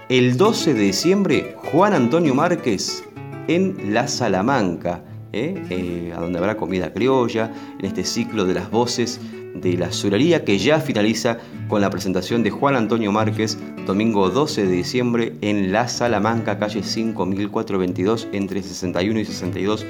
El 0.08 0.38
12 0.38 0.72
de 0.72 0.80
diciembre, 0.80 1.54
Juan 1.58 1.92
Antonio 1.92 2.34
Márquez 2.34 3.04
en 3.48 3.92
La 3.92 4.08
Salamanca. 4.08 5.02
¿Eh? 5.36 5.54
Eh, 5.70 6.12
a 6.16 6.20
donde 6.20 6.38
habrá 6.38 6.56
comida 6.56 6.92
criolla, 6.92 7.52
en 7.78 7.84
este 7.84 8.04
ciclo 8.04 8.44
de 8.44 8.54
las 8.54 8.70
voces 8.70 9.20
de 9.54 9.76
la 9.76 9.92
suraría 9.92 10.44
que 10.44 10.58
ya 10.58 10.80
finaliza 10.80 11.38
con 11.68 11.80
la 11.80 11.90
presentación 11.90 12.42
de 12.42 12.50
Juan 12.50 12.74
Antonio 12.76 13.12
Márquez, 13.12 13.58
domingo 13.86 14.30
12 14.30 14.66
de 14.66 14.72
diciembre 14.72 15.34
en 15.40 15.72
La 15.72 15.88
Salamanca, 15.88 16.58
calle 16.58 16.82
5422, 16.82 18.28
entre 18.32 18.62
61 18.62 19.20
y 19.20 19.24
62 19.24 19.86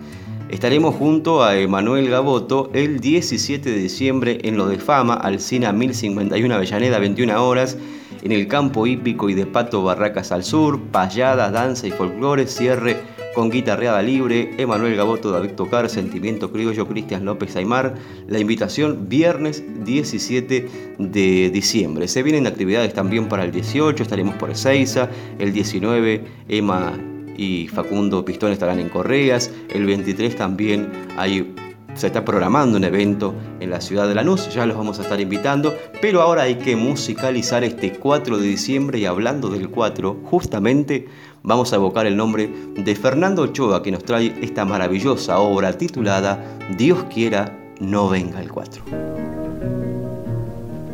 Estaremos 0.50 0.96
junto 0.96 1.44
a 1.44 1.58
Emanuel 1.58 2.10
Gaboto 2.10 2.72
el 2.74 3.00
17 3.00 3.70
de 3.70 3.78
diciembre 3.78 4.40
en 4.44 4.58
Lo 4.58 4.68
de 4.68 4.80
Fama, 4.80 5.14
Alcina 5.14 5.72
1051 5.72 6.56
Avellaneda, 6.56 6.98
21 6.98 7.48
horas, 7.48 7.78
en 8.24 8.32
el 8.32 8.48
campo 8.48 8.88
hípico 8.88 9.30
y 9.30 9.36
de 9.36 9.46
Pato 9.46 9.84
Barracas 9.84 10.32
al 10.32 10.44
sur, 10.44 10.82
payada, 10.92 11.52
danza 11.52 11.88
y 11.88 11.92
folclore, 11.92 12.48
cierre 12.48 12.98
con 13.40 13.50
guitarreada 13.50 14.02
libre, 14.02 14.52
Emanuel 14.58 14.98
Gaboto, 14.98 15.32
David 15.32 15.52
Tocar, 15.52 15.90
Sentimiento 15.90 16.52
Criollo, 16.52 16.86
Cristian 16.90 17.24
López 17.24 17.56
Aymar. 17.56 17.96
La 18.28 18.38
invitación 18.38 19.08
viernes 19.08 19.64
17 19.86 20.68
de 20.98 21.50
diciembre. 21.50 22.10
Se 22.10 22.22
vienen 22.22 22.48
actividades 22.48 22.94
también 22.94 23.30
para 23.30 23.46
el 23.46 23.54
18, 23.54 24.04
estaremos 24.04 24.36
por 24.36 24.50
Ezeiza, 24.50 25.10
el 25.40 25.54
19 25.54 26.22
Emma 26.50 27.00
y 27.38 27.70
Facundo 27.70 28.26
Pistón 28.26 28.52
estarán 28.52 28.78
en 28.78 28.90
Correas, 28.90 29.50
el 29.74 29.86
23 29.86 30.36
también 30.36 30.90
hay 31.16 31.56
se 31.96 32.08
está 32.08 32.24
programando 32.24 32.78
un 32.78 32.84
evento 32.84 33.34
en 33.60 33.70
la 33.70 33.82
ciudad 33.82 34.08
de 34.08 34.16
Lanús, 34.16 34.54
ya 34.54 34.66
los 34.66 34.78
vamos 34.78 35.00
a 35.00 35.04
estar 35.04 35.20
invitando, 35.20 35.76
pero 36.02 36.22
ahora 36.22 36.44
hay 36.44 36.56
que 36.56 36.76
musicalizar 36.76 37.64
este 37.64 37.94
4 37.94 38.38
de 38.38 38.48
diciembre 38.48 39.00
y 39.00 39.06
hablando 39.06 39.50
del 39.50 39.70
4, 39.70 40.18
justamente 40.24 41.08
vamos 41.44 41.74
a 41.74 41.78
evocar 41.78 42.06
el 42.06 42.16
nombre 42.16 42.50
de 42.76 42.96
Fernando 42.96 43.44
Ochoa 43.44 43.82
que 43.84 43.92
nos 43.92 44.04
trae 44.04 44.34
esta 44.42 44.66
maravillosa 44.66 45.40
obra 45.40 45.74
titulada 45.74 46.40
Dios 46.78 47.06
quiera 47.14 47.58
no 47.80 48.10
venga 48.10 48.42
el 48.42 48.52
4. 48.52 48.84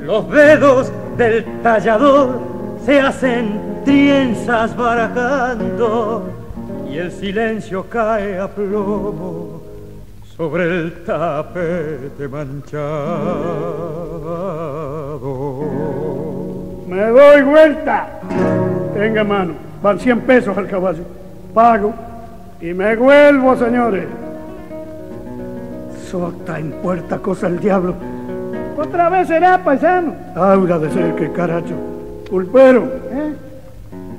Los 0.01 0.29
dedos 0.29 0.91
del 1.17 1.43
tallador 1.63 2.39
se 2.85 2.99
hacen 2.99 3.81
trienzas 3.83 4.75
barajando 4.77 6.29
y 6.91 6.97
el 6.97 7.11
silencio 7.11 7.85
cae 7.89 8.39
a 8.39 8.47
plomo 8.47 9.64
sobre 10.37 10.63
el 10.65 11.03
tapete 11.03 12.27
manchado. 12.27 12.85
Me 16.87 17.05
doy 17.07 17.41
vuelta. 17.41 18.07
Tenga 18.93 19.23
mano. 19.23 19.53
Van 19.81 19.99
100 19.99 20.21
pesos 20.21 20.57
al 20.57 20.67
caballo. 20.67 21.03
Pago. 21.53 21.93
Y 22.59 22.73
me 22.73 22.95
vuelvo, 22.95 23.55
señores. 23.55 24.05
Sota 26.09 26.59
en 26.59 26.71
puerta, 26.71 27.17
cosa 27.19 27.47
el 27.47 27.59
diablo. 27.59 27.95
Otra 28.77 29.09
vez 29.09 29.27
será, 29.27 29.63
paisano. 29.63 30.13
Aura 30.35 30.79
de 30.79 30.91
ser 30.91 31.15
que 31.15 31.31
caracho. 31.31 31.75
Pulpero, 32.29 32.83
¿eh? 33.11 33.33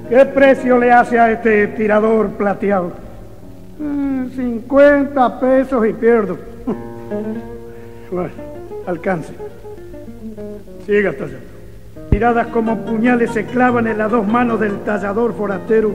¿Qué 0.08 0.24
precio 0.26 0.78
le 0.78 0.92
hace 0.92 1.18
a 1.18 1.32
este 1.32 1.66
tirador 1.68 2.28
plateado? 2.30 3.05
50 3.78 5.28
mm, 5.28 5.40
pesos 5.40 5.86
y 5.86 5.92
pierdo. 5.92 6.38
bueno, 8.10 8.30
alcance. 8.86 9.32
Siga, 10.86 11.12
tallador. 11.12 11.56
Tiradas 12.10 12.46
como 12.48 12.78
puñales 12.78 13.32
se 13.32 13.44
clavan 13.44 13.86
en 13.86 13.98
las 13.98 14.10
dos 14.10 14.26
manos 14.26 14.58
del 14.60 14.78
tallador 14.80 15.34
forastero 15.34 15.92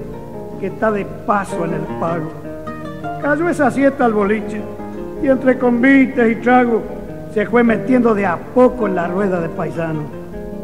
que 0.60 0.68
está 0.68 0.92
de 0.92 1.06
paso 1.26 1.66
en 1.66 1.74
el 1.74 1.82
pago. 2.00 2.32
Cayó 3.22 3.50
esa 3.50 3.72
siesta 3.72 4.06
al 4.06 4.14
boliche 4.14 4.62
y 5.24 5.28
entre 5.28 5.58
convites 5.58 6.32
y 6.32 6.36
tragos 6.36 6.84
se 7.34 7.46
fue 7.46 7.64
metiendo 7.64 8.14
de 8.14 8.26
a 8.26 8.38
poco 8.38 8.88
en 8.88 8.96
la 8.96 9.08
rueda 9.08 9.40
de 9.40 9.50
paisano. 9.50 10.04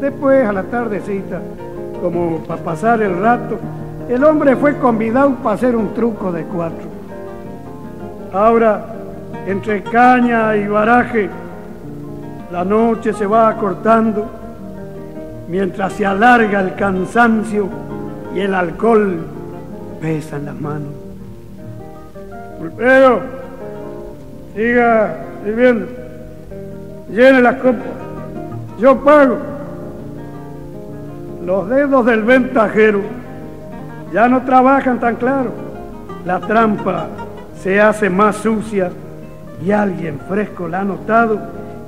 Después, 0.00 0.46
a 0.46 0.52
la 0.52 0.62
tardecita, 0.64 1.40
como 2.00 2.44
para 2.44 2.62
pasar 2.62 3.02
el 3.02 3.18
rato, 3.18 3.58
el 4.08 4.22
hombre 4.22 4.54
fue 4.54 4.76
convidado 4.78 5.34
para 5.42 5.54
hacer 5.56 5.74
un 5.74 5.94
truco 5.94 6.30
de 6.30 6.44
cuatro. 6.44 6.87
Ahora, 8.32 8.84
entre 9.46 9.82
caña 9.82 10.54
y 10.56 10.66
baraje, 10.66 11.30
la 12.52 12.64
noche 12.64 13.12
se 13.12 13.26
va 13.26 13.48
acortando 13.48 14.26
mientras 15.48 15.94
se 15.94 16.04
alarga 16.04 16.60
el 16.60 16.74
cansancio 16.74 17.68
y 18.34 18.40
el 18.40 18.54
alcohol 18.54 19.18
pesa 20.00 20.36
en 20.36 20.44
las 20.44 20.60
manos. 20.60 20.90
Pulpero, 22.58 23.20
siga 24.54 25.16
sirviendo, 25.44 25.86
llene 27.10 27.40
las 27.40 27.54
copas, 27.56 27.82
yo 28.78 28.96
pago. 29.02 29.38
Los 31.46 31.68
dedos 31.70 32.04
del 32.04 32.24
ventajero 32.24 33.00
ya 34.12 34.28
no 34.28 34.42
trabajan 34.42 35.00
tan 35.00 35.16
claro. 35.16 35.50
La 36.26 36.40
trampa 36.40 37.06
se 37.62 37.80
hace 37.80 38.08
más 38.08 38.36
sucia 38.36 38.90
y 39.64 39.70
alguien 39.72 40.20
fresco 40.28 40.68
la 40.68 40.80
ha 40.80 40.84
notado 40.84 41.40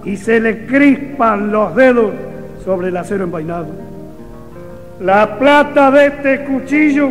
y 0.04 0.16
se 0.16 0.40
le 0.40 0.66
crispan 0.66 1.52
los 1.52 1.74
dedos 1.74 2.12
sobre 2.64 2.88
el 2.88 2.96
acero 2.96 3.24
envainado. 3.24 3.68
La 5.00 5.38
plata 5.38 5.90
de 5.90 6.06
este 6.06 6.44
cuchillo 6.44 7.10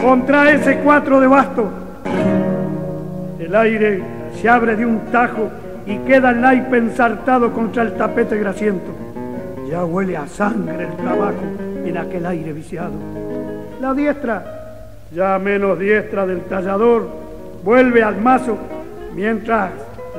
contra 0.00 0.50
ese 0.50 0.78
cuatro 0.78 1.20
de 1.20 1.26
basto. 1.26 1.68
El 3.38 3.54
aire 3.54 4.02
se 4.40 4.48
abre 4.48 4.76
de 4.76 4.86
un 4.86 5.00
tajo 5.12 5.50
y 5.86 5.98
queda 5.98 6.30
el 6.30 6.40
naipe 6.40 6.78
ensartado 6.78 7.52
contra 7.52 7.82
el 7.82 7.94
tapete 7.94 8.38
grasiento. 8.38 8.94
Ya 9.68 9.84
huele 9.84 10.16
a 10.16 10.26
sangre 10.26 10.84
el 10.84 10.96
trabajo 10.96 11.42
en 11.84 11.96
aquel 11.96 12.26
aire 12.26 12.52
viciado. 12.52 12.92
La 13.80 13.92
diestra, 13.94 14.44
ya 15.12 15.38
menos 15.38 15.78
diestra 15.78 16.26
del 16.26 16.40
tallador, 16.42 17.25
vuelve 17.66 18.00
al 18.00 18.20
mazo 18.20 18.56
mientras 19.16 19.72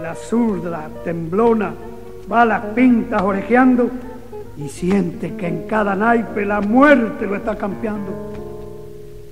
la 0.04 0.14
zurda 0.16 0.90
temblona 1.06 1.72
va 2.30 2.42
a 2.42 2.46
las 2.46 2.62
pintas 2.76 3.22
orejeando 3.22 3.90
y 4.58 4.68
siente 4.68 5.34
que 5.36 5.48
en 5.48 5.66
cada 5.66 5.96
naipe 5.96 6.46
la 6.46 6.60
muerte 6.60 7.26
lo 7.26 7.38
está 7.38 7.56
campeando. 7.56 8.12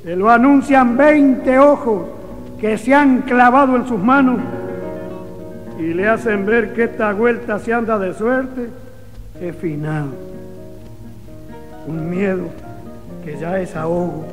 Se 0.01 0.15
lo 0.15 0.29
anuncian 0.29 0.95
20 0.95 1.59
ojos 1.59 2.03
que 2.57 2.77
se 2.77 2.95
han 2.95 3.23
clavado 3.23 3.75
en 3.75 3.85
sus 3.85 3.99
manos 3.99 4.37
y 5.77 5.93
le 5.93 6.07
hacen 6.07 6.45
ver 6.45 6.73
que 6.73 6.85
esta 6.85 7.11
vuelta 7.11 7.59
se 7.59 7.73
anda 7.73 7.99
de 7.99 8.13
suerte 8.13 8.69
es 9.41 9.55
final 9.57 10.05
un 11.85 12.09
miedo 12.09 12.45
que 13.25 13.37
ya 13.37 13.59
es 13.59 13.75
ahogo. 13.75 14.25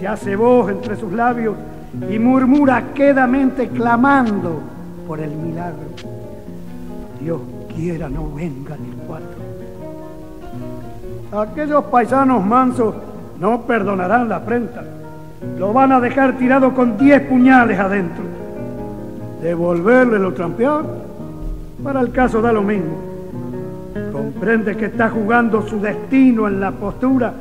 Se 0.00 0.08
hace 0.08 0.34
voz 0.34 0.68
entre 0.68 0.96
sus 0.96 1.12
labios 1.12 1.54
y 2.10 2.18
murmura 2.18 2.92
quedamente 2.94 3.68
clamando 3.68 4.60
por 5.06 5.20
el 5.20 5.30
milagro. 5.30 5.88
Dios 7.20 7.40
quiera 7.74 8.08
no 8.08 8.32
venga 8.34 8.74
el 8.74 8.96
cuatro. 9.06 9.42
Aquellos 11.32 11.84
paisanos 11.84 12.44
mansos 12.44 12.94
no 13.38 13.62
perdonarán 13.62 14.28
la 14.28 14.36
afrenta. 14.36 14.82
Lo 15.58 15.72
van 15.72 15.92
a 15.92 16.00
dejar 16.00 16.38
tirado 16.38 16.74
con 16.74 16.96
diez 16.96 17.20
puñales 17.22 17.78
adentro. 17.78 18.24
Devolverle 19.42 20.18
lo 20.18 20.32
trampeado, 20.32 20.84
para 21.82 22.00
el 22.00 22.12
caso 22.12 22.40
da 22.40 22.52
lo 22.52 22.62
mismo 22.62 23.12
Comprende 24.12 24.76
que 24.76 24.86
está 24.86 25.10
jugando 25.10 25.66
su 25.66 25.80
destino 25.80 26.46
en 26.48 26.60
la 26.60 26.70
postura 26.70 27.32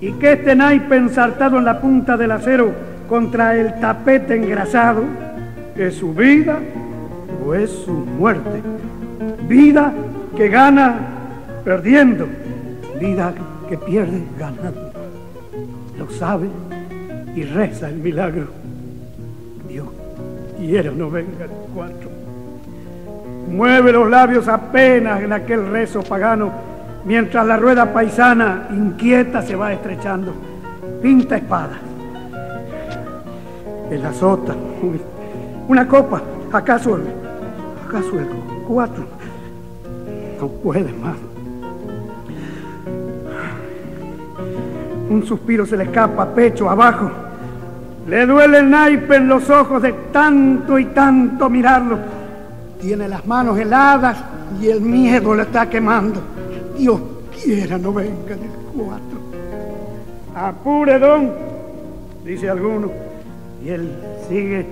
y 0.00 0.12
que 0.12 0.32
este 0.32 0.54
naipe 0.54 0.96
ensartado 0.96 1.58
en 1.58 1.64
la 1.64 1.80
punta 1.80 2.16
del 2.16 2.32
acero 2.32 2.70
contra 3.12 3.54
el 3.54 3.78
tapete 3.78 4.36
engrasado 4.36 5.02
es 5.76 5.96
su 5.96 6.14
vida 6.14 6.58
o 7.46 7.52
es 7.52 7.68
su 7.68 7.92
muerte. 7.92 8.62
Vida 9.46 9.92
que 10.34 10.48
gana 10.48 10.94
perdiendo, 11.62 12.26
vida 12.98 13.34
que 13.68 13.76
pierde 13.76 14.22
ganando. 14.38 14.92
Lo 15.98 16.08
sabe 16.08 16.48
y 17.36 17.42
reza 17.42 17.90
el 17.90 17.96
milagro. 17.96 18.46
Dios 19.68 19.88
quiera 20.56 20.90
no 20.90 21.10
venga 21.10 21.44
el 21.44 21.50
cuatro. 21.74 22.08
Mueve 23.50 23.92
los 23.92 24.08
labios 24.08 24.48
apenas 24.48 25.22
en 25.22 25.34
aquel 25.34 25.68
rezo 25.68 26.02
pagano, 26.02 26.50
mientras 27.04 27.46
la 27.46 27.58
rueda 27.58 27.92
paisana 27.92 28.68
inquieta 28.70 29.42
se 29.42 29.54
va 29.54 29.70
estrechando. 29.70 30.32
Pinta 31.02 31.36
espadas. 31.36 31.91
El 33.92 34.04
azota. 34.06 34.54
Una 35.68 35.86
copa. 35.86 36.22
¿Acaso 36.52 36.98
acaso 37.86 38.18
el 38.18 38.26
cuatro? 38.66 39.04
No 40.40 40.48
puede 40.48 40.92
más. 40.92 41.16
Un 45.10 45.24
suspiro 45.26 45.66
se 45.66 45.76
le 45.76 45.84
escapa, 45.84 46.26
pecho 46.34 46.68
abajo. 46.68 47.10
Le 48.08 48.26
duele 48.26 48.58
el 48.58 48.70
naipe 48.70 49.16
en 49.16 49.28
los 49.28 49.48
ojos 49.50 49.82
de 49.82 49.92
tanto 50.10 50.78
y 50.78 50.86
tanto 50.86 51.48
mirarlo 51.48 51.98
tiene 52.82 53.08
las 53.08 53.24
manos 53.26 53.56
heladas 53.56 54.18
y 54.60 54.66
el 54.68 54.80
miedo 54.80 55.36
le 55.36 55.42
está 55.42 55.70
quemando. 55.70 56.20
Dios 56.76 57.00
quiera 57.42 57.78
no 57.78 57.92
venga 57.92 58.34
del 58.34 58.50
cuatro. 58.74 59.20
Apure, 60.34 60.98
don, 60.98 61.30
dice 62.24 62.50
alguno. 62.50 63.11
Y 63.64 63.68
él 63.68 63.92
sigue 64.28 64.66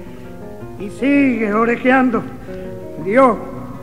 y 0.81 0.91
sigue 0.91 1.53
orejeando. 1.53 2.23
Dios 3.05 3.37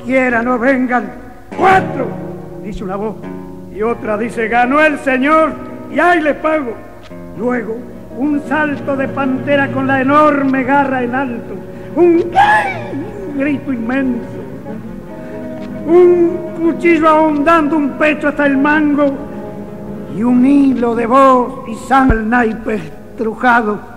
quiera 0.04 0.42
no 0.42 0.60
vengan 0.60 1.10
cuatro, 1.56 2.08
dice 2.64 2.84
una 2.84 2.96
voz. 2.96 3.16
Y 3.74 3.82
otra 3.82 4.18
dice, 4.18 4.48
ganó 4.48 4.84
el 4.84 5.00
Señor 5.00 5.52
y 5.94 6.00
ahí 6.00 6.22
le 6.22 6.34
pago. 6.34 6.74
Luego, 7.38 7.78
un 8.18 8.42
salto 8.48 8.96
de 8.96 9.08
pantera 9.08 9.72
con 9.72 9.88
la 9.88 10.02
enorme 10.02 10.64
garra 10.64 11.04
en 11.04 11.16
alto. 11.16 11.54
Un 11.96 12.24
grito 13.38 13.72
inmenso. 13.72 14.38
Un 15.86 16.38
cuchillo 16.60 17.08
ahondando 17.08 17.78
un 17.78 17.92
pecho 17.92 18.28
hasta 18.28 18.46
el 18.46 18.58
mango 18.58 19.14
y 20.18 20.24
un 20.24 20.46
hilo 20.46 20.96
de 20.96 21.06
voz 21.06 21.70
y 21.70 21.76
sangre 21.76 22.18
el 22.18 22.30
naipe 22.30 22.76
estrujado. 22.76 23.97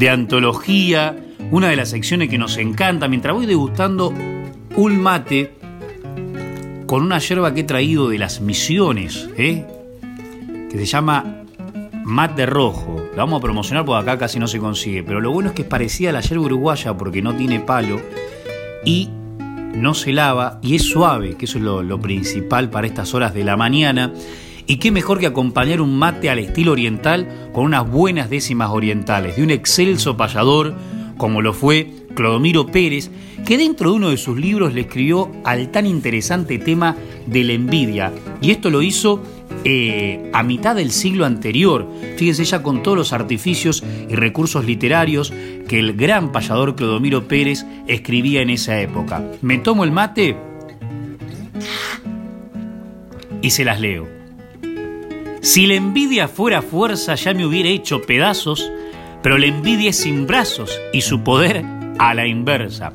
de 0.00 0.08
antología, 0.08 1.14
una 1.50 1.68
de 1.68 1.76
las 1.76 1.90
secciones 1.90 2.30
que 2.30 2.38
nos 2.38 2.56
encanta, 2.56 3.06
mientras 3.06 3.34
voy 3.34 3.44
degustando 3.44 4.14
un 4.74 4.98
mate 4.98 5.52
con 6.86 7.02
una 7.02 7.18
yerba 7.18 7.52
que 7.52 7.60
he 7.60 7.64
traído 7.64 8.08
de 8.08 8.16
las 8.16 8.40
misiones, 8.40 9.28
¿eh? 9.36 9.66
que 10.70 10.78
se 10.78 10.86
llama 10.86 11.44
mate 12.02 12.46
rojo. 12.46 13.10
La 13.14 13.24
vamos 13.24 13.40
a 13.40 13.42
promocionar 13.42 13.84
porque 13.84 14.00
acá 14.00 14.18
casi 14.18 14.38
no 14.38 14.48
se 14.48 14.58
consigue. 14.58 15.02
Pero 15.02 15.20
lo 15.20 15.32
bueno 15.32 15.50
es 15.50 15.54
que 15.54 15.62
es 15.62 15.68
parecida 15.68 16.08
a 16.08 16.12
la 16.14 16.22
yerba 16.22 16.46
uruguaya 16.46 16.96
porque 16.96 17.20
no 17.20 17.34
tiene 17.34 17.60
palo 17.60 18.00
y 18.86 19.10
no 19.74 19.92
se 19.92 20.14
lava 20.14 20.60
y 20.62 20.76
es 20.76 20.82
suave, 20.82 21.36
que 21.36 21.44
eso 21.44 21.58
es 21.58 21.64
lo, 21.64 21.82
lo 21.82 22.00
principal 22.00 22.70
para 22.70 22.86
estas 22.86 23.12
horas 23.12 23.34
de 23.34 23.44
la 23.44 23.58
mañana. 23.58 24.14
Y 24.66 24.76
qué 24.76 24.90
mejor 24.90 25.18
que 25.18 25.26
acompañar 25.26 25.80
un 25.80 25.98
mate 25.98 26.30
al 26.30 26.38
estilo 26.38 26.72
oriental 26.72 27.50
con 27.52 27.64
unas 27.64 27.90
buenas 27.90 28.30
décimas 28.30 28.70
orientales 28.70 29.36
de 29.36 29.42
un 29.42 29.50
excelso 29.50 30.16
payador 30.16 30.74
como 31.20 31.42
lo 31.42 31.52
fue 31.52 31.86
Clodomiro 32.14 32.66
Pérez, 32.66 33.10
que 33.44 33.58
dentro 33.58 33.90
de 33.90 33.96
uno 33.96 34.10
de 34.10 34.16
sus 34.16 34.38
libros 34.38 34.72
le 34.72 34.82
escribió 34.82 35.30
al 35.44 35.70
tan 35.70 35.86
interesante 35.86 36.58
tema 36.58 36.96
de 37.26 37.44
la 37.44 37.52
envidia. 37.52 38.12
Y 38.40 38.50
esto 38.50 38.70
lo 38.70 38.80
hizo 38.80 39.22
eh, 39.64 40.30
a 40.32 40.42
mitad 40.42 40.74
del 40.74 40.90
siglo 40.90 41.26
anterior. 41.26 41.86
Fíjense 42.16 42.44
ya 42.44 42.62
con 42.62 42.82
todos 42.82 42.96
los 42.96 43.12
artificios 43.12 43.84
y 44.08 44.14
recursos 44.14 44.64
literarios 44.64 45.32
que 45.68 45.78
el 45.78 45.92
gran 45.92 46.32
payador 46.32 46.74
Clodomiro 46.74 47.28
Pérez 47.28 47.66
escribía 47.86 48.40
en 48.40 48.50
esa 48.50 48.80
época. 48.80 49.22
Me 49.42 49.58
tomo 49.58 49.84
el 49.84 49.92
mate 49.92 50.36
y 53.42 53.50
se 53.50 53.64
las 53.64 53.80
leo. 53.80 54.19
Si 55.40 55.66
la 55.66 55.74
envidia 55.74 56.28
fuera 56.28 56.62
fuerza 56.62 57.14
ya 57.14 57.34
me 57.34 57.46
hubiera 57.46 57.68
hecho 57.68 58.02
pedazos 58.02 58.70
pero 59.22 59.38
la 59.38 59.46
envidia 59.46 59.90
es 59.90 59.96
sin 59.96 60.26
brazos 60.26 60.78
y 60.92 61.02
su 61.02 61.22
poder 61.22 61.64
a 61.98 62.14
la 62.14 62.26
inversa. 62.26 62.92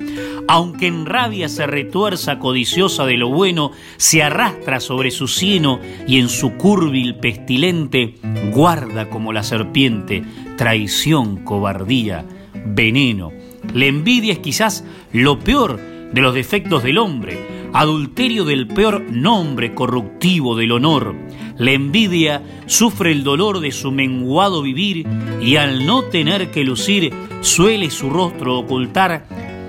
Aunque 0.47 0.87
en 0.87 1.05
rabia 1.05 1.47
se 1.49 1.67
retuerza 1.67 2.39
codiciosa 2.39 3.05
de 3.05 3.17
lo 3.17 3.29
bueno, 3.29 3.71
se 3.97 4.23
arrastra 4.23 4.79
sobre 4.79 5.11
su 5.11 5.27
cieno 5.27 5.79
y 6.07 6.19
en 6.19 6.29
su 6.29 6.53
curvil 6.53 7.15
pestilente 7.15 8.15
guarda 8.51 9.09
como 9.09 9.33
la 9.33 9.43
serpiente 9.43 10.23
traición, 10.57 11.37
cobardía, 11.43 12.25
veneno. 12.65 13.31
La 13.73 13.85
envidia 13.85 14.33
es 14.33 14.39
quizás 14.39 14.83
lo 15.11 15.39
peor 15.39 15.79
de 16.11 16.21
los 16.21 16.33
defectos 16.33 16.83
del 16.83 16.97
hombre, 16.97 17.54
adulterio 17.75 18.45
del 18.45 18.67
peor 18.67 19.03
nombre 19.11 19.75
corruptivo 19.75 20.55
del 20.55 20.71
honor. 20.71 21.13
La 21.57 21.71
envidia 21.71 22.41
sufre 22.67 23.11
el 23.11 23.25
dolor 23.25 23.59
de 23.59 23.73
su 23.73 23.91
menguado 23.91 24.61
vivir 24.61 25.05
y 25.41 25.57
al 25.57 25.85
no 25.85 26.03
tener 26.03 26.51
que 26.51 26.63
lucir 26.63 27.13
suele 27.41 27.91
su 27.91 28.09
rostro 28.09 28.59
ocultar 28.59 29.27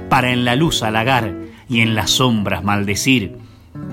para 0.09 0.32
en 0.32 0.44
la 0.44 0.54
luz 0.54 0.84
halagar 0.84 1.34
y 1.68 1.80
en 1.80 1.96
las 1.96 2.12
sombras 2.12 2.62
maldecir. 2.62 3.38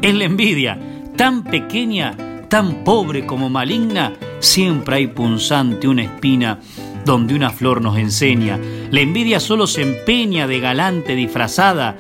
Es 0.04 0.14
la 0.14 0.26
envidia 0.26 0.78
tan 1.16 1.44
pequeña, 1.44 2.16
tan 2.50 2.84
pobre 2.84 3.26
como 3.26 3.50
maligna, 3.50 4.14
siempre 4.40 4.98
hay 4.98 5.08
punzante 5.08 5.88
una 5.88 6.04
espina 6.04 6.60
donde 7.04 7.34
una 7.34 7.50
flor 7.50 7.82
nos 7.82 7.98
enseña. 7.98 8.60
La 8.92 9.02
envidia 9.02 9.40
solo 9.40 9.66
se 9.66 9.82
empeña 9.82 10.46
de 10.46 10.60
galante 10.60 11.16
disfrazada 11.16 11.98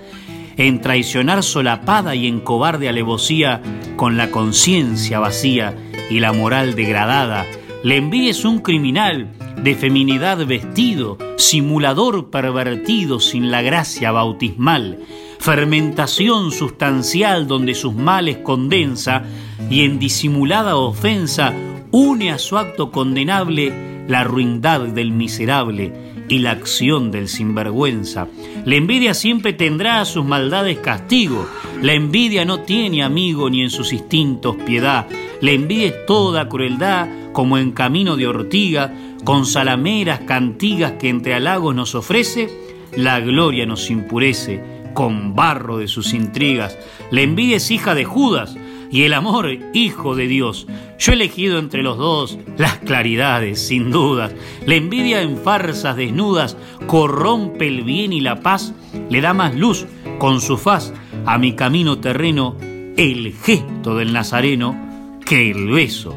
en 0.57 0.81
traicionar 0.81 1.43
solapada 1.43 2.15
y 2.15 2.27
en 2.27 2.39
cobarde 2.39 2.89
alevosía, 2.89 3.61
con 3.95 4.17
la 4.17 4.31
conciencia 4.31 5.19
vacía 5.19 5.75
y 6.09 6.19
la 6.19 6.33
moral 6.33 6.75
degradada. 6.75 7.45
Le 7.83 7.97
envíes 7.97 8.45
un 8.45 8.59
criminal 8.59 9.29
de 9.61 9.75
feminidad 9.75 10.45
vestido, 10.45 11.17
simulador 11.37 12.29
pervertido 12.29 13.19
sin 13.19 13.51
la 13.51 13.61
gracia 13.61 14.11
bautismal, 14.11 14.99
fermentación 15.39 16.51
sustancial 16.51 17.47
donde 17.47 17.75
sus 17.75 17.93
males 17.93 18.37
condensa 18.37 19.23
y 19.69 19.83
en 19.83 19.99
disimulada 19.99 20.75
ofensa 20.75 21.53
une 21.91 22.31
a 22.31 22.37
su 22.37 22.57
acto 22.57 22.91
condenable 22.91 24.05
la 24.07 24.23
ruindad 24.23 24.81
del 24.81 25.11
miserable 25.11 25.93
y 26.33 26.39
la 26.39 26.51
acción 26.51 27.11
del 27.11 27.27
sinvergüenza. 27.27 28.27
La 28.65 28.75
envidia 28.75 29.13
siempre 29.13 29.53
tendrá 29.53 30.01
a 30.01 30.05
sus 30.05 30.25
maldades 30.25 30.79
castigo. 30.79 31.47
La 31.81 31.93
envidia 31.93 32.43
no 32.43 32.61
tiene 32.61 33.03
amigo 33.03 33.51
ni 33.51 33.61
en 33.61 33.69
sus 33.69 33.93
instintos 33.93 34.55
piedad. 34.65 35.05
La 35.41 35.51
envidia 35.51 35.89
es 35.89 36.05
toda 36.07 36.49
crueldad 36.49 37.07
como 37.33 37.59
en 37.59 37.71
camino 37.71 38.15
de 38.15 38.25
ortiga, 38.25 38.91
con 39.23 39.45
salameras 39.45 40.21
cantigas 40.21 40.93
que 40.93 41.09
entre 41.09 41.35
halagos 41.35 41.75
nos 41.75 41.93
ofrece, 41.93 42.49
la 42.95 43.19
gloria 43.19 43.67
nos 43.67 43.91
impurece 43.91 44.59
con 44.95 45.35
barro 45.35 45.77
de 45.77 45.87
sus 45.87 46.15
intrigas. 46.15 46.77
La 47.11 47.21
envidia 47.21 47.57
es 47.57 47.69
hija 47.69 47.93
de 47.93 48.05
Judas, 48.05 48.55
y 48.93 49.05
el 49.05 49.15
amor, 49.15 49.49
hijo 49.73 50.15
de 50.15 50.27
Dios. 50.27 50.67
Yo 50.99 51.11
he 51.13 51.15
elegido 51.15 51.57
entre 51.57 51.81
los 51.81 51.97
dos 51.97 52.37
las 52.57 52.77
claridades, 52.77 53.59
sin 53.59 53.89
dudas. 53.89 54.35
La 54.67 54.75
envidia 54.75 55.23
en 55.23 55.35
farsas 55.35 55.97
desnudas 55.97 56.55
corrompe 56.85 57.67
el 57.67 57.83
bien 57.83 58.13
y 58.13 58.21
la 58.21 58.41
paz, 58.41 58.71
le 59.09 59.19
da 59.19 59.33
más 59.33 59.55
luz 59.55 59.87
con 60.19 60.41
su 60.41 60.59
faz 60.59 60.93
a 61.25 61.39
mi 61.39 61.53
camino 61.53 61.97
terreno 61.97 62.55
el 62.95 63.33
gesto 63.33 63.95
del 63.95 64.13
Nazareno 64.13 65.19
que 65.25 65.49
el 65.49 65.71
beso 65.71 66.15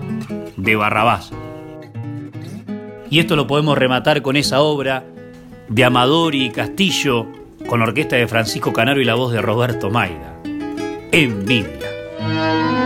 de 0.58 0.76
Barrabás. 0.76 1.32
Y 3.08 3.20
esto 3.20 3.36
lo 3.36 3.46
podemos 3.46 3.78
rematar 3.78 4.20
con 4.20 4.36
esa 4.36 4.60
obra 4.60 5.02
de 5.70 5.82
Amadori 5.82 6.44
y 6.44 6.50
Castillo, 6.50 7.26
con 7.66 7.80
la 7.80 7.86
orquesta 7.86 8.16
de 8.16 8.28
Francisco 8.28 8.74
Canaro 8.74 9.00
y 9.00 9.06
la 9.06 9.14
voz 9.14 9.32
de 9.32 9.40
Roberto 9.40 9.88
Maida. 9.88 10.42
Envidia. 11.10 11.85
Música 12.18 12.85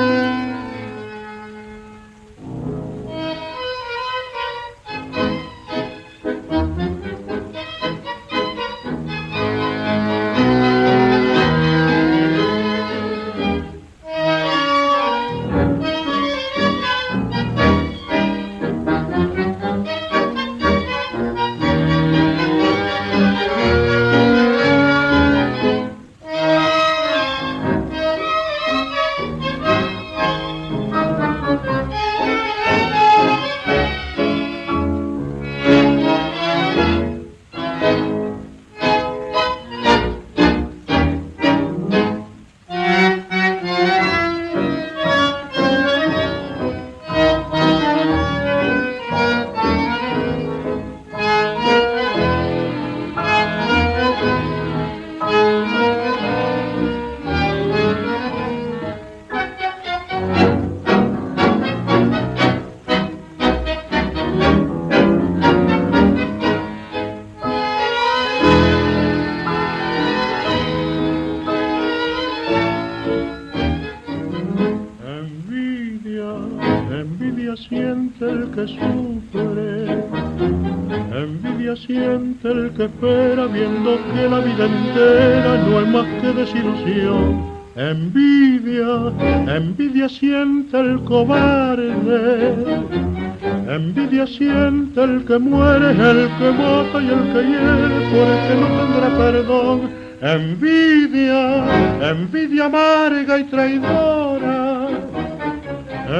el 94.96 95.24
que 95.24 95.38
muere, 95.38 95.90
el 95.90 96.28
que 96.38 96.50
mata 96.52 97.00
y 97.00 97.08
el 97.08 97.24
que 97.32 97.42
hiere, 97.48 97.98
porque 98.10 98.52
no 98.60 98.66
tendrá 98.78 99.08
perdón. 99.16 99.78
Envidia, 100.22 102.10
envidia 102.10 102.66
amarga 102.66 103.38
y 103.38 103.44
traidora, 103.44 104.88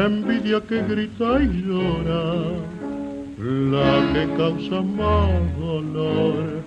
envidia 0.07 0.61
que 0.67 0.83
grita 0.83 1.43
y 1.43 1.65
llora, 1.67 2.25
la 3.39 4.13
que 4.15 4.27
causa 4.37 4.81
más 4.81 5.59
dolor 5.59 6.60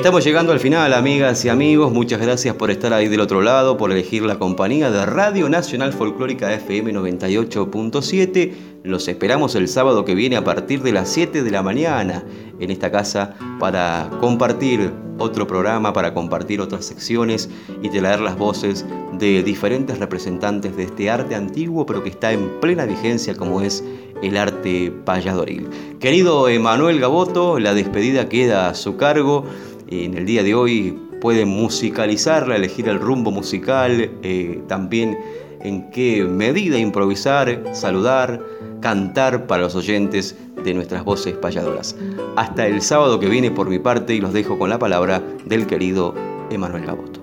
estamos 0.00 0.24
llegando 0.24 0.52
al 0.52 0.60
final, 0.60 0.94
amigas 0.94 1.44
y 1.44 1.50
amigos. 1.50 1.92
Muchas 1.92 2.22
gracias 2.22 2.54
por 2.54 2.70
estar 2.70 2.94
ahí 2.94 3.08
del 3.08 3.20
otro 3.20 3.42
lado, 3.42 3.76
por 3.76 3.92
elegir 3.92 4.22
la 4.22 4.38
compañía 4.38 4.90
de 4.90 5.04
Radio 5.04 5.50
Nacional 5.50 5.92
Folclórica 5.92 6.54
FM 6.54 6.94
98.7. 6.94 8.52
Los 8.82 9.08
esperamos 9.08 9.54
el 9.56 9.68
sábado 9.68 10.06
que 10.06 10.14
viene 10.14 10.36
a 10.36 10.42
partir 10.42 10.82
de 10.82 10.92
las 10.92 11.10
7 11.10 11.42
de 11.42 11.50
la 11.50 11.62
mañana 11.62 12.24
en 12.58 12.70
esta 12.70 12.90
casa 12.90 13.34
para 13.58 14.08
compartir 14.20 14.90
otro 15.18 15.46
programa, 15.46 15.92
para 15.92 16.14
compartir 16.14 16.62
otras 16.62 16.86
secciones 16.86 17.50
y 17.82 17.90
traer 17.90 18.20
las 18.20 18.38
voces 18.38 18.86
de 19.18 19.42
diferentes 19.42 19.98
representantes 19.98 20.78
de 20.78 20.84
este 20.84 21.10
arte 21.10 21.34
antiguo, 21.34 21.84
pero 21.84 22.02
que 22.02 22.08
está 22.08 22.32
en 22.32 22.58
plena 22.58 22.86
vigencia 22.86 23.34
como 23.34 23.60
es 23.60 23.84
el 24.22 24.36
arte 24.36 24.92
payadoril. 25.04 25.68
Querido 25.98 26.48
Emanuel 26.48 27.00
Gaboto, 27.00 27.58
la 27.58 27.74
despedida 27.74 28.28
queda 28.28 28.68
a 28.68 28.74
su 28.74 28.96
cargo 28.96 29.44
en 29.90 30.16
el 30.16 30.24
día 30.24 30.42
de 30.42 30.54
hoy 30.54 30.98
pueden 31.20 31.48
musicalizarla, 31.48 32.56
elegir 32.56 32.88
el 32.88 32.98
rumbo 32.98 33.30
musical, 33.30 34.10
eh, 34.22 34.62
también 34.68 35.18
en 35.62 35.90
qué 35.90 36.24
medida 36.24 36.78
improvisar, 36.78 37.62
saludar, 37.72 38.42
cantar 38.80 39.46
para 39.46 39.62
los 39.62 39.74
oyentes 39.74 40.36
de 40.64 40.74
nuestras 40.74 41.04
voces 41.04 41.34
payadoras. 41.36 41.96
Hasta 42.36 42.66
el 42.66 42.80
sábado 42.82 43.20
que 43.20 43.28
viene 43.28 43.50
por 43.50 43.68
mi 43.68 43.78
parte 43.78 44.14
y 44.14 44.20
los 44.20 44.32
dejo 44.32 44.58
con 44.58 44.70
la 44.70 44.78
palabra 44.78 45.22
del 45.44 45.66
querido 45.66 46.14
Emanuel 46.50 46.86
Gaboto. 46.86 47.19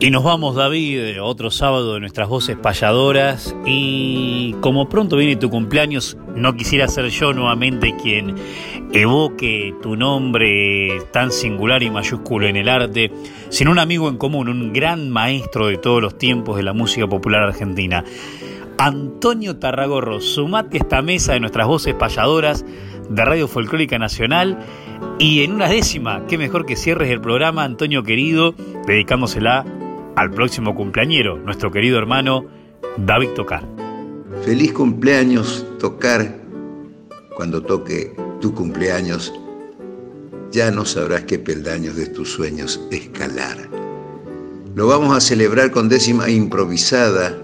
Y 0.00 0.12
nos 0.12 0.22
vamos, 0.22 0.54
David, 0.54 1.20
otro 1.20 1.50
sábado 1.50 1.94
de 1.94 2.00
nuestras 2.00 2.28
voces 2.28 2.56
payadoras. 2.56 3.56
Y 3.66 4.54
como 4.60 4.88
pronto 4.88 5.16
viene 5.16 5.34
tu 5.34 5.50
cumpleaños, 5.50 6.16
no 6.36 6.54
quisiera 6.54 6.86
ser 6.86 7.08
yo 7.08 7.32
nuevamente 7.32 7.96
quien 8.00 8.36
evoque 8.92 9.74
tu 9.82 9.96
nombre 9.96 11.00
tan 11.12 11.32
singular 11.32 11.82
y 11.82 11.90
mayúsculo 11.90 12.46
en 12.46 12.54
el 12.54 12.68
arte, 12.68 13.10
sino 13.48 13.72
un 13.72 13.80
amigo 13.80 14.08
en 14.08 14.18
común, 14.18 14.48
un 14.48 14.72
gran 14.72 15.10
maestro 15.10 15.66
de 15.66 15.78
todos 15.78 16.00
los 16.00 16.16
tiempos 16.16 16.56
de 16.56 16.62
la 16.62 16.72
música 16.72 17.08
popular 17.08 17.42
argentina. 17.42 18.04
Antonio 18.78 19.56
Tarragorro, 19.56 20.20
sumate 20.20 20.76
a 20.76 20.80
esta 20.82 21.02
mesa 21.02 21.32
de 21.32 21.40
nuestras 21.40 21.66
voces 21.66 21.94
payadoras 21.94 22.64
de 23.10 23.24
Radio 23.24 23.48
Folclórica 23.48 23.98
Nacional. 23.98 24.60
Y 25.18 25.42
en 25.42 25.54
una 25.54 25.68
décima, 25.68 26.24
qué 26.28 26.38
mejor 26.38 26.66
que 26.66 26.76
cierres 26.76 27.10
el 27.10 27.20
programa, 27.20 27.64
Antonio 27.64 28.04
querido, 28.04 28.54
dedicándosela 28.86 29.64
al 30.18 30.32
próximo 30.32 30.74
cumpleañero, 30.74 31.38
nuestro 31.38 31.70
querido 31.70 31.96
hermano 31.96 32.44
David 32.96 33.30
Tocar. 33.36 33.64
Feliz 34.44 34.72
cumpleaños, 34.72 35.64
Tocar. 35.78 36.34
Cuando 37.36 37.62
toque 37.62 38.16
tu 38.40 38.52
cumpleaños, 38.52 39.32
ya 40.50 40.72
no 40.72 40.84
sabrás 40.84 41.22
qué 41.22 41.38
peldaños 41.38 41.94
de 41.94 42.06
tus 42.06 42.32
sueños 42.32 42.80
escalar. 42.90 43.68
Lo 44.74 44.88
vamos 44.88 45.16
a 45.16 45.20
celebrar 45.20 45.70
con 45.70 45.88
décima 45.88 46.28
improvisada 46.28 47.38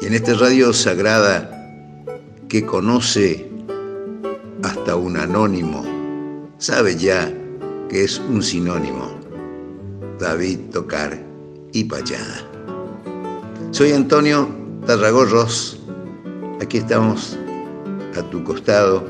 y 0.00 0.06
en 0.06 0.14
esta 0.14 0.34
radio 0.34 0.72
sagrada 0.72 1.52
que 2.48 2.66
conoce 2.66 3.48
hasta 4.64 4.96
un 4.96 5.18
anónimo, 5.18 5.84
sabe 6.58 6.96
ya 6.96 7.32
que 7.88 8.02
es 8.02 8.18
un 8.18 8.42
sinónimo. 8.42 9.14
David 10.18 10.58
Tocar 10.72 11.25
y 11.72 11.84
Payada. 11.84 12.42
Soy 13.70 13.92
Antonio 13.92 14.48
Tarragorros, 14.86 15.80
aquí 16.60 16.78
estamos 16.78 17.38
a 18.16 18.22
tu 18.30 18.42
costado 18.44 19.04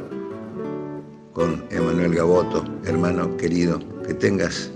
con 1.33 1.65
Emanuel 1.71 2.15
Gaboto, 2.15 2.65
hermano 2.85 3.37
querido, 3.37 3.79
que 4.07 4.15
tengas 4.15 4.71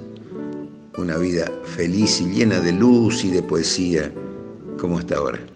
una 0.98 1.16
vida 1.16 1.50
feliz 1.64 2.20
y 2.20 2.26
llena 2.26 2.60
de 2.60 2.72
luz 2.72 3.24
y 3.24 3.30
de 3.30 3.42
poesía 3.42 4.12
como 4.78 4.98
hasta 4.98 5.16
ahora. 5.16 5.49